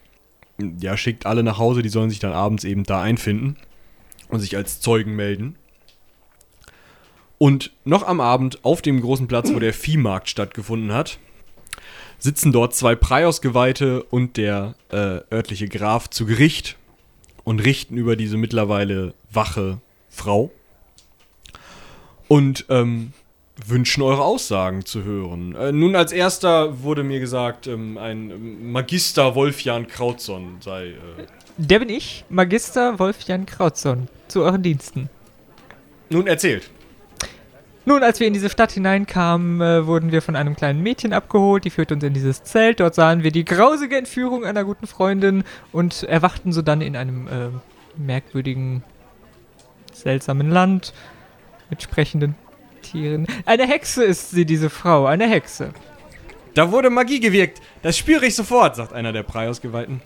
ja, 0.80 0.96
schickt 0.96 1.26
alle 1.26 1.42
nach 1.42 1.58
Hause, 1.58 1.82
die 1.82 1.88
sollen 1.88 2.10
sich 2.10 2.18
dann 2.18 2.32
abends 2.32 2.64
eben 2.64 2.84
da 2.84 3.00
einfinden 3.02 3.56
und 4.28 4.40
sich 4.40 4.56
als 4.56 4.80
Zeugen 4.80 5.16
melden. 5.16 5.56
Und 7.38 7.72
noch 7.84 8.06
am 8.06 8.20
Abend 8.20 8.64
auf 8.64 8.82
dem 8.82 9.00
großen 9.00 9.26
Platz, 9.26 9.52
wo 9.52 9.58
der 9.58 9.72
Viehmarkt 9.72 10.28
stattgefunden 10.28 10.92
hat, 10.92 11.18
sitzen 12.18 12.52
dort 12.52 12.74
zwei 12.74 12.94
Preiausgeweihte 12.94 14.02
und 14.02 14.36
der 14.36 14.74
äh, 14.90 15.20
örtliche 15.32 15.68
Graf 15.68 16.10
zu 16.10 16.26
Gericht 16.26 16.76
und 17.44 17.60
richten 17.60 17.96
über 17.96 18.14
diese 18.14 18.36
mittlerweile 18.36 19.14
wache 19.32 19.80
Frau 20.10 20.50
und 22.30 22.66
ähm, 22.68 23.12
wünschen 23.66 24.02
eure 24.02 24.22
Aussagen 24.24 24.84
zu 24.84 25.04
hören. 25.04 25.54
Äh, 25.54 25.72
nun 25.72 25.96
als 25.96 26.12
erster 26.12 26.82
wurde 26.82 27.02
mir 27.02 27.20
gesagt, 27.20 27.66
ähm, 27.66 27.98
ein 27.98 28.30
ähm, 28.30 28.72
Magister 28.72 29.34
Wolfjan 29.34 29.86
Krautson 29.86 30.56
sei. 30.60 30.88
Äh, 30.88 30.94
Der 31.56 31.78
bin 31.78 31.88
ich, 31.88 32.24
Magister 32.28 32.98
Wolfjan 32.98 33.46
Krautson, 33.46 34.08
zu 34.28 34.42
euren 34.42 34.62
Diensten. 34.62 35.08
nun 36.10 36.26
erzählt. 36.26 36.70
Nun, 37.86 38.02
als 38.02 38.20
wir 38.20 38.26
in 38.26 38.34
diese 38.34 38.50
Stadt 38.50 38.72
hineinkamen, 38.72 39.60
äh, 39.60 39.86
wurden 39.86 40.12
wir 40.12 40.20
von 40.22 40.36
einem 40.36 40.54
kleinen 40.54 40.82
Mädchen 40.82 41.12
abgeholt. 41.12 41.64
Die 41.64 41.70
führte 41.70 41.94
uns 41.94 42.04
in 42.04 42.12
dieses 42.12 42.42
Zelt. 42.44 42.78
Dort 42.78 42.94
sahen 42.94 43.22
wir 43.22 43.32
die 43.32 43.44
grausige 43.44 43.96
Entführung 43.96 44.44
einer 44.44 44.64
guten 44.64 44.86
Freundin 44.86 45.44
und 45.72 46.02
erwachten 46.04 46.52
so 46.52 46.60
dann 46.62 46.82
in 46.82 46.94
einem 46.94 47.26
äh, 47.26 47.48
merkwürdigen, 47.96 48.84
seltsamen 49.92 50.50
Land 50.50 50.92
mit 51.70 51.82
sprechenden 51.82 52.34
Tieren. 52.82 53.26
Eine 53.46 53.66
Hexe 53.66 54.04
ist 54.04 54.30
sie, 54.30 54.44
diese 54.44 54.70
Frau, 54.70 55.06
eine 55.06 55.28
Hexe. 55.28 55.72
Da 56.54 56.72
wurde 56.72 56.90
Magie 56.90 57.20
gewirkt. 57.20 57.60
Das 57.82 57.96
spüre 57.96 58.26
ich 58.26 58.34
sofort, 58.34 58.76
sagt 58.76 58.92
einer 58.92 59.12
der 59.12 59.22
Preiausgeweihten. 59.22 60.02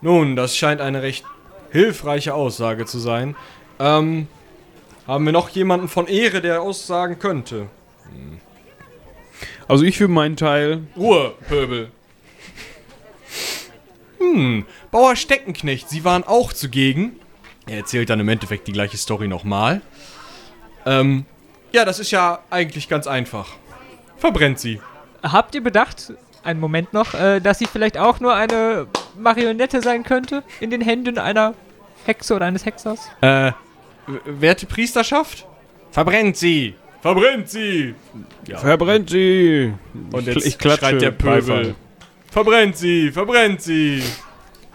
Nun, 0.00 0.34
das 0.36 0.56
scheint 0.56 0.80
eine 0.80 1.02
recht 1.02 1.24
hilfreiche 1.70 2.34
Aussage 2.34 2.86
zu 2.86 2.98
sein. 2.98 3.36
Ähm, 3.78 4.28
haben 5.06 5.24
wir 5.24 5.32
noch 5.32 5.48
jemanden 5.50 5.88
von 5.88 6.06
Ehre, 6.06 6.40
der 6.40 6.62
aussagen 6.62 7.18
könnte? 7.18 7.66
Also 9.68 9.84
ich 9.84 9.98
für 9.98 10.08
meinen 10.08 10.36
Teil, 10.36 10.84
Ruhe, 10.96 11.34
Pöbel. 11.48 11.90
Hm, 14.18 14.64
Bauer 14.90 15.16
Steckenknecht, 15.16 15.88
Sie 15.88 16.04
waren 16.04 16.24
auch 16.24 16.52
zugegen. 16.52 17.12
Er 17.66 17.78
erzählt 17.78 18.10
dann 18.10 18.20
im 18.20 18.28
Endeffekt 18.28 18.66
die 18.66 18.72
gleiche 18.72 18.96
Story 18.96 19.28
nochmal. 19.28 19.80
Ähm, 20.86 21.24
ja, 21.72 21.84
das 21.84 21.98
ist 21.98 22.10
ja 22.10 22.40
eigentlich 22.50 22.88
ganz 22.88 23.06
einfach. 23.06 23.48
Verbrennt 24.16 24.58
sie. 24.58 24.80
Habt 25.22 25.54
ihr 25.54 25.62
bedacht, 25.62 26.12
einen 26.42 26.60
Moment 26.60 26.92
noch, 26.92 27.14
äh, 27.14 27.40
dass 27.40 27.58
sie 27.58 27.66
vielleicht 27.66 27.98
auch 27.98 28.20
nur 28.20 28.34
eine 28.34 28.86
Marionette 29.18 29.82
sein 29.82 30.02
könnte 30.02 30.42
in 30.60 30.70
den 30.70 30.80
Händen 30.80 31.18
einer 31.18 31.54
Hexe 32.04 32.34
oder 32.34 32.46
eines 32.46 32.64
Hexers? 32.64 33.10
Äh, 33.20 33.52
werte 34.24 34.66
Priesterschaft? 34.66 35.46
Verbrennt 35.90 36.36
sie! 36.36 36.74
Verbrennt 37.02 37.48
sie! 37.48 37.94
Ja. 38.46 38.58
verbrennt 38.58 39.10
sie. 39.10 39.72
Und 40.12 40.26
jetzt 40.26 40.46
ich 40.46 40.58
klatsche 40.58 40.86
schreit 40.86 41.02
der 41.02 41.10
Pöbel. 41.12 41.40
Beifall. 41.40 41.74
Verbrennt 42.30 42.76
sie! 42.76 43.10
Verbrennt 43.10 43.62
sie! 43.62 44.02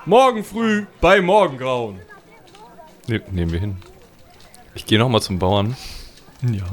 Morgen 0.06 0.44
früh 0.44 0.86
bei 1.02 1.22
Morgengrauen. 1.22 2.00
Ne, 3.08 3.22
nehmen 3.32 3.52
wir 3.52 3.60
hin. 3.60 3.78
Ich 4.74 4.86
gehe 4.86 5.00
nochmal 5.00 5.22
zum 5.22 5.40
Bauern. 5.40 5.76
Ja. 6.54 6.64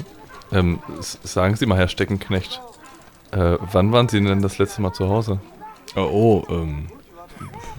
Ähm, 0.53 0.81
sagen 1.01 1.57
Sie 1.57 1.67
mal, 1.67 1.79
Herr 1.79 1.89
Steckenknecht, 1.89 2.61
äh, 3.31 3.57
wann 3.73 3.93
waren 3.93 4.09
Sie 4.09 4.21
denn 4.23 4.43
das 4.43 4.59
letzte 4.59 4.83
Mal 4.83 4.93
zu 4.93 5.09
Hause? 5.09 5.41
Oh, 5.97 6.43
oh, 6.49 6.53
ähm. 6.53 6.87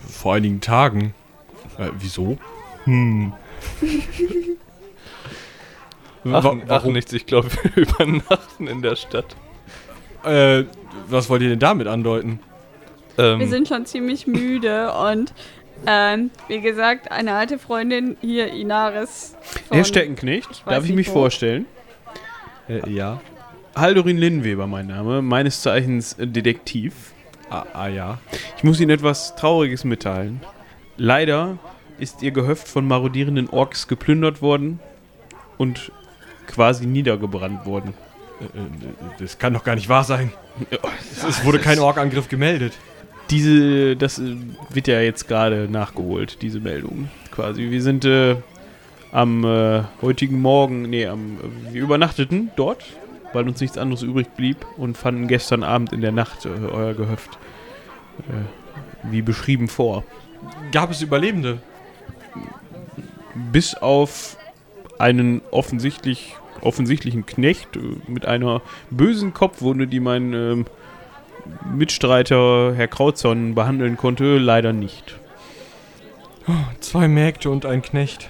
vor 0.09 0.35
einigen 0.35 0.59
Tagen. 0.61 1.13
Äh, 1.77 1.89
wieso? 1.99 2.37
Hm. 2.85 3.33
Ach, 6.25 6.43
Wa- 6.43 6.57
ach 6.69 6.83
nichts, 6.85 7.11
ich 7.13 7.25
glaube, 7.25 7.49
wir 7.63 7.83
übernachten 7.83 8.67
in 8.67 8.81
der 8.81 8.95
Stadt. 8.95 9.35
Äh, 10.23 10.63
was 11.07 11.29
wollt 11.29 11.41
ihr 11.41 11.49
denn 11.49 11.59
damit 11.59 11.87
andeuten? 11.87 12.39
Ähm, 13.17 13.39
Wir 13.39 13.47
sind 13.49 13.67
schon 13.67 13.85
ziemlich 13.85 14.25
müde 14.25 14.93
und 14.93 15.33
ähm, 15.85 16.31
wie 16.47 16.61
gesagt, 16.61 17.11
eine 17.11 17.33
alte 17.33 17.59
Freundin 17.59 18.15
hier, 18.21 18.47
Inaris. 18.53 19.35
Herr 19.69 19.83
Steckenknecht, 19.83 20.49
weiß 20.65 20.75
darf 20.75 20.85
ich 20.85 20.93
mich 20.93 21.09
wo. 21.09 21.13
vorstellen? 21.13 21.65
Äh, 22.68 22.90
ja. 22.90 23.22
Haldorin 23.76 24.18
Linnweber, 24.18 24.68
mein 24.68 24.88
Name, 24.88 25.22
meines 25.22 25.61
Zeichens 25.61 26.14
äh, 26.14 26.27
Detektiv. 26.27 27.14
Ah, 27.49 27.65
ah 27.73 27.88
ja. 27.88 28.19
Ich 28.57 28.64
muss 28.64 28.80
Ihnen 28.80 28.91
etwas 28.91 29.35
Trauriges 29.35 29.84
mitteilen. 29.84 30.41
Leider 30.98 31.57
ist 31.98 32.22
Ihr 32.22 32.31
Gehöft 32.31 32.68
von 32.68 32.88
marodierenden 32.88 33.49
Orks 33.49 33.88
geplündert 33.88 34.41
worden 34.41 34.80
und 35.57 35.91
quasi 36.48 36.85
niedergebrannt 36.85 37.65
worden. 37.65 37.94
Äh, 38.40 38.45
äh, 38.45 39.19
das 39.19 39.38
kann 39.38 39.53
doch 39.53 39.64
gar 39.64 39.76
nicht 39.76 39.90
wahr 39.90 40.03
sein. 40.03 40.31
Es 41.27 41.44
wurde 41.45 41.60
kein 41.60 41.80
Orkangriff 41.80 42.27
gemeldet. 42.27 42.73
Diese, 43.30 43.95
das 43.95 44.22
wird 44.69 44.88
ja 44.88 44.99
jetzt 44.99 45.27
gerade 45.27 45.68
nachgeholt, 45.72 46.41
diese 46.41 46.60
Meldung 46.60 47.10
quasi. 47.31 47.72
Wir 47.72 47.81
sind 47.81 48.06
äh, 48.06 48.35
am 49.14 49.45
äh, 49.45 49.84
heutigen 50.02 50.41
Morgen, 50.41 50.90
nee, 50.90 51.06
am, 51.06 51.38
äh, 51.38 51.73
wir 51.73 51.81
übernachteten 51.81 52.52
dort, 52.56 52.84
weil 53.31 53.48
uns 53.48 53.61
nichts 53.61 53.77
anderes 53.77 54.02
übrig 54.02 54.27
blieb 54.35 54.65
und 54.76 54.98
fanden 54.98 55.27
gestern 55.27 55.64
Abend 55.64 55.94
in 55.94 56.02
der 56.02 56.11
Nacht 56.11 56.45
äh, 56.45 56.49
euer 56.49 56.95
Gehöft 56.95 57.38
äh, 58.27 59.11
wie 59.11 59.22
beschrieben 59.22 59.68
vor. 59.68 60.03
Gab 60.72 60.91
es 60.91 61.02
Überlebende? 61.02 61.60
Bis 63.52 63.76
auf 63.76 64.38
einen 64.98 65.41
offensichtlich 65.52 66.35
offensichtlichen 66.61 67.26
Knecht 67.26 67.76
äh, 67.76 67.80
mit 68.07 68.26
einer 68.26 68.61
bösen 68.90 69.34
Kopfwunde, 69.34 69.85
die 69.85 69.99
mein 69.99 70.34
ähm, 70.34 70.65
Mitstreiter 71.72 72.73
Herr 72.76 72.88
Krauzon 72.88 73.53
behandeln 73.53 73.95
konnte, 73.95 74.38
leider 74.38 74.73
nicht. 74.73 75.19
Zwei 76.80 77.07
Mägde 77.07 77.49
und 77.49 77.65
ein 77.65 77.81
Knecht. 77.81 78.30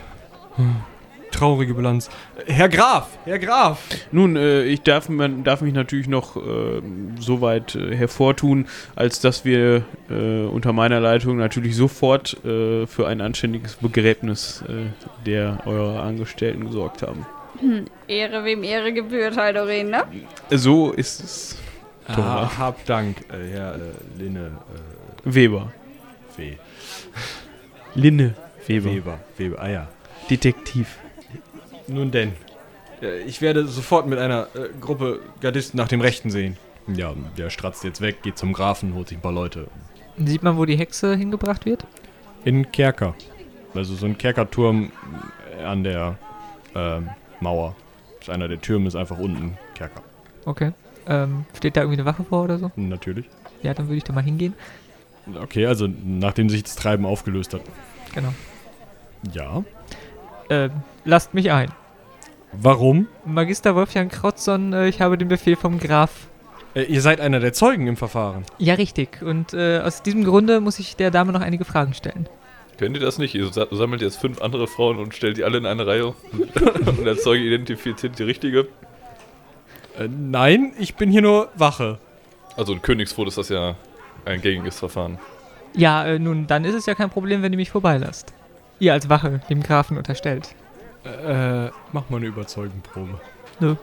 Traurige 1.32 1.74
Bilanz. 1.74 2.10
Herr 2.46 2.70
Graf! 2.70 3.18
Herr 3.26 3.40
Graf! 3.40 3.80
Nun, 4.12 4.36
äh, 4.36 4.64
ich 4.64 4.84
darf, 4.84 5.10
man 5.10 5.44
darf 5.44 5.62
mich 5.62 5.74
natürlich 5.74 6.08
noch 6.08 6.38
äh, 6.38 6.82
so 7.20 7.42
weit 7.42 7.74
äh, 7.74 7.96
hervortun, 7.96 8.68
als 8.96 9.20
dass 9.20 9.44
wir 9.44 9.84
äh, 10.12 10.44
unter 10.46 10.74
meiner 10.74 11.00
Leitung 11.00 11.38
natürlich 11.38 11.76
sofort 11.76 12.38
äh, 12.46 12.86
für 12.86 13.08
ein 13.08 13.20
anständiges 13.20 13.76
Begräbnis 13.76 14.64
äh, 14.68 14.86
der 15.26 15.64
eurer 15.66 16.04
Angestellten 16.04 16.66
gesorgt 16.68 17.02
haben. 17.02 17.26
Hm, 17.60 17.86
Ehre 18.08 18.46
wem 18.46 18.64
Ehre 18.64 18.94
gebührt, 18.94 19.36
Haldorin, 19.36 19.90
ne? 19.90 20.04
So 20.52 20.92
ist 20.92 21.24
es. 21.24 21.58
Ah, 22.08 22.50
hab 22.58 22.86
Dank, 22.86 23.18
äh, 23.32 23.54
Herr 23.54 23.76
äh, 23.76 23.80
Linne 24.20 24.52
Weber. 25.24 25.72
Weh. 26.38 26.58
Linne 27.96 28.36
Weber. 28.68 28.92
Weber. 28.92 29.20
Weber, 29.38 29.62
ah 29.62 29.70
ja. 29.70 29.88
Detektiv. 30.38 30.98
Nun 31.88 32.12
denn. 32.12 32.34
Äh, 33.02 33.22
Ich 33.24 33.42
werde 33.42 33.68
sofort 33.68 34.08
mit 34.08 34.20
einer 34.20 34.48
äh, 34.56 34.70
Gruppe 34.80 35.20
Gardisten 35.42 35.78
nach 35.78 35.88
dem 35.88 36.02
Rechten 36.02 36.30
sehen. 36.30 36.58
Ja, 36.88 37.14
der 37.38 37.50
stratzt 37.50 37.84
jetzt 37.84 38.02
weg, 38.02 38.24
geht 38.24 38.38
zum 38.38 38.52
Grafen, 38.54 38.94
holt 38.94 39.08
sich 39.08 39.18
ein 39.18 39.22
paar 39.22 39.32
Leute. 39.32 39.68
Sieht 40.18 40.44
man, 40.44 40.58
wo 40.58 40.66
die 40.66 40.78
Hexe 40.78 41.16
hingebracht 41.16 41.66
wird? 41.66 41.86
In 42.46 42.72
Kerker. 42.72 43.16
Also 43.74 43.96
so 43.96 44.06
ein 44.06 44.18
Kerkerturm 44.18 44.92
äh, 45.60 45.64
an 45.64 45.84
der 45.84 46.18
ähm, 46.76 47.10
Mauer. 47.40 47.76
Das 48.20 48.28
ist 48.28 48.34
einer 48.34 48.48
der 48.48 48.60
Türme, 48.62 48.88
ist 48.88 48.96
einfach 48.96 49.18
unten 49.18 49.58
Kerker. 49.76 50.02
Okay. 50.46 50.72
Ähm, 51.08 51.46
steht 51.56 51.76
da 51.78 51.82
irgendwie 51.82 52.00
eine 52.00 52.06
Wache 52.06 52.24
vor 52.24 52.44
oder 52.44 52.58
so? 52.58 52.72
Natürlich. 52.76 53.26
Ja, 53.62 53.74
dann 53.74 53.88
würde 53.88 53.98
ich 53.98 54.04
da 54.04 54.14
mal 54.14 54.24
hingehen. 54.24 54.54
Okay, 55.42 55.66
also 55.66 55.88
nachdem 55.88 56.50
sich 56.50 56.64
das 56.64 56.76
Treiben 56.76 57.06
aufgelöst 57.06 57.54
hat. 57.54 57.62
Genau. 58.14 58.34
Ja. 59.34 59.64
Ähm, 60.54 60.72
lasst 61.06 61.34
mich 61.34 61.52
ein. 61.52 61.72
Warum? 62.52 63.08
Magister 63.26 63.76
Wolfgang 63.76 64.12
Krautson, 64.12 64.74
äh, 64.74 64.88
ich 64.88 65.02
habe 65.02 65.18
den 65.18 65.28
Befehl 65.28 65.56
vom 65.56 65.80
Graf. 65.80 66.28
Äh, 66.76 66.84
ihr 66.84 67.02
seid 67.02 67.20
einer 67.20 67.40
der 67.40 67.54
Zeugen 67.54 67.88
im 67.88 67.98
Verfahren. 67.98 68.44
Ja, 68.60 68.76
richtig. 68.76 69.22
Und 69.22 69.54
äh, 69.54 69.80
aus 69.80 70.04
diesem 70.04 70.24
Grunde 70.24 70.62
muss 70.62 70.78
ich 70.80 70.96
der 70.96 71.10
Dame 71.12 71.32
noch 71.34 71.42
einige 71.42 71.66
Fragen 71.66 71.94
stellen. 71.94 72.28
Könnt 72.78 72.96
ihr 72.96 73.02
das 73.02 73.18
nicht? 73.18 73.34
Ihr 73.36 73.52
sa- 73.52 73.68
sammelt 73.72 74.02
jetzt 74.02 74.18
fünf 74.18 74.42
andere 74.42 74.68
Frauen 74.68 74.98
und 75.00 75.14
stellt 75.16 75.38
die 75.38 75.44
alle 75.44 75.58
in 75.58 75.66
eine 75.66 75.86
Reihe. 75.88 76.08
und 76.86 77.06
der 77.06 77.18
Zeuge 77.18 77.44
identifiziert 77.44 78.18
die 78.20 78.24
richtige. 78.24 78.68
Äh, 79.98 80.08
nein, 80.08 80.74
ich 80.78 80.96
bin 80.96 81.10
hier 81.12 81.22
nur 81.22 81.50
Wache. 81.56 82.00
Also 82.58 82.74
in 82.74 82.82
Königsfurt 82.82 83.28
ist 83.30 83.38
das 83.38 83.50
ja 83.50 83.76
ein 84.26 84.42
gängiges 84.42 84.78
Verfahren. 84.80 85.18
Ja, 85.76 86.06
äh, 86.06 86.20
nun, 86.20 86.46
dann 86.46 86.66
ist 86.66 86.76
es 86.76 86.86
ja 86.86 86.94
kein 86.94 87.10
Problem, 87.10 87.42
wenn 87.42 87.52
ihr 87.52 87.58
mich 87.58 87.72
vorbeilasst. 87.72 88.32
Ihr 88.84 88.92
als 88.92 89.08
Wache 89.08 89.40
dem 89.50 89.64
Grafen 89.64 89.98
unterstellt. 89.98 90.56
Äh, 91.06 91.70
mach 91.94 92.10
mal 92.10 92.18
eine 92.18 92.26
Überzeugenprobe. 92.26 93.22
Nö. 93.62 93.76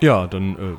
Ja, 0.00 0.26
dann, 0.26 0.56
äh, 0.56 0.76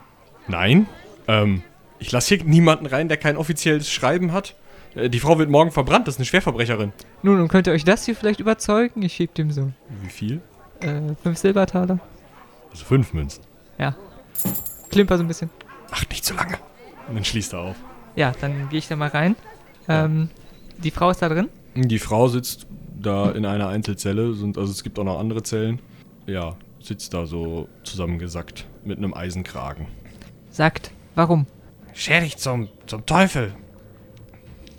nein. 0.50 0.88
Ähm, 1.30 1.64
ich 2.00 2.12
lasse 2.12 2.36
hier 2.36 2.44
niemanden 2.44 2.86
rein, 2.86 3.08
der 3.08 3.16
kein 3.16 3.38
offizielles 3.38 3.90
Schreiben 3.90 4.34
hat. 4.34 4.56
Äh, 4.96 5.10
die 5.10 5.22
Frau 5.22 5.40
wird 5.40 5.50
morgen 5.50 5.72
verbrannt, 5.72 6.10
das 6.10 6.16
ist 6.16 6.20
eine 6.20 6.26
Schwerverbrecherin. 6.26 6.92
Nun, 7.22 7.40
und 7.40 7.48
könnt 7.48 7.68
ihr 7.68 7.74
euch 7.74 7.86
das 7.86 8.04
hier 8.04 8.18
vielleicht 8.18 8.42
überzeugen? 8.42 9.02
Ich 9.02 9.14
schieb 9.14 9.34
dem 9.36 9.50
so. 9.52 9.72
Wie 10.02 10.10
viel? 10.10 10.42
Äh, 10.82 11.16
fünf 11.24 11.38
Silbertaler. 11.38 12.00
Also 12.70 12.84
fünf 12.84 13.14
Münzen. 13.14 13.44
Klimper 14.94 15.18
so 15.18 15.24
ein 15.24 15.28
bisschen. 15.28 15.50
Ach, 15.90 16.04
nicht 16.10 16.26
so 16.26 16.36
lange. 16.36 16.58
Und 17.08 17.16
dann 17.16 17.24
schließt 17.24 17.54
er 17.54 17.60
auf. 17.60 17.76
Ja, 18.18 18.34
dann 18.42 18.68
gehe 18.68 18.80
ich 18.80 18.90
da 18.90 18.98
mal 18.98 19.08
rein. 19.08 19.38
Ähm, 19.88 20.30
die 20.78 20.92
Frau 20.92 21.10
ist 21.10 21.22
da 21.22 21.30
drin. 21.30 21.50
Die 21.76 22.00
Frau 22.00 22.28
sitzt 22.28 22.68
da 23.00 23.32
in 23.32 23.46
einer 23.46 23.68
Einzelzelle, 23.68 24.34
sind, 24.34 24.58
also 24.58 24.72
es 24.72 24.84
gibt 24.84 25.00
auch 25.00 25.04
noch 25.04 25.20
andere 25.20 25.44
Zellen. 25.44 25.80
Ja, 26.28 26.56
sitzt 26.80 27.14
da 27.14 27.26
so 27.26 27.68
zusammengesackt 27.84 28.66
mit 28.84 28.98
einem 28.98 29.14
Eisenkragen. 29.14 29.88
Sagt, 30.50 30.92
warum? 31.16 31.48
Scher 31.94 32.22
dich 32.22 32.38
zum, 32.38 32.70
zum 32.86 33.06
Teufel. 33.06 33.54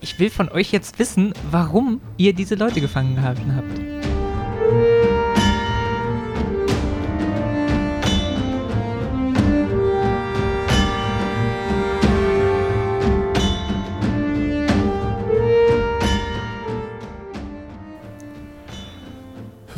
Ich 0.01 0.19
will 0.19 0.31
von 0.31 0.49
euch 0.49 0.71
jetzt 0.71 0.99
wissen, 0.99 1.33
warum 1.51 2.01
ihr 2.17 2.33
diese 2.33 2.55
Leute 2.55 2.81
gefangen 2.81 3.17
gehalten 3.17 3.57
habt. 3.57 4.14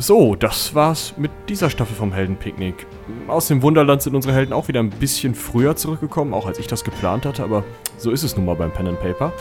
So, 0.07 0.37
das 0.37 0.73
war's 0.73 1.15
mit 1.17 1.31
dieser 1.49 1.69
Staffel 1.69 1.93
vom 1.93 2.13
Heldenpicknick. 2.13 2.87
Aus 3.27 3.49
dem 3.49 3.61
Wunderland 3.61 4.01
sind 4.01 4.15
unsere 4.15 4.33
Helden 4.33 4.53
auch 4.53 4.69
wieder 4.69 4.79
ein 4.79 4.89
bisschen 4.89 5.35
früher 5.35 5.75
zurückgekommen, 5.75 6.33
auch 6.33 6.47
als 6.47 6.59
ich 6.59 6.67
das 6.67 6.85
geplant 6.85 7.25
hatte, 7.25 7.43
aber 7.43 7.65
so 7.97 8.11
ist 8.11 8.23
es 8.23 8.37
nun 8.37 8.45
mal 8.45 8.55
beim 8.55 8.71
Pen 8.71 8.87
and 8.87 9.01
Paper. 9.01 9.33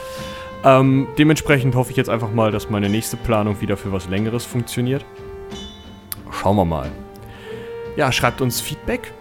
Ähm, 0.64 1.06
dementsprechend 1.18 1.76
hoffe 1.76 1.92
ich 1.92 1.96
jetzt 1.96 2.10
einfach 2.10 2.32
mal, 2.32 2.50
dass 2.50 2.68
meine 2.68 2.88
nächste 2.88 3.16
Planung 3.16 3.60
wieder 3.60 3.76
für 3.76 3.92
was 3.92 4.08
Längeres 4.08 4.44
funktioniert. 4.44 5.04
Schauen 6.32 6.56
wir 6.56 6.64
mal. 6.64 6.90
Ja, 7.94 8.10
schreibt 8.10 8.40
uns 8.40 8.60
Feedback. 8.60 9.12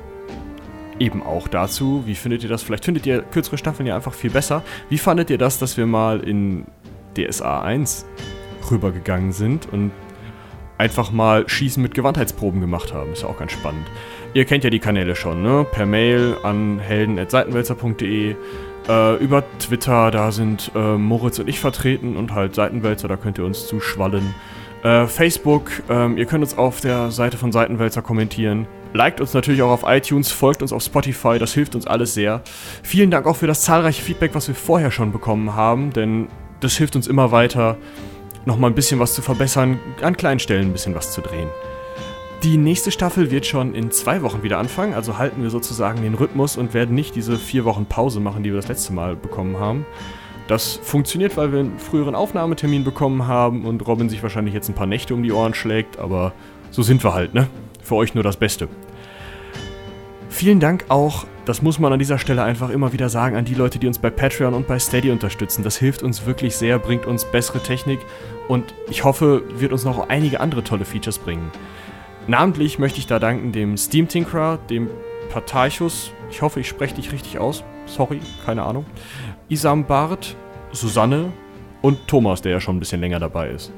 Eben 0.97 1.21
auch 1.21 1.47
dazu, 1.47 2.01
wie 2.07 2.15
findet 2.15 2.41
ihr 2.41 2.49
das? 2.49 2.63
Vielleicht 2.63 2.85
findet 2.85 3.05
ihr 3.05 3.21
kürzere 3.21 3.59
Staffeln 3.59 3.85
ja 3.85 3.95
einfach 3.95 4.15
viel 4.15 4.31
besser. 4.31 4.63
Wie 4.89 4.97
fandet 4.97 5.29
ihr 5.29 5.37
das, 5.37 5.59
dass 5.59 5.77
wir 5.77 5.85
mal 5.85 6.21
in 6.21 6.65
DSA 7.15 7.61
1 7.61 8.07
rübergegangen 8.71 9.31
sind 9.31 9.71
und 9.71 9.91
einfach 10.77 11.11
mal 11.11 11.47
Schießen 11.47 11.81
mit 11.81 11.93
Gewandheitsproben 11.93 12.61
gemacht 12.61 12.93
haben. 12.93 13.13
Ist 13.13 13.23
ja 13.23 13.29
auch 13.29 13.37
ganz 13.37 13.51
spannend. 13.51 13.87
Ihr 14.33 14.45
kennt 14.45 14.63
ja 14.63 14.69
die 14.69 14.79
Kanäle 14.79 15.15
schon, 15.15 15.41
ne? 15.41 15.65
Per 15.71 15.85
Mail 15.85 16.35
an 16.43 16.79
helden.seitenwälzer.de. 16.79 18.35
Äh, 18.87 19.15
über 19.15 19.43
Twitter, 19.59 20.11
da 20.11 20.31
sind 20.31 20.71
äh, 20.75 20.97
Moritz 20.97 21.39
und 21.39 21.47
ich 21.47 21.59
vertreten 21.59 22.17
und 22.17 22.33
halt 22.33 22.53
Seitenwälzer, 22.53 23.07
da 23.07 23.15
könnt 23.15 23.37
ihr 23.37 23.45
uns 23.45 23.67
zuschwallen. 23.67 24.35
Äh, 24.83 25.07
Facebook, 25.07 25.71
ähm, 25.89 26.17
ihr 26.17 26.25
könnt 26.25 26.43
uns 26.43 26.55
auf 26.57 26.81
der 26.81 27.09
Seite 27.09 27.37
von 27.37 27.51
Seitenwälzer 27.51 28.03
kommentieren. 28.03 28.67
Liked 28.93 29.19
uns 29.19 29.33
natürlich 29.33 29.63
auch 29.63 29.71
auf 29.71 29.83
iTunes, 29.87 30.31
folgt 30.31 30.61
uns 30.61 30.71
auf 30.71 30.83
Spotify, 30.83 31.39
das 31.39 31.53
hilft 31.53 31.73
uns 31.73 31.87
alles 31.87 32.13
sehr. 32.13 32.43
Vielen 32.83 33.09
Dank 33.09 33.25
auch 33.25 33.35
für 33.35 33.47
das 33.47 33.61
zahlreiche 33.61 34.03
Feedback, 34.03 34.35
was 34.35 34.47
wir 34.47 34.55
vorher 34.55 34.91
schon 34.91 35.11
bekommen 35.11 35.55
haben, 35.55 35.91
denn 35.91 36.27
das 36.59 36.77
hilft 36.77 36.95
uns 36.95 37.07
immer 37.07 37.31
weiter, 37.31 37.77
nochmal 38.45 38.71
ein 38.71 38.75
bisschen 38.75 38.99
was 38.99 39.13
zu 39.13 39.21
verbessern, 39.21 39.79
an 40.01 40.15
kleinen 40.17 40.39
Stellen 40.39 40.69
ein 40.69 40.73
bisschen 40.73 40.95
was 40.95 41.11
zu 41.11 41.21
drehen. 41.21 41.49
Die 42.43 42.57
nächste 42.57 42.91
Staffel 42.91 43.31
wird 43.31 43.45
schon 43.45 43.73
in 43.73 43.91
zwei 43.91 44.21
Wochen 44.21 44.43
wieder 44.43 44.59
anfangen, 44.59 44.93
also 44.93 45.17
halten 45.17 45.41
wir 45.41 45.49
sozusagen 45.49 46.01
den 46.01 46.13
Rhythmus 46.13 46.57
und 46.57 46.73
werden 46.73 46.93
nicht 46.93 47.15
diese 47.15 47.37
vier 47.37 47.65
Wochen 47.65 47.85
Pause 47.85 48.19
machen, 48.19 48.43
die 48.43 48.51
wir 48.51 48.57
das 48.57 48.67
letzte 48.67 48.93
Mal 48.93 49.15
bekommen 49.15 49.59
haben. 49.59 49.85
Das 50.47 50.79
funktioniert, 50.83 51.37
weil 51.37 51.51
wir 51.51 51.61
einen 51.61 51.79
früheren 51.79 52.13
Aufnahmetermin 52.13 52.83
bekommen 52.83 53.25
haben 53.25 53.65
und 53.65 53.87
Robin 53.87 54.09
sich 54.09 54.21
wahrscheinlich 54.21 54.53
jetzt 54.53 54.69
ein 54.69 54.75
paar 54.75 54.85
Nächte 54.85 55.15
um 55.15 55.23
die 55.23 55.31
Ohren 55.31 55.55
schlägt, 55.55 55.97
aber 55.97 56.33
so 56.69 56.83
sind 56.83 57.03
wir 57.03 57.15
halt, 57.15 57.33
ne? 57.33 57.47
Für 57.81 57.95
euch 57.95 58.13
nur 58.13 58.23
das 58.23 58.37
Beste. 58.37 58.67
Vielen 60.29 60.59
Dank 60.59 60.85
auch, 60.89 61.25
das 61.45 61.61
muss 61.61 61.79
man 61.79 61.93
an 61.93 61.99
dieser 61.99 62.19
Stelle 62.19 62.43
einfach 62.43 62.69
immer 62.69 62.91
wieder 62.91 63.09
sagen, 63.09 63.35
an 63.35 63.45
die 63.45 63.53
Leute, 63.53 63.79
die 63.79 63.87
uns 63.87 63.99
bei 63.99 64.09
Patreon 64.09 64.53
und 64.53 64.67
bei 64.67 64.77
Steady 64.77 65.09
unterstützen. 65.09 65.63
Das 65.63 65.77
hilft 65.77 66.03
uns 66.03 66.25
wirklich 66.25 66.55
sehr, 66.55 66.77
bringt 66.77 67.05
uns 67.05 67.25
bessere 67.25 67.59
Technik 67.59 67.99
und 68.47 68.73
ich 68.89 69.03
hoffe, 69.03 69.43
wird 69.59 69.71
uns 69.71 69.85
noch 69.85 70.09
einige 70.09 70.39
andere 70.39 70.63
tolle 70.63 70.85
Features 70.85 71.19
bringen. 71.19 71.51
Namentlich 72.27 72.79
möchte 72.79 72.99
ich 72.99 73.07
da 73.07 73.19
danken 73.19 73.51
dem 73.51 73.77
Steam 73.77 74.07
Tinkerer, 74.07 74.57
dem 74.69 74.89
Parteichus, 75.29 76.11
ich 76.29 76.41
hoffe, 76.41 76.59
ich 76.59 76.67
spreche 76.67 76.95
dich 76.95 77.11
richtig 77.11 77.39
aus, 77.39 77.63
sorry, 77.85 78.19
keine 78.45 78.63
Ahnung, 78.63 78.85
Isam 79.49 79.85
Barth, 79.85 80.35
Susanne 80.71 81.31
und 81.81 82.07
Thomas, 82.07 82.41
der 82.41 82.51
ja 82.53 82.59
schon 82.59 82.77
ein 82.77 82.79
bisschen 82.79 83.01
länger 83.01 83.19
dabei 83.19 83.49
ist. 83.49 83.71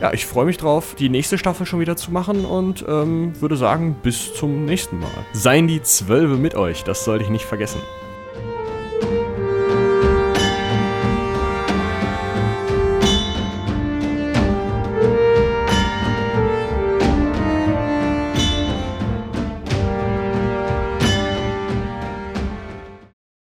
Ja, 0.00 0.12
ich 0.12 0.26
freue 0.26 0.46
mich 0.46 0.56
drauf, 0.56 0.96
die 0.96 1.08
nächste 1.08 1.38
Staffel 1.38 1.64
schon 1.64 1.78
wieder 1.78 1.96
zu 1.96 2.10
machen 2.10 2.44
und 2.44 2.84
ähm, 2.88 3.40
würde 3.40 3.56
sagen, 3.56 3.96
bis 4.02 4.34
zum 4.34 4.64
nächsten 4.64 4.98
Mal. 4.98 5.10
Seien 5.32 5.68
die 5.68 5.80
Zwölfe 5.82 6.34
mit 6.34 6.56
euch, 6.56 6.82
das 6.82 7.04
sollte 7.04 7.24
ich 7.24 7.30
nicht 7.30 7.44
vergessen. 7.44 7.80